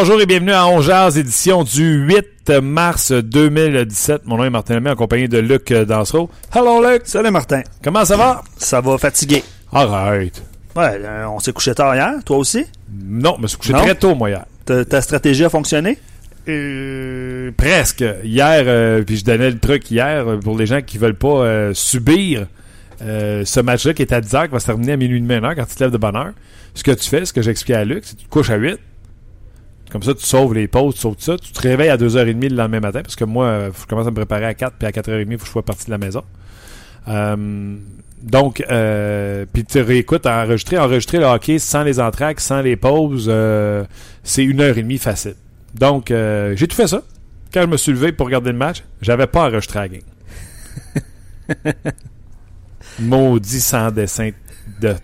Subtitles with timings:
[0.00, 4.26] Bonjour et bienvenue à Ongears, édition du 8 mars 2017.
[4.26, 6.30] Mon nom est Martin Lemay, en compagnie de Luc Dansereau.
[6.54, 7.02] Hello Luc!
[7.02, 7.62] Salut Martin.
[7.82, 8.44] Comment ça va?
[8.58, 9.42] Ça va fatigué.
[9.72, 10.40] Arrête!
[10.76, 12.64] Ouais, euh, on s'est couché tard hier, toi aussi?
[13.08, 13.80] Non, je me suis couché Non?
[13.80, 14.44] très tôt, moi, hier.
[14.64, 15.98] Ta, ta stratégie a fonctionné?
[16.48, 18.04] Euh, presque.
[18.22, 21.42] Hier, euh, puis je donnais le truc hier, euh, pour les gens qui veulent pas
[21.42, 22.46] euh, subir
[23.02, 25.32] euh, ce match-là qui est à 10 h qui va se terminer à minuit de
[25.32, 26.34] heure quand tu te lèves de bonne heure.
[26.76, 28.56] Ce que tu fais, ce que j'expliquais à Luc, c'est que tu te couches à
[28.56, 28.78] 8.
[29.90, 31.36] Comme ça, tu sauves les pauses, tu sauves tout ça.
[31.38, 34.10] Tu te réveilles à 2h30 le lendemain matin, parce que moi, euh, je commence à
[34.10, 35.98] me préparer à 4, puis à 4h30, il faut que je sois parti de la
[35.98, 36.24] maison.
[37.08, 37.76] Euh,
[38.22, 43.28] donc, euh, puis tu réécoutes enregistrer, enregistrer le hockey sans les entraques, sans les pauses,
[43.28, 43.84] euh,
[44.24, 45.34] c'est une heure et demie facile.
[45.74, 47.02] Donc, j'ai tout fait ça.
[47.52, 50.02] Quand je me suis levé pour regarder le match, j'avais pas enregistré la game.
[53.00, 54.30] Maudit sans dessin
[54.80, 54.94] de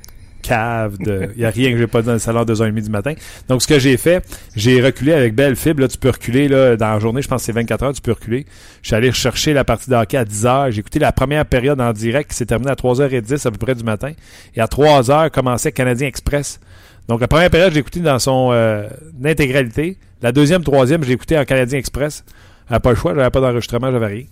[0.45, 0.97] cave.
[1.01, 3.15] Il n'y a rien que j'ai pas dit dans le salon à 2h30 du matin.
[3.49, 5.81] Donc, ce que j'ai fait, j'ai reculé avec Belle Fibre.
[5.81, 8.03] Là, tu peux reculer là, dans la journée, je pense que c'est 24 heures, tu
[8.03, 8.47] peux reculer.
[8.83, 10.71] Je suis allé rechercher la partie de hockey à 10h.
[10.71, 13.75] J'ai écouté la première période en direct qui s'est terminée à 3h10 à peu près
[13.75, 14.13] du matin.
[14.55, 16.61] Et à 3h, commençait Canadien Express.
[17.09, 18.89] Donc, la première période, j'ai écouté dans son euh,
[19.25, 19.97] intégralité.
[20.23, 22.25] La deuxième, troisième, j'ai écouté en Canadien Express.
[22.69, 24.25] Pas le choix, j'avais pas d'enregistrement, j'avais rien.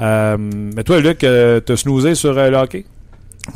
[0.00, 2.84] Euh, mais toi, Luc, euh, t'as snoozé sur le hockey?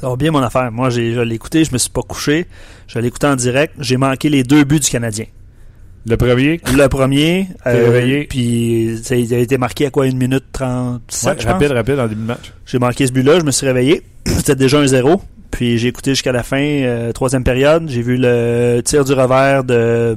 [0.00, 0.70] Ça va bien mon affaire.
[0.72, 2.46] Moi, j'ai, je l'ai écouté, je me suis pas couché.
[2.88, 3.74] Je l'ai écouté en direct.
[3.78, 5.26] J'ai manqué les deux buts du Canadien.
[6.08, 6.60] Le premier?
[6.72, 8.26] Le premier, réveillé?
[8.28, 11.52] puis ça, il a été marqué à quoi, une minute 37, Ouais, je pense.
[11.52, 12.52] rapide, rapide, en début de match.
[12.64, 14.02] J'ai manqué ce but-là, je me suis réveillé.
[14.26, 15.20] C'était déjà un zéro.
[15.50, 17.88] Puis j'ai écouté jusqu'à la fin, euh, troisième période.
[17.88, 20.16] J'ai vu le tir du revers de...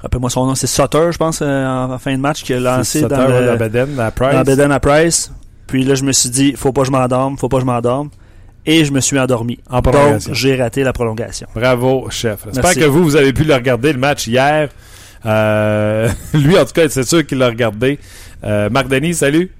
[0.00, 3.00] Rappelle-moi son nom, c'est Sutter, je pense, euh, en, fin de match, qui a lancé
[3.00, 4.34] Sutter, dans, le, la bedaine, la Price.
[4.34, 5.32] dans Beden à Price.
[5.66, 7.66] Puis là, je me suis dit, faut pas que je m'endorme, faut pas que je
[7.66, 8.10] m'endorme.
[8.66, 9.58] Et je me suis endormi.
[9.68, 10.32] En Donc, prolongation.
[10.34, 11.46] j'ai raté la prolongation.
[11.54, 12.40] Bravo, chef.
[12.46, 12.80] J'espère Merci.
[12.80, 14.70] que vous, vous avez pu le regarder, le match hier.
[15.26, 17.98] Euh, lui, en tout cas, c'est sûr qu'il l'a regardé.
[18.42, 19.50] Euh, Marc Denis, salut.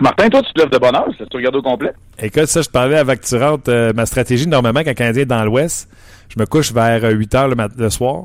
[0.00, 1.92] Martin, toi, tu te lèves de bonne heure, tu regardes au complet?
[2.18, 5.26] Écoute, ça, je parlais avec tu rentres, euh, ma stratégie, normalement, quand le Canadien est
[5.26, 5.88] dans l'Ouest,
[6.34, 8.24] je me couche vers 8 heures le, mat- le soir.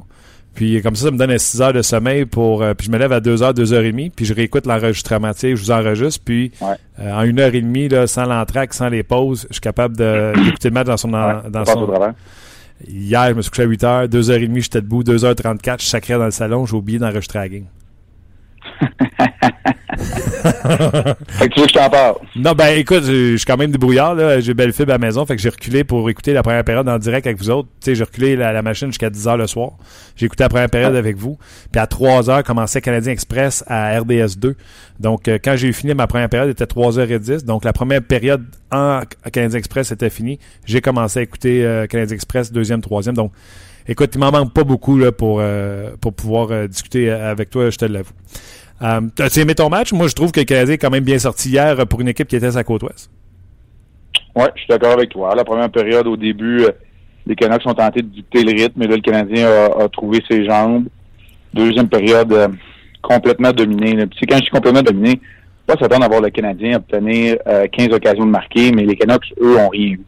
[0.57, 2.63] Puis comme ça, ça me donne 6 heures de sommeil pour.
[2.63, 4.65] euh, puis je me lève à 2 heures, 2 heures et demie, puis je réécoute
[4.65, 5.31] l'enregistrement.
[5.33, 6.73] Tu sais, je vous enregistre, puis Ouais.
[6.99, 9.95] euh, en une heure et demie, là, sans l'entraque, sans les pauses, je suis capable
[9.95, 11.13] de- d'écouter le match dans son.
[11.13, 11.87] Ouais, dans son.
[12.87, 15.23] Hier, je me suis couché à 8 heures, 2 heures et demie, j'étais debout, 2
[15.25, 17.65] heures 34, je sacrais dans le salon, j'ai oublié d'enregistrer la game.
[21.29, 22.15] Fait que tu veux que je t'en parle?
[22.35, 24.39] Non, ben écoute, je suis quand même débrouillard, là.
[24.39, 26.87] J'ai belle fibre à la maison, fait que j'ai reculé pour écouter la première période
[26.87, 27.67] en direct avec vous autres.
[27.81, 29.71] Tu sais, j'ai reculé la, machine jusqu'à 10 heures le soir.
[30.15, 31.37] J'ai écouté la première période avec vous.
[31.71, 34.55] Puis à 3 heures, commençait Canadien Express à RDS 2.
[34.99, 37.43] Donc, euh, quand j'ai fini ma première période, était 3h10.
[37.45, 40.39] Donc, la première période en Canadien Express était finie.
[40.65, 43.15] J'ai commencé à écouter euh, Canadien Express, deuxième, troisième.
[43.15, 43.31] Donc,
[43.87, 47.77] écoute, il m'en manque pas beaucoup là, pour, euh, pour pouvoir discuter avec toi, je
[47.77, 48.13] te l'avoue.
[48.81, 49.91] Euh, As-tu aimé ton match?
[49.91, 52.07] Moi, je trouve que le Canadien est quand même bien sorti hier euh, pour une
[52.09, 53.09] équipe qui était à sa côte ouest.
[54.37, 55.33] Ouais, je suis d'accord avec toi.
[55.33, 56.69] La première période, au début, euh,
[57.25, 59.49] les Canucks ont tenté de dicter le rythme, mais là, le Canadien
[59.79, 60.85] a, trouvé ses jambes.
[61.55, 62.47] Deuxième période, euh,
[63.01, 63.95] complètement dominée.
[64.05, 65.19] Puis, quand je dis complètement dominé,
[65.65, 69.33] pas s'attendre à voir le Canadien obtenir euh, 15 occasions de marquer, mais les Canucks,
[69.41, 70.01] eux, ont rien eu.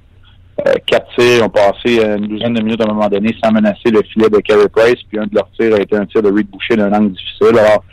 [0.85, 4.01] Quatre tirs ont passé une douzaine de minutes à un moment donné sans menacer le
[4.03, 6.47] filet de Carey Price, puis un de leurs tirs a été un tir de Reed
[6.47, 7.57] Boucher d'un angle difficile.
[7.57, 7.85] Alors,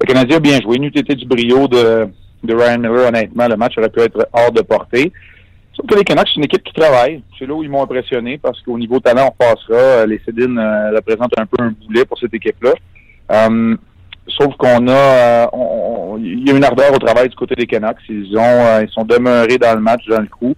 [0.00, 0.78] le Canadien a bien joué.
[0.78, 2.06] N'eût été du brio de,
[2.44, 5.12] de Ryan Miller, honnêtement, le match aurait pu être hors de portée.
[5.74, 7.22] Sauf que les Canucks, c'est une équipe qui travaille.
[7.38, 9.74] C'est là où ils m'ont impressionné parce qu'au niveau talent, on passera.
[9.74, 12.72] Euh, Les Cédines euh, représentent un peu un boulet pour cette équipe-là.
[13.32, 13.76] Euh,
[14.26, 15.46] sauf qu'on a, euh,
[16.18, 17.98] il y a une ardeur au travail du côté des Canucks.
[18.08, 20.54] Ils ont, euh, ils sont demeurés dans le match, dans le coup.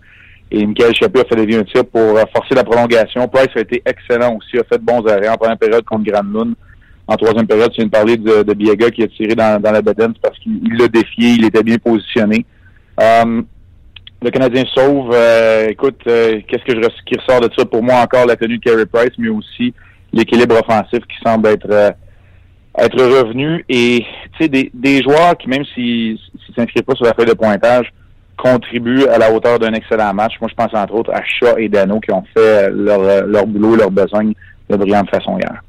[0.53, 3.27] Et Michael Chappé a fait lever un tir pour forcer la prolongation.
[3.27, 6.55] Price a été excellent aussi, a fait de bons arrêts en première période contre Granlund.
[7.09, 9.73] En troisième période, tu viens de parler de, de Biega qui a tiré dans, dans
[9.73, 12.45] la bedaine parce qu'il il l'a défié, il était bien positionné.
[13.01, 13.43] Euh,
[14.21, 15.11] le Canadien sauve.
[15.15, 17.65] euh, écoute, euh, qu'est-ce que je qui ressort de ça?
[17.65, 19.73] Pour moi encore la tenue de Carey Price, mais aussi
[20.13, 21.91] l'équilibre offensif qui semble être euh,
[22.77, 26.13] être revenu et tu sais des, des joueurs qui même s'ils
[26.49, 27.93] ne s'inscrivent pas sur la feuille de pointage
[28.37, 30.35] contribuent à la hauteur d'un excellent match.
[30.41, 33.77] Moi, je pense entre autres à Shaw et Dano qui ont fait leur, leur boulot,
[33.77, 34.33] leur besogne
[34.71, 35.61] de brillante façon hier.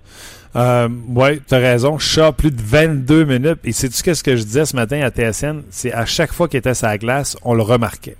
[0.55, 1.97] Euh, oui, tu as raison.
[1.99, 3.59] Shaw, plus de 22 minutes.
[3.63, 5.61] Et sais-tu ce que je disais ce matin à TSN?
[5.69, 8.17] C'est à chaque fois qu'il était sur la glace, on le remarquait.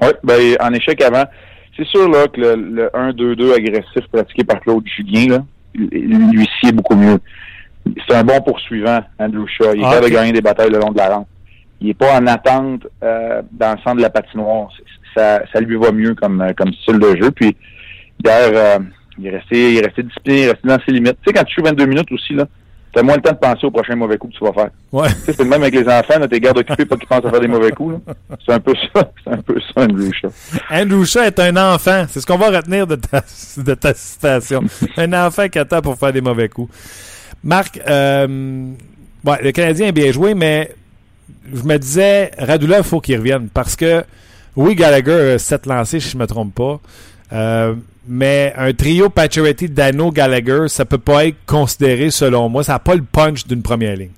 [0.00, 1.24] Oui, ben, en échec avant,
[1.76, 5.44] c'est sûr là, que le, 1-2-2 agressif pratiqué par Claude Julien, là,
[5.74, 7.18] lui est beaucoup mieux.
[8.08, 9.74] C'est un bon poursuivant, Andrew Shaw.
[9.74, 11.28] Il est ah, capable de gagner des batailles le long de la rampe.
[11.80, 14.70] Il n'est pas en attente euh, dans le centre de la patinoire.
[15.14, 17.30] Ça, ça lui va mieux comme, euh, comme style de jeu.
[17.30, 17.56] Puis
[18.24, 18.78] hier, euh,
[19.18, 21.16] il est resté, il est resté discipliné, il est resté dans ses limites.
[21.22, 22.46] Tu sais, quand tu joues 22 minutes aussi, là,
[22.94, 24.70] t'as moins le temps de penser au prochain mauvais coup que tu vas faire.
[24.92, 25.08] Ouais.
[25.08, 27.24] Tu sais, c'est le même avec les enfants, là, t'es garde occupé pas qu'ils pensent
[27.24, 27.96] à faire des mauvais coups,
[28.46, 30.30] C'est un peu ça, c'est un peu ça, Andrew Shaw.
[30.70, 32.06] Andrew Shaw est un enfant.
[32.08, 33.22] C'est ce qu'on va retenir de ta,
[33.56, 34.62] de ta citation.
[34.96, 36.72] un enfant qui attend pour faire des mauvais coups.
[37.42, 38.68] Marc, euh,
[39.24, 40.70] ouais, le Canadien est bien joué, mais
[41.52, 44.04] je me disais, Radulov, il faut qu'il revienne parce que,
[44.56, 46.80] oui, Gallagher a 7 lancés, si je ne me trompe pas.
[47.32, 47.74] Euh,
[48.06, 52.62] mais un trio Pacioretty, Dano, Gallagher, ça peut pas être considéré, selon moi.
[52.62, 54.12] Ça n'a pas le punch d'une première ligne.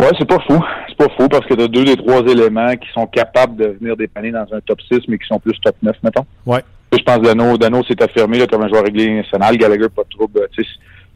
[0.00, 0.62] Ouais, c'est pas fou.
[0.88, 3.76] C'est pas fou parce que tu as deux des trois éléments qui sont capables de
[3.80, 6.26] venir dépanner dans un top 6, mais qui sont plus top 9, mettons.
[6.44, 6.62] Ouais.
[6.92, 9.56] Je pense que Dano, Dano s'est affirmé là, comme un joueur réglé national.
[9.56, 10.48] Gallagher, pas de trouble.
[10.54, 10.64] C'est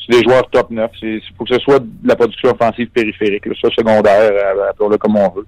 [0.08, 0.90] des joueurs top 9.
[1.02, 5.16] Il faut que ce soit de la production offensive périphérique, soit secondaire, euh, appelons-le comme
[5.16, 5.46] on veut.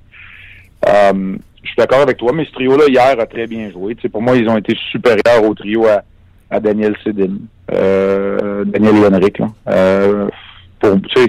[0.88, 3.94] Euh, je suis d'accord avec toi, mais ce trio-là, hier, a très bien joué.
[4.10, 7.36] pour moi, ils ont été supérieurs au trio à, Daniel Sedin,
[7.72, 9.40] euh, Daniel Henrik.
[9.68, 10.28] Euh,
[10.82, 11.28] je,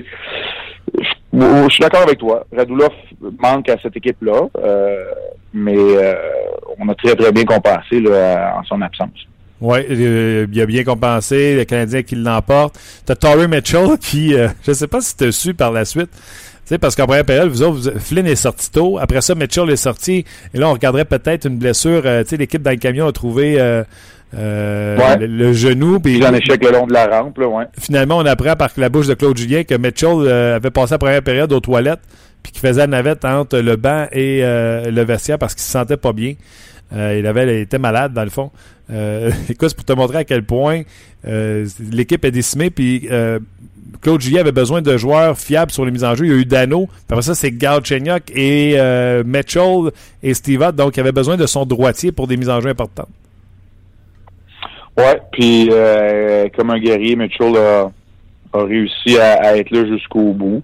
[1.69, 2.45] suis d'accord avec toi.
[2.55, 2.91] Radulov
[3.39, 5.05] manque à cette équipe-là, euh,
[5.53, 6.13] mais euh,
[6.77, 9.27] on a très, très bien compensé là, en son absence.
[9.61, 11.55] Oui, il a bien compensé.
[11.55, 12.77] Le Canadien qui l'emporte.
[13.05, 16.09] T'as Torrey Mitchell qui, je ne sais pas si tu as su par la suite,
[16.65, 18.97] sais, parce qu'en première période, vous autres, Flynn est sorti tôt.
[18.99, 20.25] Après ça, Mitchell est sorti.
[20.53, 22.03] Et là, on regarderait peut-être une blessure.
[22.05, 23.83] Euh, tu sais, l'équipe dans le camion a trouvé euh,
[24.35, 25.99] euh, le, genou.
[25.99, 27.65] Puis en échec le long de la rampe, là, ouais.
[27.79, 31.23] Finalement, on apprend par la bouche de Claude Julien que Mitchell avait passé la première
[31.23, 32.01] période aux toilettes
[32.41, 35.95] puis qu'il faisait la navette entre le banc et le vestiaire parce qu'il se sentait
[35.95, 36.33] pas bien.
[36.91, 38.51] il avait il était malade dans le fond.
[39.49, 40.81] écoute, c'est pour te montrer à quel point
[41.23, 42.69] l'équipe est décimée.
[42.69, 43.07] Puis
[44.01, 46.25] Claude Julien avait besoin de joueurs fiables sur les mises en jeu.
[46.25, 46.87] Il y a eu Dano.
[47.09, 49.91] Après ça, c'est Galchenyuk et euh, Mitchell
[50.21, 53.09] et Steve Donc, il avait besoin de son droitier pour des mises en jeu importantes.
[54.97, 57.91] Ouais, puis euh, comme un guerrier, Mitchell a,
[58.53, 60.61] réussi à, être là jusqu'au bout.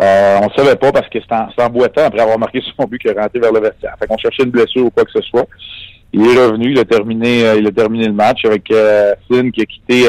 [0.00, 3.00] Euh, on ne savait pas parce que c'était en, boitant après avoir marqué son but
[3.00, 3.94] qu'il est rentré vers le vestiaire.
[3.98, 5.46] Fait qu'on cherchait une blessure ou quoi que ce soit.
[6.12, 8.72] Il est revenu, il a terminé, il a terminé le match avec
[9.26, 10.08] Flynn qui a quitté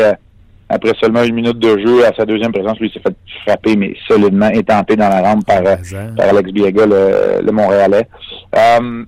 [0.67, 3.15] après seulement une minute de jeu, à sa deuxième présence, lui s'est fait
[3.45, 5.75] frapper, mais solidement étampé dans la rampe par, euh,
[6.17, 8.07] par Alex Biega, le, Montréalais.
[8.55, 9.03] Euh,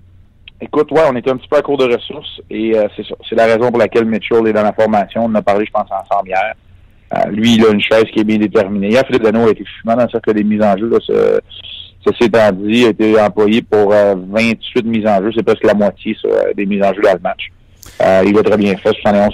[0.61, 3.45] écoute, ouais, on était un petit peu à court de ressources et euh, c'est la
[3.45, 5.23] raison pour laquelle Mitchell est dans la formation.
[5.23, 6.53] On en a parlé, je pense, ensemble hier.
[7.31, 8.89] lui, il a une chaise qui est bien déterminée.
[8.89, 10.87] Hier, Philippe Dano a été fumant dans le cercle des mises en jeu.
[10.87, 11.39] Là, ce,
[12.05, 15.31] ceci étant dit, a été employé pour 28 mises en jeu.
[15.35, 16.15] C'est presque la moitié
[16.55, 17.49] des mises en jeu dans le match.
[18.27, 19.33] il a très bien fait, 71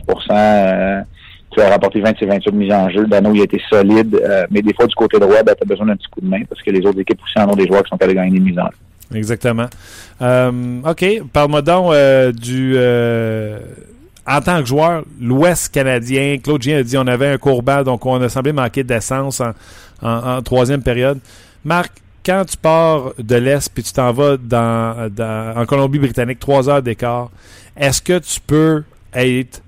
[1.54, 3.06] tu as rapporté 20 et 28 mises en jeu.
[3.06, 4.20] Dano, il a été solide.
[4.24, 6.28] Euh, mais des fois, du côté droit, ben, tu as besoin d'un petit coup de
[6.28, 8.32] main parce que les autres équipes aussi en ont des joueurs qui sont allés gagner
[8.32, 9.18] des mises en jeu.
[9.18, 9.68] Exactement.
[10.22, 11.06] Euh, OK.
[11.32, 12.78] Parle-moi donc euh, du.
[14.28, 18.06] en tant que joueur, l'Ouest canadien, Claude Gien a dit on avait un courbat, donc
[18.06, 19.42] on a semblé manquer d'essence
[20.02, 21.20] en, troisième période.
[21.64, 21.92] Marc,
[22.26, 25.10] quand tu pars de l'Est puis tu t'en vas dans,
[25.56, 27.30] en Colombie-Britannique, trois heures d'écart,
[27.78, 29.62] est-ce que tu peux être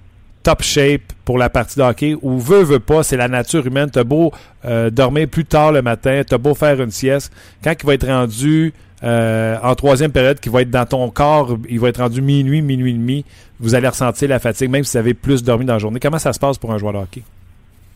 [0.43, 3.89] top shape pour la partie de hockey ou veut, veut pas, c'est la nature humaine.
[3.91, 4.31] T'as beau
[4.63, 7.33] euh, dormir plus tard le matin, t'as beau faire une sieste.
[7.63, 11.57] Quand il va être rendu euh, en troisième période, qui va être dans ton corps,
[11.67, 13.25] il va être rendu minuit, minuit et demi,
[13.59, 15.99] vous allez ressentir la fatigue, même si vous avez plus dormi dans la journée.
[15.99, 17.23] Comment ça se passe pour un joueur de hockey?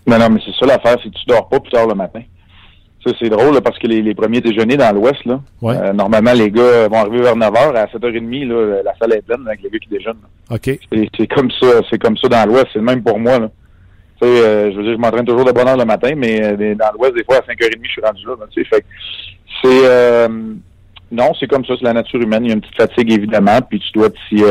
[0.08, 2.22] Non, non, mais c'est ça l'affaire, c'est que tu dors pas plus tard le matin.
[3.06, 6.90] Ça, c'est drôle parce que les, premiers déjeuners dans l'Ouest, là, euh, normalement, les gars
[6.90, 7.76] vont arriver vers 9h.
[7.76, 10.20] À 7h30, là, la salle est pleine avec les gars qui déjeunent.
[10.50, 10.80] OK.
[11.18, 12.68] C'est comme ça, c'est comme ça dans l'Ouest.
[12.74, 13.40] C'est le même pour moi.
[13.40, 13.50] Là.
[14.22, 16.44] Tu sais, euh, je veux dire, je m'entraîne toujours de bonne heure le matin, mais
[16.44, 18.34] euh, dans l'Ouest, des fois, à 5h30, je suis rendu là.
[18.52, 18.86] tu sais, fait
[19.64, 20.30] c'est...
[21.10, 22.44] non, c'est comme ça, c'est la nature humaine.
[22.44, 24.44] Il y a une petite fatigue, évidemment, puis tu dois t'y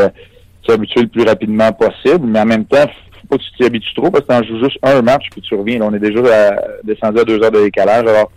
[0.72, 2.86] habituer le plus rapidement possible, mais en même temps,
[3.28, 5.26] faut pas que tu t'y habitues trop parce que tu en joues juste un match
[5.30, 5.78] puis tu reviens.
[5.78, 8.06] Là, on est déjà descendu à deux heures de décalage.
[8.06, 8.30] Alors,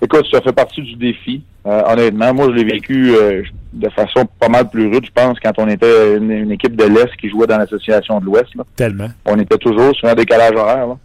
[0.00, 1.42] Écoute, ça fait partie du défi.
[1.66, 3.42] Euh, honnêtement, moi, je l'ai vécu euh,
[3.72, 7.14] de façon pas mal plus rude, je pense, quand on était une, équipe de l'Est
[7.20, 8.52] qui jouait dans l'association de l'Ouest.
[8.76, 9.08] Tellement.
[9.26, 10.86] On était toujours sur un décalage horaire.
[10.86, 10.98] Là.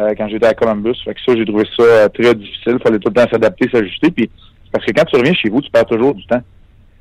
[0.00, 0.96] euh, quand j'étais à Columbus.
[1.04, 2.76] Fait que ça, j'ai trouvé ça très difficile.
[2.78, 4.10] Il fallait tout le temps s'adapter, s'ajuster.
[4.10, 4.30] Puis
[4.72, 6.42] parce que quand tu reviens chez vous, tu perds toujours du temps.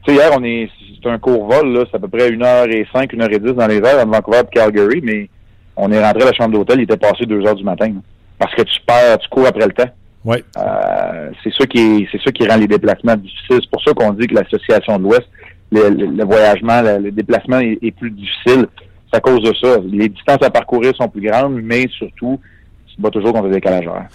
[0.06, 0.70] Tu sais, hier, on est
[1.02, 4.12] c'est un court vol, là, c'est à peu près 1h05, 1h10 dans les airs entre
[4.12, 5.30] Vancouver et Calgary, mais
[5.78, 7.88] on est rentré à la chambre d'hôtel, il était passé 2 heures du matin.
[7.88, 8.02] là.
[8.40, 9.90] parce que tu perds, tu cours après le temps.
[10.26, 10.44] Ouais.
[10.58, 13.60] Euh, c'est ça qui est, c'est ça qui rend les déplacements difficiles.
[13.62, 15.28] C'est pour ça qu'on dit que l'association de l'Ouest,
[15.72, 18.68] le, le- le voyagement, le, le déplacement est, est plus difficile.
[19.12, 19.78] C'est à cause de ça.
[19.90, 22.40] Les distances à parcourir sont plus grandes, mais surtout,
[22.88, 24.08] tu bats toujours contre le décalage horaire.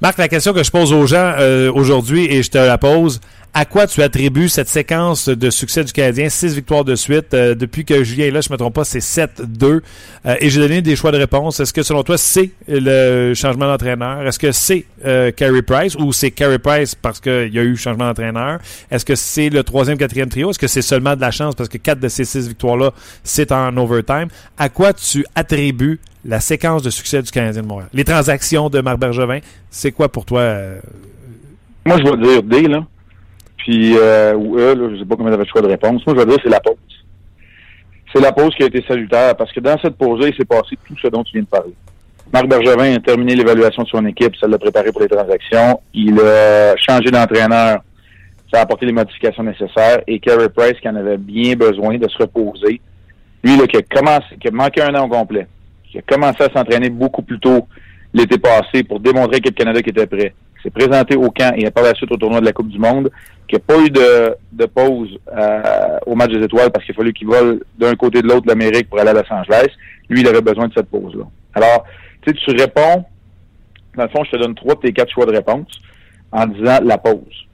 [0.00, 3.20] Marc, la question que je pose aux gens euh, aujourd'hui, et je te la pose,
[3.54, 7.54] à quoi tu attribues cette séquence de succès du Canadien, six victoires de suite, euh,
[7.54, 9.80] depuis que Julien est là, je ne me trompe pas, c'est 7-2,
[10.26, 11.58] euh, et j'ai donné des choix de réponse.
[11.60, 14.26] Est-ce que selon toi, c'est le changement d'entraîneur?
[14.26, 17.76] Est-ce que c'est euh, Carey Price ou c'est Carey Price parce qu'il y a eu
[17.76, 18.58] changement d'entraîneur?
[18.90, 20.50] Est-ce que c'est le troisième, quatrième trio?
[20.50, 22.90] Est-ce que c'est seulement de la chance parce que quatre de ces six victoires-là,
[23.24, 24.28] c'est en overtime?
[24.58, 27.88] À quoi tu attribues la séquence de succès du Canadien de Montréal?
[27.94, 29.38] Les transactions de Marc Bergevin,
[29.70, 30.40] c'est quoi pour toi?
[30.40, 30.78] euh,
[31.86, 32.84] Moi, je vais dire D, là.
[33.66, 36.06] Puis, euh, ou E, là, je sais pas combien de choix de réponse.
[36.06, 36.76] Moi, je vais dire c'est la pause.
[38.14, 40.78] C'est la pause qui a été salutaire parce que dans cette pause-là, il s'est passé
[40.86, 41.74] tout ce dont tu viens de parler.
[42.32, 45.80] Marc Bergevin a terminé l'évaluation de son équipe, ça l'a préparé pour les transactions.
[45.92, 47.80] Il a changé d'entraîneur,
[48.52, 50.00] ça a apporté les modifications nécessaires.
[50.06, 52.80] Et Carey Price, qui en avait bien besoin de se reposer,
[53.42, 55.48] lui, qui a commencé, qui a manqué un an au complet,
[55.90, 57.66] qui a commencé à s'entraîner beaucoup plus tôt
[58.14, 60.34] l'été passé pour démontrer que le Canada était prêt,
[60.66, 63.10] s'est présenté au camp et par la suite au tournoi de la Coupe du Monde,
[63.48, 66.96] qui n'a pas eu de, de pause euh, au match des étoiles parce qu'il a
[66.96, 69.68] fallu qu'il vole d'un côté de l'autre de l'Amérique pour aller à Los Angeles.
[70.08, 71.24] Lui, il avait besoin de cette pause-là.
[71.54, 71.84] Alors,
[72.22, 73.04] tu sais, tu réponds,
[73.96, 75.80] dans le fond, je te donne trois de tes quatre choix de réponse
[76.32, 77.46] en disant la pause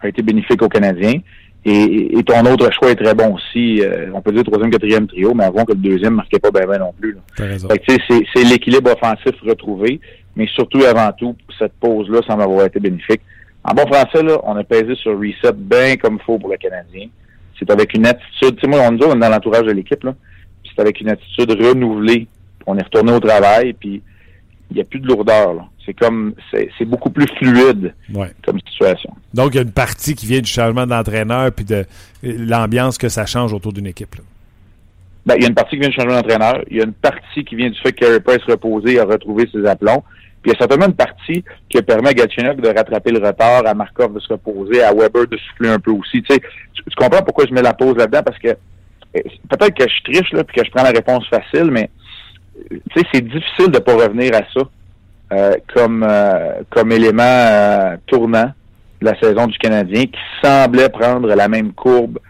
[0.00, 1.20] a été bénéfique aux Canadiens.
[1.64, 3.80] Et, et ton autre choix est très bon aussi.
[3.80, 6.52] Euh, on peut dire troisième, quatrième trio, mais avant que le deuxième ne marquait pas
[6.52, 7.16] bien ben non plus.
[7.36, 10.00] c'est l'équilibre offensif retrouvé,
[10.36, 13.22] mais surtout et avant tout, cette pause-là semble avoir été bénéfique.
[13.64, 17.06] En bon français, là, on a pesé sur reset bien comme faut pour le Canadien.
[17.58, 19.72] C'est avec une attitude, tu sais, moi, on nous dit, on est dans l'entourage de
[19.72, 20.14] l'équipe, là.
[20.68, 22.28] C'est avec une attitude renouvelée.
[22.66, 24.02] On est retourné au travail, puis
[24.70, 25.64] il n'y a plus de lourdeur, là.
[25.84, 28.32] C'est comme, c'est, beaucoup plus fluide Ouais.
[28.44, 29.10] comme situation.
[29.32, 31.86] Donc, il y a une partie qui vient du changement d'entraîneur puis de
[32.24, 34.16] l'ambiance que ça change autour d'une équipe.
[35.24, 36.62] Ben, il y a une partie qui vient du changement d'entraîneur.
[36.70, 39.48] Il y a une partie qui vient du fait que Carey Price reposé a retrouvé
[39.52, 40.02] ses aplombs.
[40.46, 43.74] Il y a certainement une partie qui permet à Galchenyuk de rattraper le retard, à
[43.74, 46.22] Markov de se reposer, à Weber de souffler un peu aussi.
[46.22, 46.40] Tu sais,
[46.96, 48.22] comprends pourquoi je mets la pause là-dedans?
[48.24, 51.70] Parce que euh, peut-être que je triche là, puis que je prends la réponse facile,
[51.72, 51.90] mais
[52.70, 54.68] tu sais, c'est difficile de pas revenir à ça
[55.32, 58.52] euh, comme euh, comme élément euh, tournant
[59.00, 62.20] de la saison du Canadien qui semblait prendre la même courbe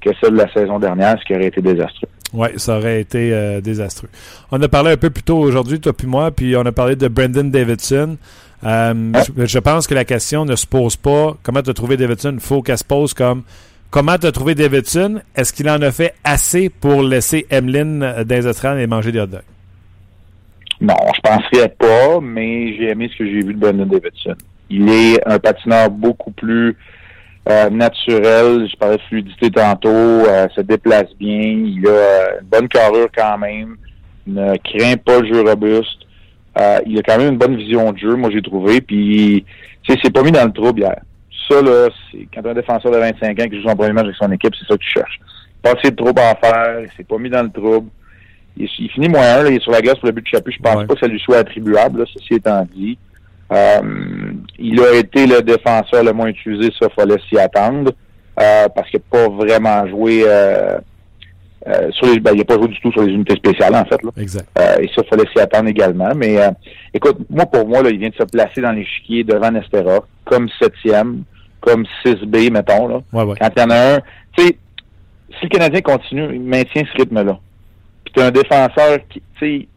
[0.00, 2.08] que celle de la saison dernière, ce qui aurait été désastreux.
[2.34, 4.08] Oui, ça aurait été euh, désastreux.
[4.50, 6.96] On a parlé un peu plus tôt aujourd'hui, toi puis moi, puis on a parlé
[6.96, 8.16] de Brendan Davidson.
[8.64, 11.96] Euh, je, je pense que la question ne se pose pas comment tu as trouvé
[11.96, 12.32] Davidson?
[12.34, 13.44] Il faut qu'elle se pose comme
[13.90, 15.20] comment tu as trouvé Davidson?
[15.36, 19.20] Est-ce qu'il en a fait assez pour laisser Emeline euh, dans les et manger des
[19.20, 19.42] hot dogs?
[20.80, 24.34] Non, je penserais pas, mais j'ai aimé ce que j'ai vu de Brendan Davidson.
[24.70, 26.76] Il est un patineur beaucoup plus
[27.48, 28.68] euh, naturel.
[28.70, 29.88] Je parlais de fluidité tantôt.
[29.88, 31.40] euh, se déplace bien.
[31.40, 33.76] Il a euh, une bonne carrure quand même.
[34.26, 35.98] Ne craint pas le jeu robuste.
[36.58, 38.80] Euh, il a quand même une bonne vision de jeu, moi j'ai trouvé.
[38.80, 39.44] Puis,
[39.82, 41.00] tu sais, c'est pas mis dans le trouble hier.
[41.48, 44.16] Ça, là, c'est quand un défenseur de 25 ans qui joue son premier match avec
[44.16, 45.20] son équipe, c'est ça que tu cherches.
[45.62, 46.80] Pas assez de trouble à faire.
[46.80, 47.90] Il s'est pas mis dans le trouble.
[48.56, 50.28] Il, il finit moins un, là, il est sur la glace pour le but de
[50.28, 50.52] Chapu.
[50.52, 50.86] Je pense Ouais.
[50.86, 52.96] pas que ça lui soit attribuable, là, ceci étant dit.
[53.52, 57.92] Euh, il a été le défenseur le moins utilisé, ça fallait s'y attendre.
[58.40, 60.78] euh, parce qu'il n'a pas vraiment joué euh,
[61.66, 62.20] euh, sur les.
[62.20, 64.02] Ben, il n'a pas joué du tout sur les unités spéciales, en fait.
[64.02, 64.10] Là.
[64.18, 64.46] Exact.
[64.58, 66.12] Euh, et ça, il fallait s'y attendre également.
[66.16, 66.50] Mais euh,
[66.92, 70.48] écoute, moi, pour moi, là, il vient de se placer dans l'échiquier devant Nestera, comme
[70.60, 71.22] septième,
[71.60, 72.88] comme 6B, mettons.
[72.88, 73.00] Là.
[73.12, 73.36] Ouais, ouais.
[73.40, 73.98] Quand il y en a un,
[74.36, 74.58] tu sais,
[75.38, 77.38] si le Canadien continue, il maintient ce rythme-là.
[78.04, 79.68] Puis tu un défenseur qui, tu sais,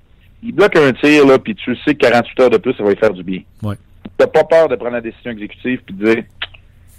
[0.43, 2.89] il bloque un tir, là, puis tu sais que 48 heures de plus, ça va
[2.89, 3.41] lui faire du bien.
[3.63, 3.75] Ouais.
[4.17, 6.23] T'as pas peur de prendre la décision exécutive puis de dire,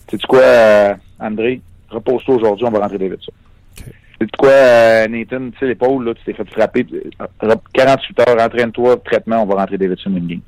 [0.09, 3.33] sais-tu quoi, euh, André, repose-toi aujourd'hui, on va rentrer Davidson.
[3.79, 3.85] Ok.
[4.21, 6.87] Sais-tu quoi, euh, Nathan, tu sais, l'épaule, là, tu t'es fait frapper,
[7.21, 10.41] euh, 48 heures, entraîne-toi, traitement, on va rentrer Davidson une game.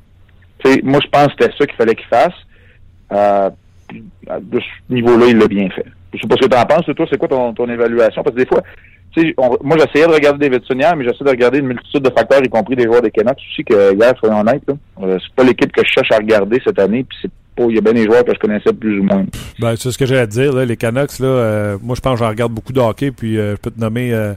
[0.82, 2.34] Moi, je pense que c'était ça qu'il fallait qu'il fasse.
[3.12, 3.50] Euh,
[3.92, 5.86] de ce niveau-là, il l'a bien fait.
[6.12, 8.22] Je sais pas ce que tu en penses, toi, c'est quoi ton, ton évaluation?
[8.22, 8.62] Parce que des fois,
[9.36, 12.42] on- moi, j'essayais de regarder Davidson hier, mais j'essaie de regarder une multitude de facteurs,
[12.44, 13.38] y compris des joueurs des Canucks.
[13.56, 14.62] Sais que hier, soyons honnêtes,
[15.02, 17.74] euh, c'est pas l'équipe que je cherche à regarder cette année, puis c'est pas, il
[17.74, 19.24] y a bien des joueurs que je connaissais plus ou moins.
[19.58, 20.52] Ben, c'est ce que j'allais te dire.
[20.52, 23.38] Là, les Canucks, là, euh, moi, je pense que j'en regarde beaucoup de hockey, puis
[23.38, 24.32] euh, je peux te nommer euh,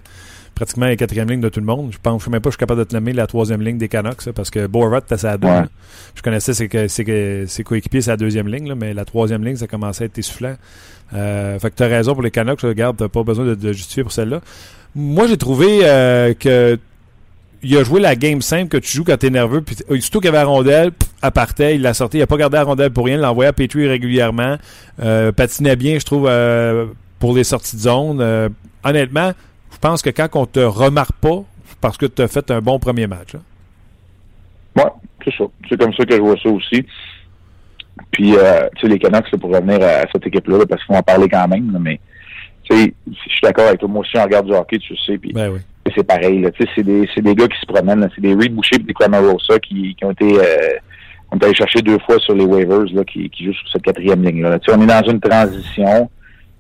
[0.56, 1.90] pratiquement la quatrième ligne de tout le monde.
[1.92, 3.78] Je pense, je sais même pas, je suis capable de te nommer la troisième ligne
[3.78, 5.48] des Canucks, parce que Borat était à deux.
[5.48, 5.64] Ouais.
[6.16, 9.56] Je connaissais ses, ses, ses coéquipiers, c'est la deuxième ligne, là, mais la troisième ligne,
[9.56, 10.56] ça commençait à être essoufflant.
[11.14, 13.56] Euh, fait que tu as raison pour les Canucks, je regarde, t'as pas besoin de,
[13.56, 14.42] de justifier pour celle-là.
[14.96, 16.78] Moi, j'ai trouvé euh, que
[17.64, 19.62] il a joué la game simple que tu joues quand t'es nerveux.
[19.62, 22.18] Puis, surtout qu'il y avait la rondelle, pff, elle partait, il l'a sorti.
[22.18, 23.16] Il a pas gardé la rondelle pour rien.
[23.16, 24.58] Il l'envoyait à Petrie régulièrement.
[25.02, 26.88] Euh, patinait bien, je trouve, euh,
[27.20, 28.20] pour les sorties de zone.
[28.20, 28.50] Euh,
[28.84, 29.32] honnêtement,
[29.84, 32.80] pense que quand on te remarque pas, c'est parce que tu as fait un bon
[32.80, 33.34] premier match.
[33.34, 33.40] là.
[34.78, 34.92] Ouais,
[35.24, 35.44] c'est ça.
[35.70, 36.86] C'est comme ça que je vois ça aussi.
[38.12, 40.94] Puis, euh, tu sais, les Canucks, là, pour revenir à cette équipe-là, là, parce qu'il
[40.94, 42.00] faut en parler quand même, là, mais,
[42.64, 43.90] tu sais, je suis d'accord avec toi.
[43.90, 45.60] Moi aussi, on regarde du hockey, tu sais, puis Ben oui.
[45.96, 46.48] c'est pareil.
[46.56, 48.10] Tu sais, c'est des, des gars qui se promènent.
[48.16, 50.78] C'est des Reed Boucher et des Cramarosa qui, qui ont été euh,
[51.32, 53.82] ont été allés chercher deux fois sur les waivers là, qui, qui jouent sur cette
[53.84, 54.52] quatrième ligne-là.
[54.52, 54.60] là.
[54.60, 56.10] Tu sais, on est dans une transition.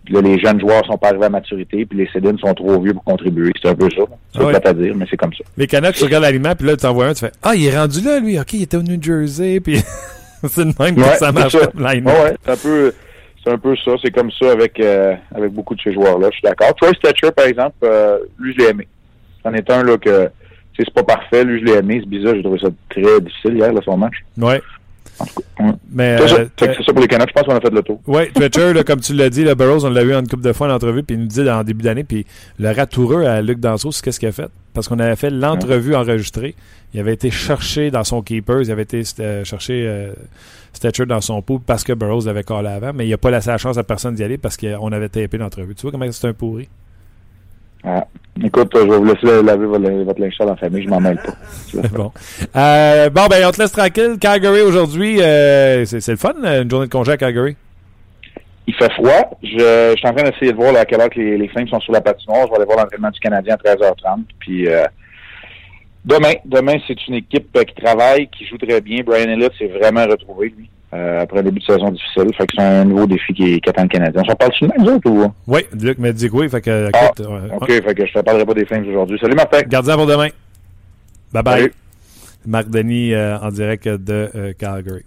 [0.05, 2.81] Puis là, les jeunes joueurs sont pas arrivés à maturité, puis les Cédines sont trop
[2.81, 3.51] vieux pour contribuer.
[3.61, 4.03] C'est un peu ça.
[4.33, 5.43] C'est Ah plate à dire, mais c'est comme ça.
[5.55, 7.77] Les Canucks, tu regardes l'aliment, puis là, tu envoies un, tu fais Ah, il est
[7.77, 8.37] rendu là, lui.
[8.39, 9.59] OK, il était au New Jersey.
[9.61, 9.77] Puis
[10.47, 11.69] c'est de même que Ouais, ça marche ça.
[11.75, 12.93] line Ouais, ouais, c'est un peu,
[13.43, 13.91] c'est un peu ça.
[14.03, 16.27] C'est comme ça avec, euh, avec beaucoup de ces joueurs-là.
[16.31, 16.75] Je suis d'accord.
[16.75, 18.87] Troy Stetcher, par exemple, euh, lui, je l'ai aimé.
[19.41, 20.29] C'en est un là que,
[20.77, 21.45] c'est pas parfait.
[21.45, 21.99] Lui, je l'ai aimé.
[22.01, 22.35] C'est bizarre.
[22.35, 24.15] J'ai trouvé ça très difficile hier, là, son match.
[24.37, 24.61] Ouais.
[25.91, 26.35] Mais, C'est ça.
[26.35, 27.29] euh, c'est ça pour les Canucks.
[27.29, 28.01] Je pense qu'on a fait le tour.
[28.07, 30.43] Oui, Twitcher, là, comme tu l'as dit, le Burroughs, on l'a eu en une couple
[30.43, 32.25] de fois en entrevue, puis il nous dit en début d'année, puis
[32.59, 34.49] le ratoureux à Luc Danseau, c'est qu'est-ce qu'il a fait?
[34.73, 36.55] Parce qu'on avait fait l'entrevue enregistrée.
[36.93, 40.13] Il avait été cherché dans son keeper, il avait été euh, cherché euh,
[40.73, 43.49] Stetcher dans son pool parce que Burroughs l'avait collé avant, mais il a pas laissé
[43.49, 45.75] la chance à personne d'y aller parce qu'on avait tapé l'entrevue.
[45.75, 46.67] Tu vois comment c'est un pourri?
[47.83, 48.05] Ah.
[48.43, 50.83] Écoute, je vais vous laisser laver votre, linge sale en famille.
[50.83, 51.87] Je m'en mêle pas.
[51.93, 52.11] bon.
[52.55, 54.17] Euh, bon, ben, on te laisse tranquille.
[54.19, 57.55] Calgary aujourd'hui, euh, c'est le fun, une journée de congé à Calgary?
[58.65, 59.37] Il fait froid.
[59.43, 61.47] Je, je suis en train d'essayer de voir là, à quelle heure que les, les
[61.49, 62.45] Flames sont sur la patinoire.
[62.45, 64.23] Je vais aller voir l'entraînement du Canadien à 13h30.
[64.39, 64.85] Puis euh,
[66.05, 69.03] demain, demain, c'est une équipe euh, qui travaille, qui joue très bien.
[69.03, 72.27] Brian Elliott s'est vraiment retrouvé, lui, euh, après un début de saison difficile.
[72.37, 74.21] Fait que c'est un nouveau défi qui, qui attend le Canadien.
[74.23, 75.33] On s'en parle sur le même autres ou?
[75.47, 78.13] Oui, Luc m'a dit que oui, fait que, Ah, écoute, ouais, OK, fait que je
[78.13, 79.17] te parlerai pas des Flames aujourd'hui.
[79.19, 79.61] Salut Martin.
[79.61, 80.29] Gardien pour demain.
[81.31, 81.59] Bye bye.
[81.59, 81.73] Salut.
[82.45, 85.03] Marc Denis euh, en direct de euh, Calgary.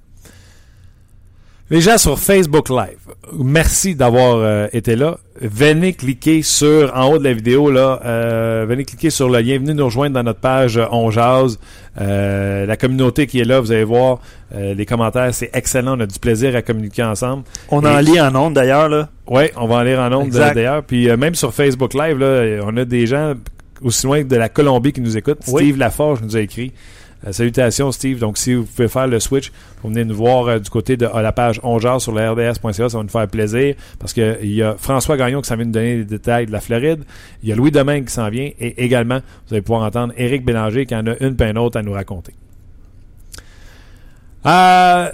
[1.69, 2.97] Les gens sur Facebook Live,
[3.37, 5.19] merci d'avoir euh, été là.
[5.41, 9.59] Venez cliquer sur, en haut de la vidéo, là, euh, venez cliquer sur le lien,
[9.59, 11.59] venez nous rejoindre dans notre page euh, On Jase.
[12.01, 14.21] Euh, la communauté qui est là, vous allez voir,
[14.55, 15.99] euh, les commentaires, c'est excellent.
[15.99, 17.43] On a du plaisir à communiquer ensemble.
[17.69, 18.89] On Et- en lit en ondes d'ailleurs.
[18.89, 19.09] là.
[19.27, 20.55] Oui, on va en lire en nombre Exact.
[20.55, 20.85] d'ailleurs.
[20.85, 23.35] Puis même sur Facebook Live, là, on a des gens
[23.83, 25.41] aussi loin que de la Colombie qui nous écoutent.
[25.49, 25.65] Oui.
[25.65, 26.73] Steve Laforge nous a écrit.
[27.27, 28.19] Euh, salutations Steve.
[28.19, 31.07] Donc si vous pouvez faire le switch, vous venez nous voir euh, du côté de
[31.07, 34.63] la page ongeard sur le RDS.ca, ça va nous faire plaisir parce que il y
[34.63, 37.05] a François Gagnon qui s'en vient nous donner des détails de la Floride.
[37.43, 40.45] Il y a Louis Domingue qui s'en vient et également vous allez pouvoir entendre Éric
[40.45, 42.35] Bélanger qui en a une peine autre à nous raconter.
[44.47, 45.11] Euh,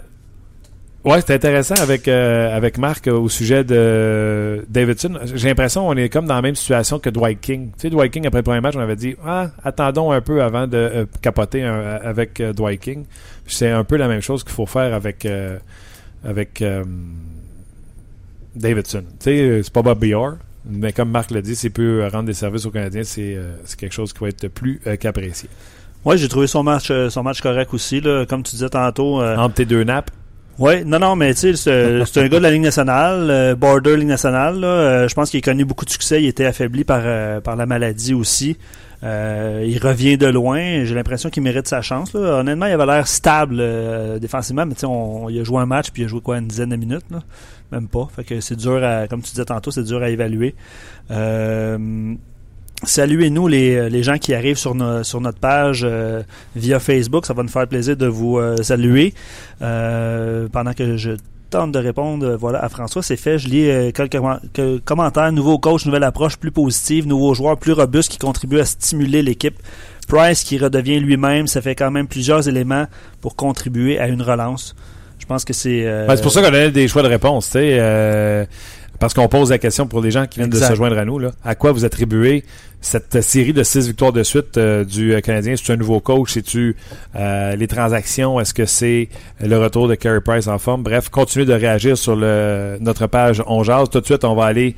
[1.04, 5.18] Ouais, c'était intéressant avec, euh, avec Marc euh, au sujet de Davidson.
[5.34, 7.70] J'ai l'impression qu'on est comme dans la même situation que Dwight King.
[7.72, 10.42] Tu sais, Dwight King, après le premier match, on avait dit ah, attendons un peu
[10.44, 13.04] avant de euh, capoter un- avec euh, Dwight King.
[13.48, 15.58] C'est un peu la même chose qu'il faut faire avec, euh,
[16.24, 16.84] avec euh,
[18.54, 19.02] Davidson.
[19.18, 20.34] Tu sais, euh, c'est pas Bobby Orr,
[20.70, 23.76] mais comme Marc l'a dit, s'il peut rendre des services aux Canadiens, c'est euh, c'est
[23.78, 25.48] quelque chose qui va être plus euh, qu'apprécié.
[26.04, 28.00] Ouais, j'ai trouvé son match, euh, son match correct aussi.
[28.00, 28.24] Là.
[28.26, 29.20] Comme tu disais tantôt.
[29.20, 30.10] euh, Entre tes deux nappes,
[30.58, 33.96] Ouais, non, non, mais tu sais, c'est un gars de la Ligue nationale, euh, border
[33.96, 34.60] Ligue nationale.
[34.60, 36.22] Là, Euh, je pense qu'il a connu beaucoup de succès.
[36.22, 38.56] Il était affaibli par, euh, par la maladie aussi.
[39.04, 40.84] Euh, il revient de loin.
[40.84, 42.12] J'ai l'impression qu'il mérite sa chance.
[42.14, 42.38] Là.
[42.40, 45.66] Honnêtement, il avait l'air stable euh, défensivement, mais tu sais, on- il a joué un
[45.66, 47.18] match puis il a joué quoi une dizaine de minutes, là?
[47.72, 48.06] même pas.
[48.14, 50.54] Fait que c'est dur à, comme tu disais tantôt, c'est dur à évaluer.
[52.84, 56.22] Saluez-nous les, les gens qui arrivent sur, no- sur notre page euh,
[56.56, 57.26] via Facebook.
[57.26, 59.14] Ça va nous faire plaisir de vous euh, saluer.
[59.62, 61.12] Euh, pendant que je
[61.50, 63.38] tente de répondre euh, voilà, à François, c'est fait.
[63.38, 65.30] Je lis euh, quelques commen- que- commentaires.
[65.32, 69.54] Nouveau coach, nouvelle approche plus positive, nouveaux joueurs plus robustes qui contribuent à stimuler l'équipe.
[70.08, 72.86] Price qui redevient lui-même, ça fait quand même plusieurs éléments
[73.20, 74.74] pour contribuer à une relance.
[75.20, 75.82] Je pense que c'est...
[75.86, 77.78] euh, Ben, c'est pour ça qu'on a des choix de réponse, tu sais,
[79.02, 80.68] parce qu'on pose la question pour les gens qui viennent Exact.
[80.68, 81.18] de se joindre à nous.
[81.18, 82.44] Là, à quoi vous attribuez
[82.80, 85.56] cette série de six victoires de suite euh, du euh, Canadien?
[85.56, 86.34] C'est-tu un nouveau coach?
[86.34, 86.76] C'est-tu
[87.16, 88.38] euh, les transactions?
[88.38, 89.08] Est-ce que c'est
[89.40, 90.84] le retour de Carey Price en forme?
[90.84, 93.90] Bref, continuez de réagir sur le, notre page On Jase.
[93.90, 94.76] Tout de suite, on va aller...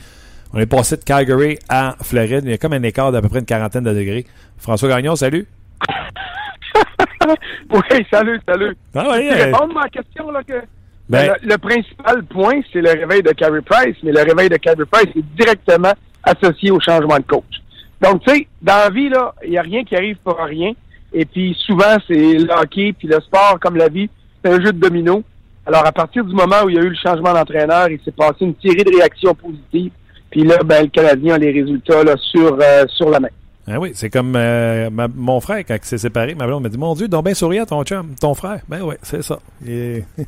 [0.55, 2.45] On est passé de Calgary à Floride.
[2.45, 4.25] Il y a comme un écart d'à peu près une quarantaine de degrés.
[4.57, 5.47] François Gagnon, salut.
[7.71, 8.77] Oui, salut, salut.
[8.95, 10.63] Ah oui, Tu euh, réponds à ma question, là, que
[11.09, 14.57] ben, le, le principal point, c'est le réveil de Carey Price, mais le réveil de
[14.57, 17.61] Carey Price est directement associé au changement de coach.
[18.01, 19.11] Donc, tu sais, dans la vie,
[19.45, 20.73] il n'y a rien qui arrive pour rien.
[21.13, 24.11] Et puis, souvent, c'est le hockey, puis le sport, comme la vie,
[24.43, 25.23] c'est un jeu de domino.
[25.67, 28.13] Alors, à partir du moment où il y a eu le changement d'entraîneur, il s'est
[28.13, 29.93] passé une série de réactions positives.
[30.31, 33.29] Puis là, ben, le Canadien a les résultats là, sur, euh, sur la main.
[33.67, 36.69] Ah oui, c'est comme euh, ma- mon frère, quand il s'est séparé, ma blonde m'a
[36.69, 38.61] dit Mon Dieu, donc bien souriant ton chum, ton frère.
[38.69, 39.39] Ben oui, c'est ça.
[39.67, 40.05] Et-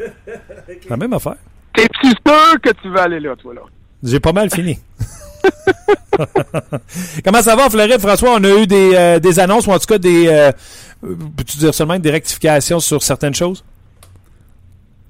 [0.88, 1.36] la même affaire.
[1.74, 3.60] T'es-tu sûr que tu veux aller là, toi, là?
[4.02, 4.78] J'ai pas mal fini.
[7.24, 8.34] Comment ça va, Floride, François?
[8.38, 10.26] On a eu des, euh, des annonces, ou en tout cas des.
[10.28, 10.52] euh,
[11.02, 13.62] Peux-tu dire seulement des rectifications sur certaines choses?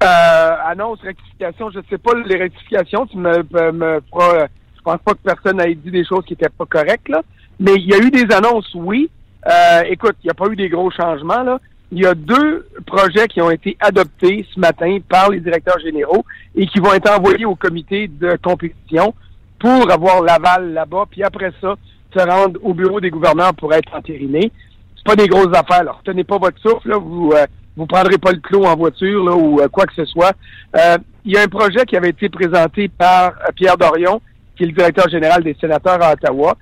[0.03, 4.83] Euh, annonce, rectification, je sais pas les rectifications, tu me, me, me feras, euh, je
[4.83, 7.23] pense pas que personne ait dit des choses qui étaient pas correctes, là.
[7.59, 9.11] Mais il y a eu des annonces, oui.
[9.47, 11.61] Euh, écoute, il n'y a pas eu des gros changements, là.
[11.93, 16.25] Il y a deux projets qui ont été adoptés ce matin par les directeurs généraux
[16.57, 19.15] et qui vont être envoyés au comité de compétition
[19.61, 21.77] pour avoir l'aval là-bas, puis après ça,
[22.13, 24.51] se rendre au bureau des gouverneurs pour être entérinés.
[24.97, 25.93] C'est pas des grosses affaires, là.
[25.93, 26.99] Retenez pas votre souffle, là.
[26.99, 30.05] Vous, euh, vous prendrez pas le clos en voiture là, ou euh, quoi que ce
[30.07, 30.33] soit.
[30.77, 34.21] Euh, il y a un projet qui avait été présenté par euh, Pierre Dorion,
[34.57, 36.57] qui est le directeur général des sénateurs à Ottawa.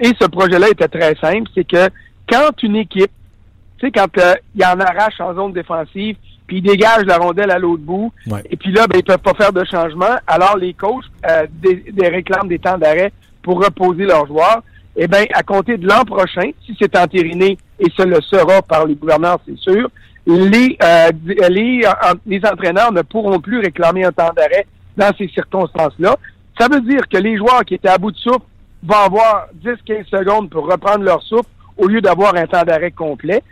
[0.00, 1.88] Et ce projet-là était très simple, c'est que
[2.28, 3.10] quand une équipe,
[3.78, 7.50] tu sais, quand euh, il en arrache en zone défensive, puis il dégage la rondelle
[7.50, 8.42] à l'autre bout, Ouais.
[8.50, 11.84] et puis là, ben, ils peuvent pas faire de changement, alors les coachs euh, des,
[11.92, 14.62] des réclament des temps d'arrêt pour reposer leurs joueurs.
[15.00, 18.84] Eh bien, à compter de l'an prochain, si c'est entériné, et ce le sera par
[18.84, 19.88] les gouverneurs, c'est sûr,
[20.26, 21.10] les, euh,
[21.48, 26.16] les, euh, les entraîneurs ne pourront plus réclamer un temps d'arrêt dans ces circonstances-là.
[26.58, 28.40] Ça veut dire que les joueurs qui étaient à bout de souffle
[28.82, 33.42] vont avoir 10-15 secondes pour reprendre leur souffle au lieu d'avoir un temps d'arrêt complet.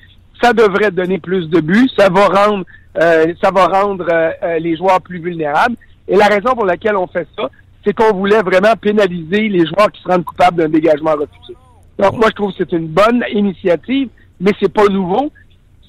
[0.42, 2.64] Ça devrait donner plus de buts, ça va rendre,
[3.00, 5.76] euh, ça va rendre euh, euh, les joueurs plus vulnérables.
[6.08, 7.48] Et la raison pour laquelle on fait ça,
[7.84, 11.56] c'est qu'on voulait vraiment pénaliser les joueurs qui se rendent coupables d'un dégagement refusé.
[11.98, 14.08] Donc moi je trouve que c'est une bonne initiative,
[14.40, 15.32] mais c'est pas nouveau.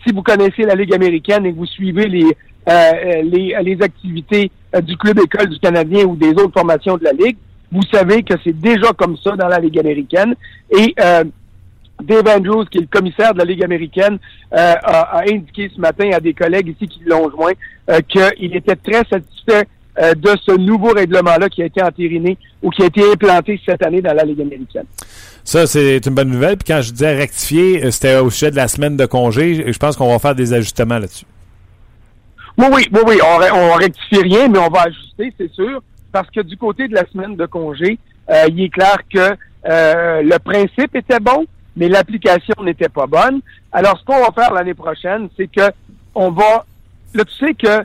[0.06, 2.26] Si vous connaissez la Ligue américaine et que vous suivez les
[2.70, 7.06] euh, les, les activités euh, du club école du Canadien ou des autres formations de
[7.06, 7.38] la Ligue,
[7.72, 10.36] vous savez que c'est déjà comme ça dans la Ligue américaine.
[10.70, 11.24] Et euh,
[12.02, 14.18] Dave Andrews, qui est le commissaire de la Ligue américaine,
[14.54, 17.54] euh, a, a indiqué ce matin à des collègues ici qui l'ont joint
[17.90, 19.68] euh, qu'il était très satisfait
[20.00, 23.84] euh, de ce nouveau règlement-là qui a été entériné ou qui a été implanté cette
[23.84, 24.86] année dans la Ligue américaine.
[25.44, 26.58] Ça, c'est une bonne nouvelle.
[26.58, 29.72] Puis quand je disais rectifier, c'était au sujet de la semaine de congé.
[29.72, 31.26] Je pense qu'on va faire des ajustements là-dessus.
[32.58, 33.16] Oui, oui, oui, oui.
[33.24, 35.82] On, on rectifie rien, mais on va ajuster, c'est sûr.
[36.12, 39.36] Parce que du côté de la semaine de congé, euh, il est clair que
[39.68, 43.42] euh, le principe était bon, mais l'application n'était pas bonne.
[43.72, 45.72] Alors, ce qu'on va faire l'année prochaine, c'est que
[46.16, 46.66] on va.
[47.14, 47.84] Là, tu sais que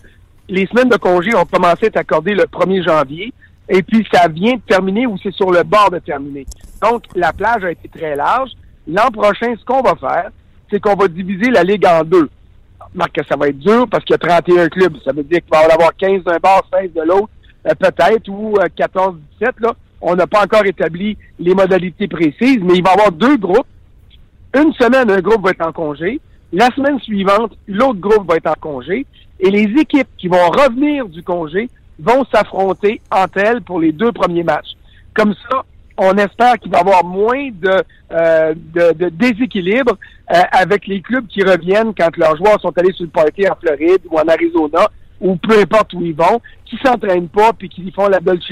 [0.49, 3.33] les semaines de congé ont commencé à être accordées le 1er janvier,
[3.69, 6.47] et puis ça vient de terminer ou c'est sur le bord de terminer.
[6.83, 8.51] Donc, la plage a été très large.
[8.87, 10.31] L'an prochain, ce qu'on va faire,
[10.71, 12.29] c'est qu'on va diviser la ligue en deux.
[12.95, 14.97] Marc, que ça va être dur parce qu'il y a 31 clubs.
[15.05, 17.31] Ça veut dire qu'il va y en avoir 15 d'un bord, 16 de l'autre,
[17.65, 19.61] peut-être, ou euh, 14, 17.
[19.61, 19.75] Là.
[20.01, 23.67] On n'a pas encore établi les modalités précises, mais il va y avoir deux groupes.
[24.55, 26.21] Une semaine, un groupe va être en congé.
[26.53, 29.07] La semaine suivante, l'autre groupe va être en congé.
[29.41, 34.13] Et les équipes qui vont revenir du congé vont s'affronter entre elles pour les deux
[34.13, 34.73] premiers matchs.
[35.15, 35.65] Comme ça,
[35.97, 38.55] on espère qu'il va y avoir moins de, euh,
[39.13, 39.97] déséquilibre
[40.33, 43.55] euh, avec les clubs qui reviennent quand leurs joueurs sont allés sur le party en
[43.55, 44.89] Floride ou en Arizona
[45.23, 48.51] ou peu importe où ils vont, qui s'entraînent pas puis qui font la Dolce.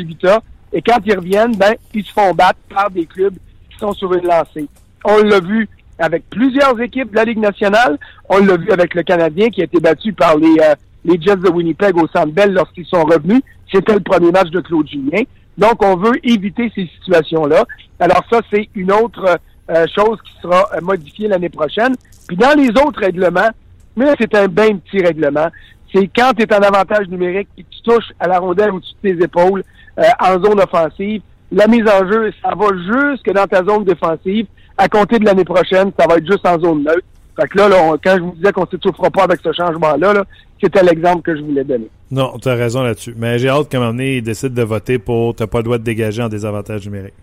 [0.73, 3.35] Et quand ils reviennent, ben, ils se font battre par des clubs
[3.71, 4.69] qui sont sur une lancée.
[5.05, 7.99] On l'a vu avec plusieurs équipes de la Ligue nationale.
[8.29, 11.37] On l'a vu avec le Canadien qui a été battu par les, euh, les Jets
[11.37, 13.43] de Winnipeg au Centre Bell lorsqu'ils sont revenus.
[13.73, 15.23] C'était le premier match de Claude Julien.
[15.59, 17.65] Donc, on veut éviter ces situations-là.
[17.99, 19.39] Alors ça, c'est une autre
[19.71, 21.95] euh, chose qui sera euh, modifiée l'année prochaine.
[22.29, 23.51] Puis dans les autres règlements,
[23.97, 25.49] mais c'est un bien petit règlement.
[25.93, 28.95] C'est quand tu es en avantage numérique et que tu touches à la rondelle au-dessus
[29.03, 29.65] de tes épaules
[29.99, 31.23] euh, en zone offensive,
[31.53, 34.47] la mise en jeu, ça va jusque dans ta zone défensive.
[34.79, 37.03] À compter de l'année prochaine, ça va être juste en zone neutre.
[37.39, 39.53] Fait que là, là on- quand je vous disais qu'on ne s'étouffera pas avec ce
[39.53, 40.25] changement-là, là,
[40.63, 41.89] c'était l'exemple que je voulais donner.
[42.11, 43.15] Non, tu as raison là-dessus.
[43.17, 45.65] Mais j'ai hâte qu'à un moment donné, ils décident de voter pour t'as pas le
[45.65, 47.15] droit de dégager en désavantage numérique.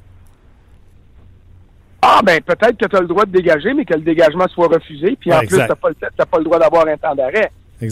[2.01, 4.67] Ah, ben peut-être que tu as le droit de dégager, mais que le dégagement soit
[4.67, 5.17] refusé.
[5.19, 7.51] Puis en plus, tu pas, t'as pas le droit d'avoir un temps d'arrêt.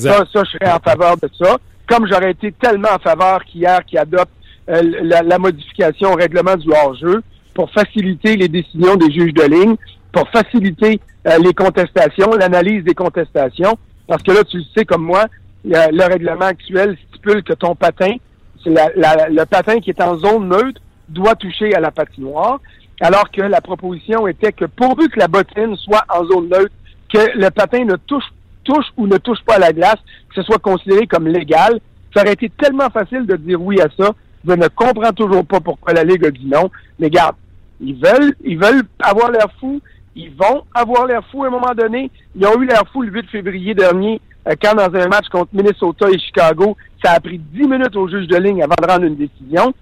[0.10, 1.58] Ça, ça, je serais en faveur de ça.
[1.88, 4.32] Comme j'aurais été tellement en faveur qu'hier qui adopte
[4.70, 7.22] euh, la, la modification au règlement du hors-jeu
[7.54, 9.76] pour faciliter les décisions des juges de ligne,
[10.12, 13.78] pour faciliter euh, les contestations, l'analyse des contestations.
[14.08, 15.26] Parce que là, tu le sais comme moi,
[15.64, 18.16] le, le règlement actuel stipule que ton patin,
[18.64, 22.60] c'est la- la- le patin qui est en zone neutre, doit toucher à la patinoire.
[23.02, 26.72] alors que la proposition était que pourvu que la bottine soit en zone neutre,
[27.14, 28.24] que le patin ne touche,
[28.66, 30.00] touche ou ne touche pas à la glace,
[30.30, 31.80] que ce soit considéré comme légal,
[32.14, 34.12] ça aurait été tellement facile de dire oui à ça.
[34.48, 36.70] Je ne comprends toujours pas pourquoi la Ligue a dit non.
[37.00, 37.36] Mais garde,
[37.80, 39.82] ils veulent, ils veulent avoir l'air fou.
[40.16, 42.10] Ils vont avoir l'air fou à un moment donné.
[42.36, 45.50] Ils ont eu l'air fou le 8 février dernier, euh, quand dans un match contre
[45.54, 49.06] Minnesota et Chicago, ça a pris 10 minutes au juge de ligne avant de rendre
[49.06, 49.74] une décision.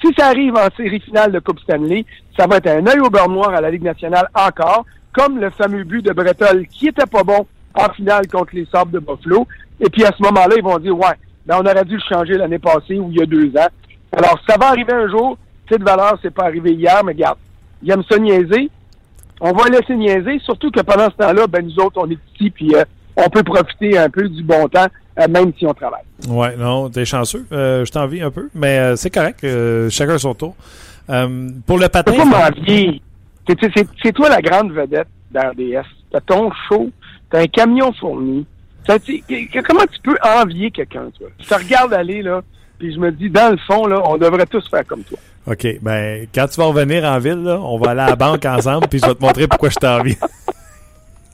[0.00, 2.04] Si ça arrive en série finale de Coupe Stanley,
[2.36, 5.50] ça va être un œil au beurre noir à la Ligue nationale encore, comme le
[5.50, 9.46] fameux but de Bretol qui était pas bon en finale contre les Sabres de Buffalo.
[9.80, 11.14] Et puis à ce moment-là, ils vont dire, ouais,
[11.46, 13.68] ben on aurait dû le changer l'année passée ou il y a deux ans.
[14.16, 15.38] Alors, ça va arriver un jour.
[15.70, 17.38] Cette valeur, c'est pas arrivé hier, mais regarde,
[17.82, 18.70] ils aiment ça niaiser.
[19.40, 22.50] On va laisser niaiser, surtout que pendant ce temps-là, ben nous autres, on est ici,
[22.50, 22.84] puis euh,
[23.16, 24.86] on peut profiter un peu du bon temps,
[25.18, 26.04] euh, même si on travaille.
[26.28, 27.44] Ouais, non, t'es chanceux.
[27.50, 29.44] Euh, je t'envie un peu, mais c'est correct.
[29.90, 30.54] chacun son tour.
[31.66, 32.12] Pour le patin.
[33.48, 35.86] C'est toi la grande vedette d'RDS.
[36.12, 36.90] T'as ton show,
[37.32, 38.46] t'as un camion fourni.
[38.86, 38.96] Ça,
[39.66, 41.28] comment tu peux envier quelqu'un, toi?
[41.40, 42.42] Je te regarde aller, là,
[42.78, 45.18] puis je me dis, dans le fond, là, on devrait tous faire comme toi.
[45.46, 48.44] OK, ben, quand tu vas revenir en ville, là, on va aller à la banque
[48.44, 50.16] ensemble, puis je vais te montrer pourquoi je t'envie.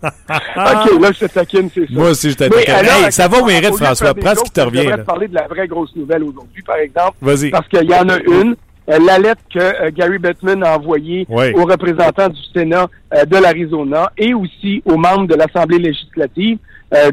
[0.03, 1.93] OK, là, je te taquine, c'est ça.
[1.93, 4.15] Moi aussi, je alors, Hey, ça va au mérite, François.
[4.15, 4.85] Prends ce qui te je revient.
[4.85, 4.99] là.
[4.99, 7.17] te parler de la vraie grosse nouvelle aujourd'hui, par exemple.
[7.21, 7.51] Vas-y.
[7.51, 8.55] Parce qu'il y en a une.
[8.89, 11.53] Euh, la lettre que euh, Gary Bettman a envoyée Oui.
[11.55, 16.59] aux représentants du Sénat euh, de l'Arizona et aussi aux membres de l'Assemblée législative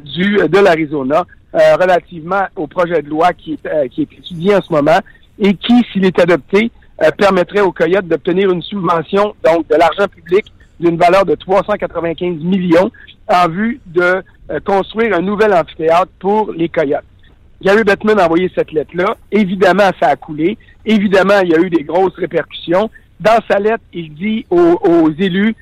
[0.06, 4.72] du de l'Arizona relativement au projet de loi qui est, qui est étudié en ce
[4.72, 5.00] moment
[5.38, 6.72] et qui, s'il est adopté,
[7.18, 10.46] permettrait aux Coyotes d'obtenir une subvention, donc de l'argent public
[10.80, 12.90] d'une valeur de 395 millions
[13.28, 14.24] en vue de
[14.66, 17.04] construire un nouvel amphithéâtre pour les Coyotes.
[17.66, 19.18] Gary Bettman a envoyé cette lettre-là.
[19.32, 20.56] Évidemment, ça a coulé.
[20.86, 22.92] Évidemment, il y a eu des grosses répercussions.
[23.20, 25.56] Dans sa lettre, il dit aux, élus,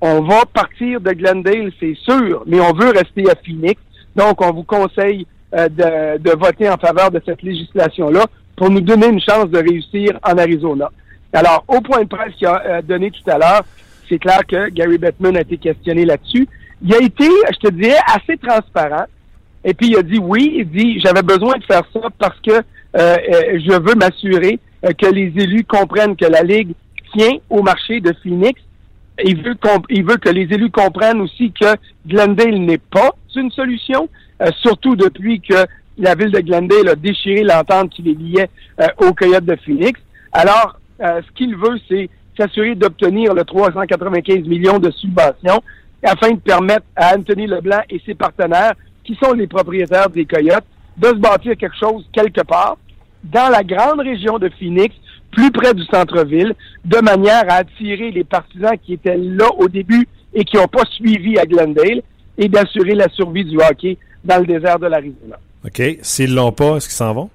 [0.00, 3.78] on va partir de Glendale, c'est sûr, mais on veut rester à Phoenix.
[4.16, 8.24] Donc, on vous conseille euh, de, de voter en faveur de cette législation-là
[8.56, 10.90] pour nous donner une chance de réussir en Arizona.
[11.34, 13.64] Alors, au point de presse qu'il a euh, donné tout à l'heure,
[14.08, 16.48] c'est clair que Gary Bettman a été questionné là-dessus.
[16.82, 19.04] Il a été, je te dirais, assez transparent.
[19.64, 22.52] Et puis il a dit oui, il dit j'avais besoin de faire ça parce que
[22.52, 22.60] euh,
[22.94, 23.16] euh,
[23.58, 26.74] je veux m'assurer euh, que les élus comprennent que la Ligue
[27.16, 28.60] tient au marché de Phoenix.
[29.24, 29.56] Il veut,
[29.90, 31.74] il veut que les élus comprennent aussi que
[32.06, 34.08] Glendale n'est pas une solution,
[34.42, 35.66] euh, surtout depuis que
[35.98, 38.50] la ville de Glendale a déchiré l'entente qui les liait
[38.80, 40.00] euh, aux Coyotes de Phoenix.
[40.32, 45.62] Alors, euh, ce qu'il veut, c'est s'assurer d'obtenir le 395 millions de subventions
[46.02, 50.64] afin de permettre à Anthony Leblanc et ses partenaires, qui sont les propriétaires des Coyotes,
[50.96, 52.76] de se bâtir quelque chose quelque part
[53.24, 54.94] dans la grande région de Phoenix,
[55.30, 60.06] plus près du centre-ville, de manière à attirer les partisans qui étaient là au début
[60.32, 62.02] et qui n'ont pas suivi à Glendale
[62.36, 65.38] et d'assurer la survie du hockey dans le désert de l'Arizona.
[65.64, 65.82] OK.
[66.02, 67.30] S'ils l'ont pas, est-ce qu'ils s'en vont?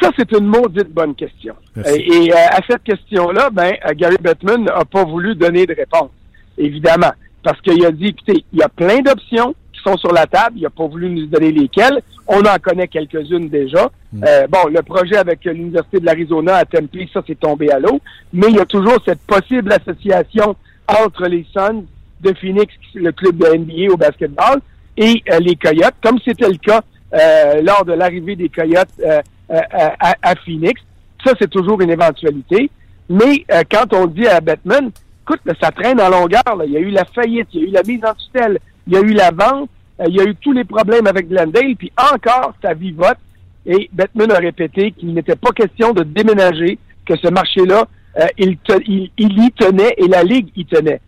[0.00, 1.54] Ça, c'est une maudite bonne question.
[1.76, 2.00] Merci.
[2.00, 5.74] Et, et, euh, à cette question-là, ben, euh, Gary Bettman n'a pas voulu donner de
[5.74, 6.10] réponse,
[6.58, 7.12] évidemment.
[7.44, 10.56] Parce qu'il a dit, écoutez, il y a plein d'options qui sont sur la table.
[10.56, 12.00] Il n'a pas voulu nous donner lesquelles.
[12.26, 13.90] On en connaît quelques-unes déjà.
[14.24, 18.00] Euh, bon, le projet avec l'Université de l'Arizona à Tempe, ça, c'est tombé à l'eau.
[18.32, 20.56] Mais il y a toujours cette possible association
[20.88, 21.84] entre les Suns
[22.22, 24.60] de Phoenix, le club de NBA au basketball,
[24.96, 26.80] et euh, les Coyotes, comme c'était le cas
[27.12, 30.80] euh, lors de l'arrivée des Coyotes euh, euh, à, à Phoenix.
[31.24, 32.70] Ça, c'est toujours une éventualité.
[33.08, 34.90] Mais euh, quand on dit à Batman,
[35.24, 36.42] écoute, ça traîne en longueur.
[36.66, 38.92] Il y a eu la faillite, il y a eu la mise en tutelle, il
[38.92, 41.76] y a eu la vente, euh, il y a eu tous les problèmes avec Glendale,
[41.76, 43.18] puis encore, ça vivote.
[43.66, 47.86] Et Batman a répété qu'il n'était pas question de déménager, que ce marché-là,
[48.20, 51.00] euh, il, il, il y tenait et la Ligue y tenait.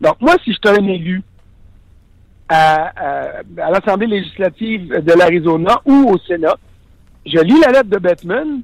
[0.00, 1.22] Donc, moi, si j'étais un élu
[2.48, 3.22] à, à,
[3.58, 6.56] à l'Assemblée législative de l'Arizona ou au Sénat,
[7.26, 8.60] je lis la lettre de Batman,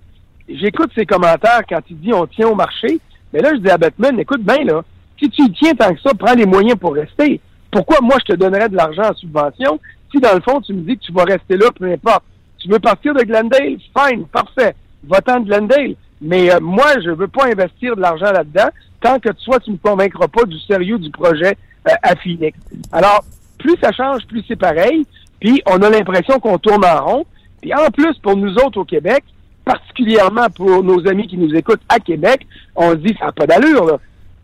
[0.49, 3.01] j'écoute ses commentaires quand il dit on tient au marché,
[3.33, 4.83] mais là, je dis à Batman, écoute bien, là,
[5.21, 7.41] si tu y tiens tant que ça, prends les moyens pour rester.
[7.71, 9.79] Pourquoi moi, je te donnerais de l'argent en subvention
[10.11, 12.25] si, dans le fond, tu me dis que tu vas rester là, peu importe.
[12.59, 13.77] Tu veux partir de Glendale?
[13.97, 14.75] Fine, parfait.
[15.05, 15.95] Va-t'en de Glendale.
[16.21, 18.69] Mais euh, moi, je veux pas investir de l'argent là-dedans
[19.01, 21.57] tant que toi, tu me convaincras pas du sérieux du projet
[21.89, 22.59] euh, à Phoenix.
[22.93, 23.25] Alors,
[23.59, 25.07] plus ça change, plus c'est pareil.
[25.41, 27.27] Puis, on a l'impression qu'on tourne en rond.
[27.63, 29.25] Puis, en plus, pour nous autres au Québec,
[29.65, 33.47] particulièrement pour nos amis qui nous écoutent à Québec, on se dit, ça n'a pas
[33.47, 33.99] d'allure.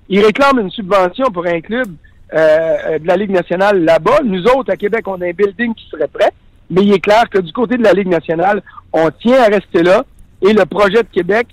[0.09, 1.89] Ils réclament une subvention pour un club
[2.33, 4.21] euh, euh, de la Ligue nationale là-bas.
[4.25, 6.33] Nous autres, à Québec, on a un building qui serait prêt.
[6.71, 9.83] Mais il est clair que du côté de la Ligue nationale, on tient à rester
[9.83, 10.05] là.
[10.43, 11.49] Et le projet de Québec,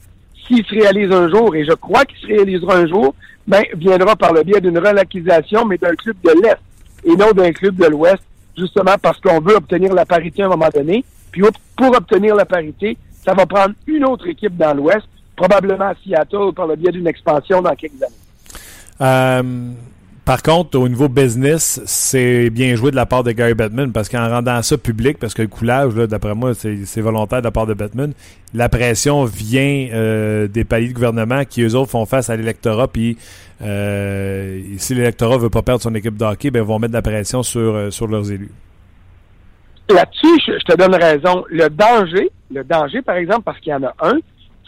[0.48, 3.14] s'il se réalise un jour, et je crois qu'il se réalisera un jour,
[3.46, 6.58] ben, viendra par le biais d'une relocalisation, mais d'un club de l'Est
[7.06, 8.24] et non d'un club de l'Ouest,
[8.58, 11.04] justement parce qu'on veut obtenir la parité à un moment donné.
[11.32, 11.44] Puis
[11.76, 16.54] pour obtenir la parité, ça va prendre une autre équipe dans l'Ouest, probablement à Seattle
[16.56, 18.23] par le biais d'une expansion dans quelques années.
[19.04, 19.44] Euh,
[20.26, 24.08] par contre, au niveau business, c'est bien joué de la part de Gary Bettman parce
[24.08, 27.68] qu'en rendant ça public, parce que le coulage, d'après moi, c'est volontaire de la part
[27.68, 28.14] de Bettman,
[28.54, 32.88] la pression vient euh, des paliers de gouvernement qui, eux autres, font face à l'électorat.
[32.88, 33.18] Puis,
[33.62, 36.98] euh, si l'électorat veut pas perdre son équipe de hockey, ben, ils vont mettre de
[36.98, 38.52] la pression sur, sur leurs élus.
[39.90, 41.44] Là-dessus, je, te donne raison.
[41.50, 44.20] Le danger, le danger, par exemple, parce qu'il y en a un,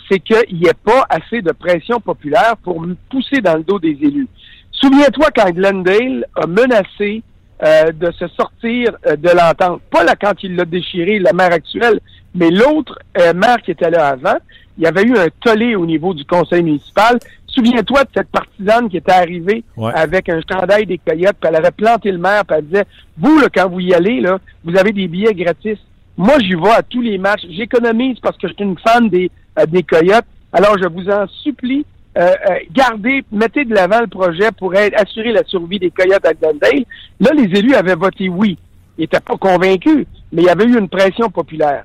[0.10, 3.98] c'est qu'il n'y ait pas assez de pression populaire pour pousser dans le dos des
[4.02, 4.28] élus.
[4.72, 7.24] Souviens-toi quand Glendale a menacé
[7.63, 9.82] euh, de se sortir euh, de l'entente.
[9.89, 12.00] Pas là quand il l'a déchiré, la maire actuelle,
[12.34, 14.36] mais l'autre euh, maire qui était là avant.
[14.78, 17.18] Il y avait eu un tollé au niveau du conseil municipal.
[17.48, 21.72] Souviens-toi de cette partisane qui était arrivée avec un chandail des coyotes, puis elle avait
[21.72, 22.86] planté le maire, puis elle disait,
[23.18, 25.78] vous, là, quand vous y allez, là, vous avez des billets gratis.
[26.18, 27.46] Moi, j'y vais à tous les matchs.
[27.50, 29.32] J'économise parce que je suis une fan des,
[29.68, 30.26] des coyotes.
[30.52, 31.86] Alors, je vous en supplie,
[32.18, 36.34] euh, euh, gardez, mettez de l'avant le projet pour assurer la survie des Coyotes à
[36.34, 36.86] Glendale.
[37.20, 38.58] Là, les élus avaient voté oui.
[38.98, 41.84] Ils n'étaient pas convaincus, mais il y avait eu une pression populaire.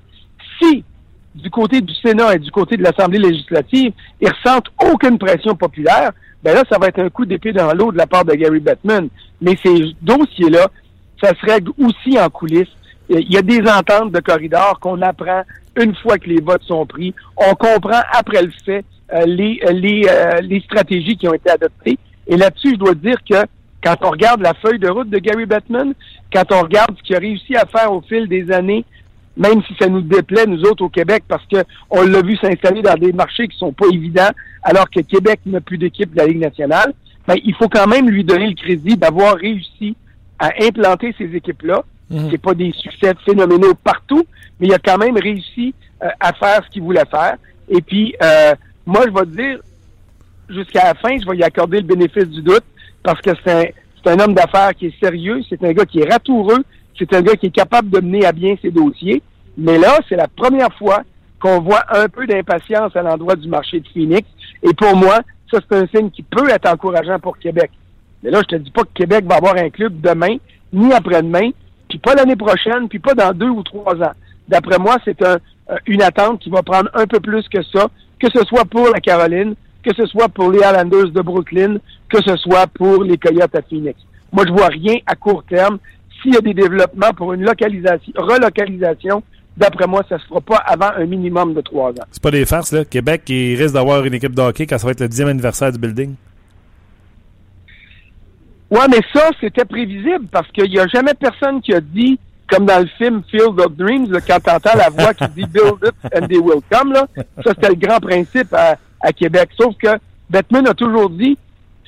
[0.61, 0.85] Si,
[1.35, 6.13] du côté du Sénat et du côté de l'Assemblée législative, ils ressentent aucune pression populaire,
[6.43, 8.61] ben là, ça va être un coup d'épée dans l'eau de la part de Gary
[8.61, 9.09] Bettman.
[9.41, 10.69] Mais ces dossiers-là,
[11.21, 12.69] ça se règle aussi en coulisses.
[13.11, 15.43] Il y a des ententes de corridor qu'on apprend
[15.77, 17.13] une fois que les votes sont pris.
[17.37, 21.51] On comprend après le fait euh, les, euh, les, euh, les stratégies qui ont été
[21.51, 21.99] adoptées.
[22.29, 23.45] Et là-dessus, je dois dire que
[23.83, 25.95] quand on regarde la feuille de route de Gary Bettman,
[26.33, 28.85] quand on regarde ce qu'il a réussi à faire au fil des années,
[29.37, 32.83] même si ça nous déplaît, nous autres au Québec, parce que on l'a vu s'installer
[32.83, 34.31] dans des marchés qui sont pas évidents,
[34.63, 36.93] alors que Québec n'a plus d'équipe de la Ligue nationale,
[37.27, 39.97] ben, il faut quand même lui donner le crédit d'avoir réussi
[40.39, 41.83] à implanter ces équipes-là.
[42.11, 42.29] Mhm.
[42.31, 44.25] C'est pas des succès phénoménaux partout,
[44.59, 45.75] mais il a quand même réussi
[46.19, 47.37] à faire ce qu'il voulait faire.
[47.69, 48.55] Et puis, euh,
[48.87, 49.59] moi, je vais te dire,
[50.49, 52.65] jusqu'à la fin, je vais y accorder le bénéfice du doute
[53.03, 53.53] parce que c'est
[54.07, 56.65] un, un homme d'affaires qui est sérieux, c'est un gars qui est ratoureux,
[56.99, 59.23] c'est un gars qui est capable de mener à bien ses dossiers.
[59.57, 61.03] Mais là, c'est la première fois
[61.41, 64.29] qu'on voit un peu d'impatience à l'endroit du marché de Phoenix.
[64.63, 65.21] Et pour moi,
[65.51, 67.71] ça, c'est un signe qui peut être encourageant pour Québec.
[68.23, 70.37] Mais là, je te dis pas que Québec va avoir un club demain,
[70.73, 71.51] ni après-demain,
[71.91, 74.13] puis pas l'année prochaine, puis pas dans deux ou trois ans.
[74.49, 75.37] D'après moi, c'est un,
[75.71, 77.89] euh, une attente qui va prendre un peu plus que ça
[78.21, 82.23] que ce soit pour la Caroline, que ce soit pour les Islanders de Brooklyn, que
[82.23, 83.99] ce soit pour les Coyotes à Phoenix.
[84.33, 85.79] Moi, je vois rien à court terme.
[86.23, 89.23] S'il y a des développements pour une localisation, relocalisation,
[89.57, 92.05] d'après moi, ça se fera pas avant un minimum de trois ans.
[92.11, 92.85] C'est pas des farces, là.
[92.85, 95.73] Québec, il risque d'avoir une équipe de hockey quand ça va être le dixième anniversaire
[95.73, 96.15] du building.
[98.71, 102.67] Ouais, mais ça, c'était prévisible parce qu'il n'y a jamais personne qui a dit comme
[102.67, 105.95] dans le film Field of Dreams, là, quand t'entends la voix qui dit Build it
[106.15, 109.51] and they will come, là, ça c'était le grand principe à, à Québec.
[109.57, 109.89] Sauf que
[110.29, 111.39] Batman a toujours dit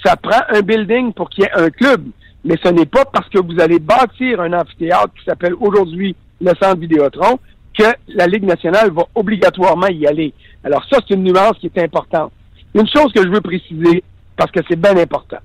[0.04, 2.04] ça prend un building pour qu'il y ait un club.
[2.44, 6.52] Mais ce n'est pas parce que vous allez bâtir un amphithéâtre qui s'appelle aujourd'hui le
[6.60, 7.38] Centre Vidéotron
[7.76, 10.34] que la Ligue nationale va obligatoirement y aller.
[10.64, 12.32] Alors ça, c'est une nuance qui est importante.
[12.74, 14.02] Une chose que je veux préciser,
[14.36, 15.38] parce que c'est bien important.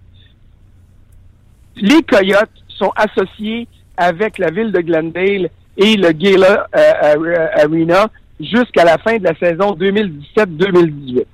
[1.80, 8.08] Les Coyotes sont associés avec la ville de Glendale et le Gala euh, euh, Arena
[8.40, 11.26] jusqu'à la fin de la saison 2017-2018.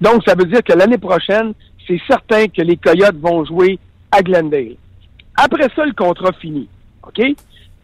[0.00, 1.52] Donc, ça veut dire que l'année prochaine,
[1.86, 3.78] c'est certain que les Coyotes vont jouer
[4.10, 4.74] à Glendale.
[5.36, 6.68] Après ça, le contrat fini.
[7.02, 7.20] OK?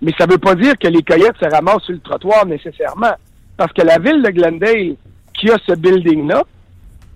[0.02, 3.14] Mais ça ne veut pas dire que les Coyotes se ramassent sur le trottoir nécessairement.
[3.57, 4.94] Parce que la ville de Glendale,
[5.35, 6.42] qui a ce building-là,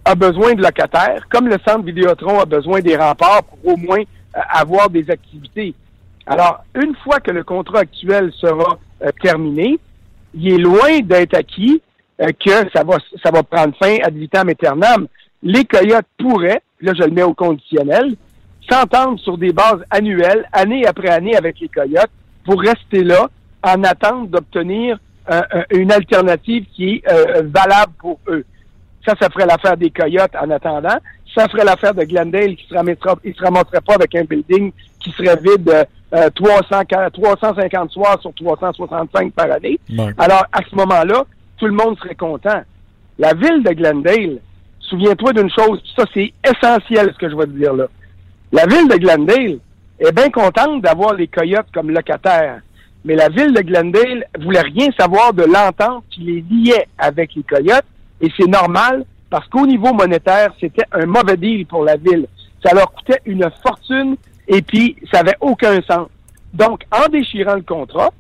[0.05, 4.03] a besoin de locataires, comme le centre Vidéotron a besoin des remparts pour au moins
[4.35, 5.75] avoir des activités.
[6.27, 9.79] Alors, une fois que le contrat actuel sera euh, terminé,
[10.35, 11.83] il est loin d'être acquis
[12.21, 15.07] euh, que ça va, ça va prendre fin ad vitam aeternam.
[15.43, 18.15] Les Coyotes pourraient, là je le mets au conditionnel,
[18.71, 22.11] s'entendre sur des bases annuelles, année après année avec les Coyotes,
[22.45, 23.29] pour rester là
[23.65, 24.99] en attente d'obtenir
[25.31, 28.45] euh, une alternative qui est valable pour eux.
[29.07, 30.99] Ça, ça ferait l'affaire des Coyotes en attendant.
[31.35, 32.75] Ça ferait l'affaire de Glendale qui se
[33.25, 35.87] il se ramasserait pas avec un building qui serait vide
[36.35, 36.65] 300,
[36.95, 39.79] euh, 350 soirs sur 365 par année.
[40.19, 41.25] Alors, à ce moment-là,
[41.57, 42.63] tout le monde serait content.
[43.19, 44.39] La ville de Glendale,
[44.81, 47.87] souviens-toi d'une chose, ça c'est essentiel ce que je vais te dire là.
[48.53, 49.59] La ville de Glendale
[49.99, 52.61] est bien contente d'avoir les coyotes comme locataires.
[53.05, 57.43] Mais la ville de Glendale voulait rien savoir de l'entente qui les liait avec les
[57.43, 57.85] coyotes.
[58.21, 62.27] Et c'est normal parce qu'au niveau monétaire, c'était un mauvais deal pour la ville.
[62.63, 64.17] Ça leur coûtait une fortune
[64.47, 66.09] et puis ça avait aucun sens.
[66.53, 68.11] Donc, en déchirant le contrat,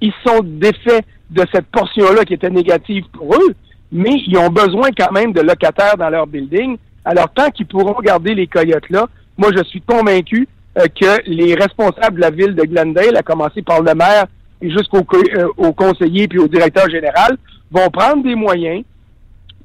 [0.00, 3.54] ils sont défaits de cette portion-là qui était négative pour eux,
[3.92, 6.76] mais ils ont besoin quand même de locataires dans leur building.
[7.04, 9.06] Alors, tant qu'ils pourront garder les coyotes là,
[9.38, 13.62] moi, je suis convaincu euh, que les responsables de la ville de Glendale, à commencer
[13.62, 14.26] par le maire
[14.60, 17.38] et jusqu'au euh, conseiller puis au directeur général,
[17.70, 18.82] vont prendre des moyens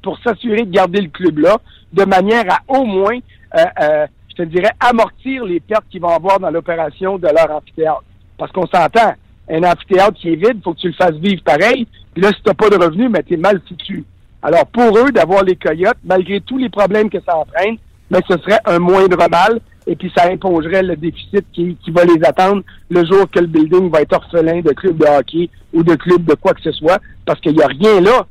[0.02, 1.58] pour s'assurer de garder le club là,
[1.92, 3.18] de manière à au moins,
[3.56, 8.04] euh, je te dirais, amortir les pertes qu'ils vont avoir dans l'opération de leur amphithéâtre.
[8.36, 9.14] Parce qu'on s'entend,
[9.50, 11.86] un amphithéâtre qui est vide, faut que tu le fasses vivre pareil.
[12.12, 14.04] Puis là, si t'as pas de revenus, mais t'es mal foutu.
[14.42, 17.76] Alors, pour eux, d'avoir les coyotes, malgré tous les problèmes que ça entraîne,
[18.10, 22.04] mais ce serait un moindre mal et puis ça imposerait le déficit qui, qui va
[22.04, 25.82] les attendre le jour que le building va être orphelin de club de hockey ou
[25.82, 28.26] de club de quoi que ce soit, parce qu'il n'y a rien là.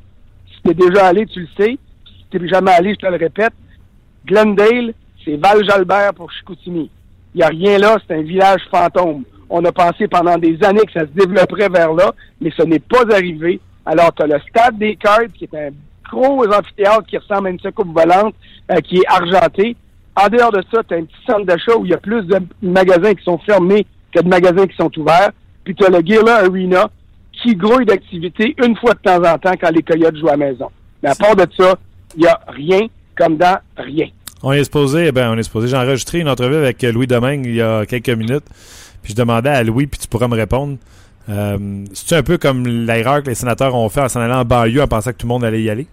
[0.68, 1.78] Si tu es déjà allé, tu le sais.
[2.34, 3.52] N'es jamais allé, je te le répète.
[4.26, 4.92] Glendale,
[5.24, 6.90] c'est Val-Jalbert pour Chicoutimi.
[7.34, 9.24] Il n'y a rien là, c'est un village fantôme.
[9.48, 12.80] On a pensé pendant des années que ça se développerait vers là, mais ce n'est
[12.80, 13.60] pas arrivé.
[13.86, 15.70] Alors, tu as le stade des cartes, qui est un
[16.10, 18.34] gros amphithéâtre qui ressemble à une secoupe volante,
[18.70, 19.76] euh, qui est argenté.
[20.16, 22.24] En dehors de ça, tu as un petit centre d'achat où il y a plus
[22.24, 25.30] de magasins qui sont fermés que de magasins qui sont ouverts.
[25.64, 26.90] Puis tu as le Guerrilla Arena
[27.42, 30.48] qui grouille d'activité une fois de temps en temps quand les Coyotes jouent à la
[30.48, 30.70] maison.
[31.02, 31.74] Mais à part de ça,
[32.16, 32.86] il n'y a rien
[33.16, 34.08] comme dans rien.
[34.42, 35.68] On est supposé, eh ben, on est supposé.
[35.68, 38.44] J'ai enregistré une entrevue avec Louis Domingue il y a quelques minutes.
[39.02, 40.76] Puis je demandais à Louis, puis tu pourras me répondre.
[41.28, 44.44] Euh, C'est-tu un peu comme l'erreur que les sénateurs ont fait en s'en allant en
[44.44, 45.86] banlieue en pensant que tout le monde allait y aller?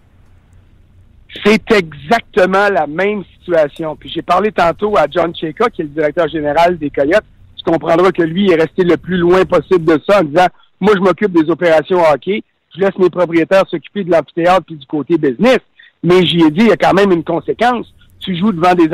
[1.44, 3.96] C'est exactement la même situation.
[3.96, 7.24] Puis j'ai parlé tantôt à John Cheka, qui est le directeur général des Coyotes.
[7.56, 10.46] Tu comprendras que lui est resté le plus loin possible de ça en disant
[10.80, 12.42] Moi, je m'occupe des opérations hockey,
[12.74, 15.58] je laisse mes propriétaires s'occuper de l'amphithéâtre puis du côté business.
[16.02, 17.92] Mais j'y ai dit, il y a quand même une conséquence.
[18.20, 18.88] Tu joues devant des,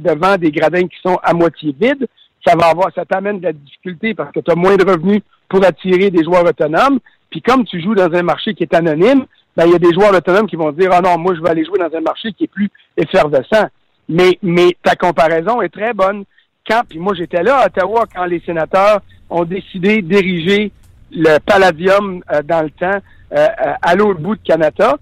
[0.00, 2.06] devant des gradins qui sont à moitié vides,
[2.46, 5.22] ça va avoir, ça t'amène de la difficulté parce que tu as moins de revenus
[5.48, 6.98] pour attirer des joueurs autonomes.
[7.30, 9.24] Puis comme tu joues dans un marché qui est anonyme,
[9.56, 11.50] ben, il y a des joueurs autonomes qui vont dire, ah non, moi, je vais
[11.50, 13.68] aller jouer dans un marché qui est plus effervescent.
[14.08, 16.24] Mais, mais ta comparaison est très bonne.
[16.68, 19.00] Quand, puis moi, j'étais là à Ottawa quand les sénateurs
[19.30, 20.72] ont décidé d'ériger
[21.14, 22.98] le Palladium euh, dans le temps
[23.32, 24.96] euh, euh, à l'autre bout de Canada.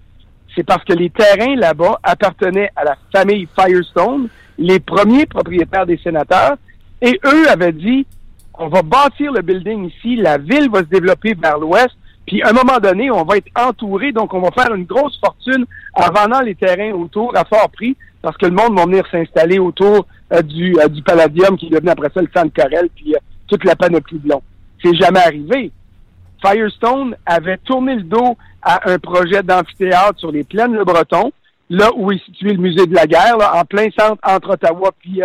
[0.55, 5.97] C'est parce que les terrains là-bas appartenaient à la famille Firestone, les premiers propriétaires des
[5.97, 6.55] sénateurs,
[7.01, 8.05] et eux avaient dit,
[8.53, 11.95] on va bâtir le building ici, la ville va se développer vers l'ouest,
[12.25, 15.19] puis à un moment donné, on va être entouré, donc on va faire une grosse
[15.19, 19.05] fortune en vendant les terrains autour à fort prix, parce que le monde va venir
[19.11, 22.89] s'installer autour euh, du, euh, du Palladium, qui est devenu après ça le Centre Corel,
[22.95, 24.41] puis euh, toute la panoplie de long.
[24.81, 25.71] C'est jamais arrivé.
[26.43, 31.31] Firestone avait tourné le dos à un projet d'amphithéâtre sur les plaines Le Breton,
[31.69, 34.91] là où est situé le musée de la guerre, là, en plein centre entre Ottawa
[34.99, 35.21] puis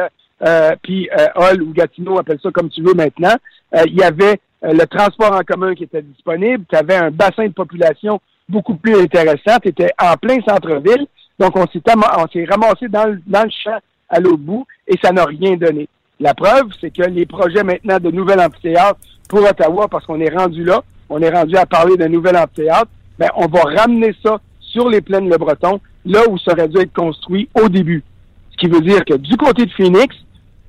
[0.47, 3.35] euh, puis Hall ou Gatineau, appelle ça comme tu veux maintenant.
[3.87, 7.47] Il y avait euh, le transport en commun qui était disponible, tu avais un bassin
[7.47, 11.07] de population beaucoup plus intéressant, tu étais en plein centre-ville,
[11.39, 14.97] donc on s'est, on s'est ramassé dans le, dans le champ à l'autre bout et
[15.01, 15.89] ça n'a rien donné.
[16.19, 18.99] La preuve, c'est que les projets maintenant de nouvel amphithéâtre
[19.29, 22.91] pour Ottawa, parce qu'on est rendu là, on est rendu à parler d'un nouvel amphithéâtre,
[23.19, 26.79] ben, on va ramener ça sur les plaines Le Breton, là où ça aurait dû
[26.79, 28.03] être construit au début.
[28.53, 30.15] Ce qui veut dire que du côté de Phoenix,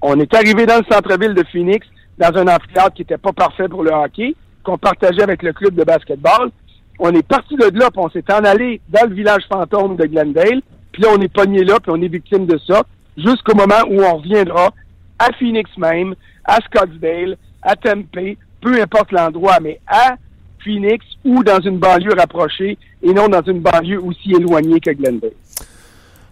[0.01, 1.85] on est arrivé dans le centre-ville de Phoenix,
[2.17, 5.75] dans un amphithéâtre qui n'était pas parfait pour le hockey, qu'on partageait avec le club
[5.75, 6.51] de basketball.
[6.99, 10.05] On est parti de là, puis on s'est en allé dans le village fantôme de
[10.05, 10.61] Glendale,
[10.91, 12.83] puis là, on est pogné là, puis on est victime de ça,
[13.17, 14.69] jusqu'au moment où on reviendra
[15.17, 16.15] à Phoenix même,
[16.45, 18.07] à Scottsdale, à Tempe,
[18.61, 20.15] peu importe l'endroit, mais à
[20.63, 25.31] Phoenix ou dans une banlieue rapprochée et non dans une banlieue aussi éloignée que Glendale.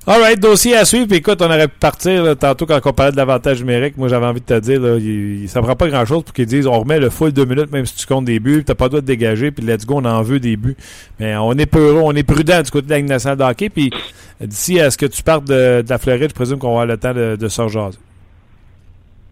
[0.09, 1.11] Alright, dossier à suivre.
[1.11, 3.97] écoute, on aurait pu partir tantôt quand on parlait de l'avantage numérique.
[3.97, 6.65] Moi, j'avais envie de te dire, là, il, ça prend pas grand-chose pour qu'ils disent
[6.65, 8.89] on remet le full deux minutes, même si tu comptes des buts, t'as pas le
[8.89, 10.77] droit de dégager, puis let's go, on en veut des buts.
[11.19, 13.69] Mais on est peureux, on est prudent du côté de la Ligue nationale de hockey.
[13.69, 13.91] Puis
[14.39, 16.97] d'ici à ce que tu partes de, la Floride, je présume qu'on va avoir le
[16.97, 17.97] temps de, de se rejaser.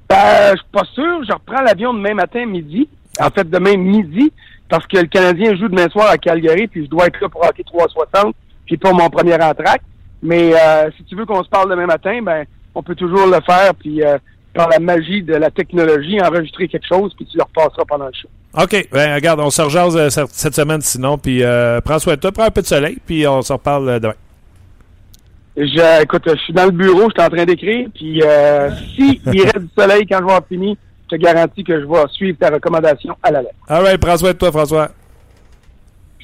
[0.09, 1.23] Ben, je suis pas sûr.
[1.25, 2.89] Je reprends l'avion demain matin midi.
[3.19, 4.31] En fait, demain midi,
[4.69, 7.43] parce que le Canadien joue demain soir à Calgary, puis je dois être là pour
[7.43, 8.35] hockey 360,
[8.65, 9.81] puis pour mon premier entraque.
[10.21, 13.39] Mais euh, si tu veux qu'on se parle demain matin, ben on peut toujours le
[13.45, 14.17] faire, puis euh,
[14.53, 18.13] par la magie de la technologie, enregistrer quelque chose, puis tu le repasseras pendant le
[18.13, 18.27] show.
[18.57, 18.87] OK.
[18.91, 21.43] Ben, regarde, on se rejase euh, cette semaine sinon, puis
[21.83, 24.15] prends soin de toi, prends un peu de soleil, puis on se reparle demain.
[25.57, 28.21] Je, écoute, je suis dans le bureau, je suis en train d'écrire, puis
[28.95, 30.77] si il reste du soleil quand je vais avoir fini,
[31.09, 33.55] je te garantis que je vais suivre ta recommandation à la lettre.
[33.67, 34.91] All right, prends soin de toi, François.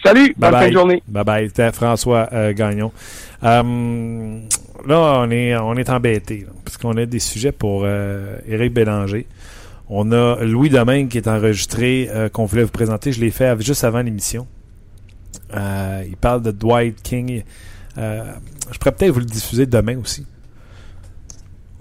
[0.03, 1.03] Salut, bonne Bye fin de journée.
[1.07, 1.47] Bye bye.
[1.47, 2.91] C'était François euh, Gagnon.
[3.43, 4.39] Euh,
[4.87, 9.27] là, on est, on est embêté parce qu'on a des sujets pour euh, Éric Bélanger.
[9.89, 13.11] On a Louis Domingue qui est enregistré, euh, qu'on voulait vous présenter.
[13.11, 14.47] Je l'ai fait juste avant l'émission.
[15.53, 17.43] Il parle de Dwight King.
[17.97, 20.25] Je pourrais peut-être vous le diffuser demain aussi.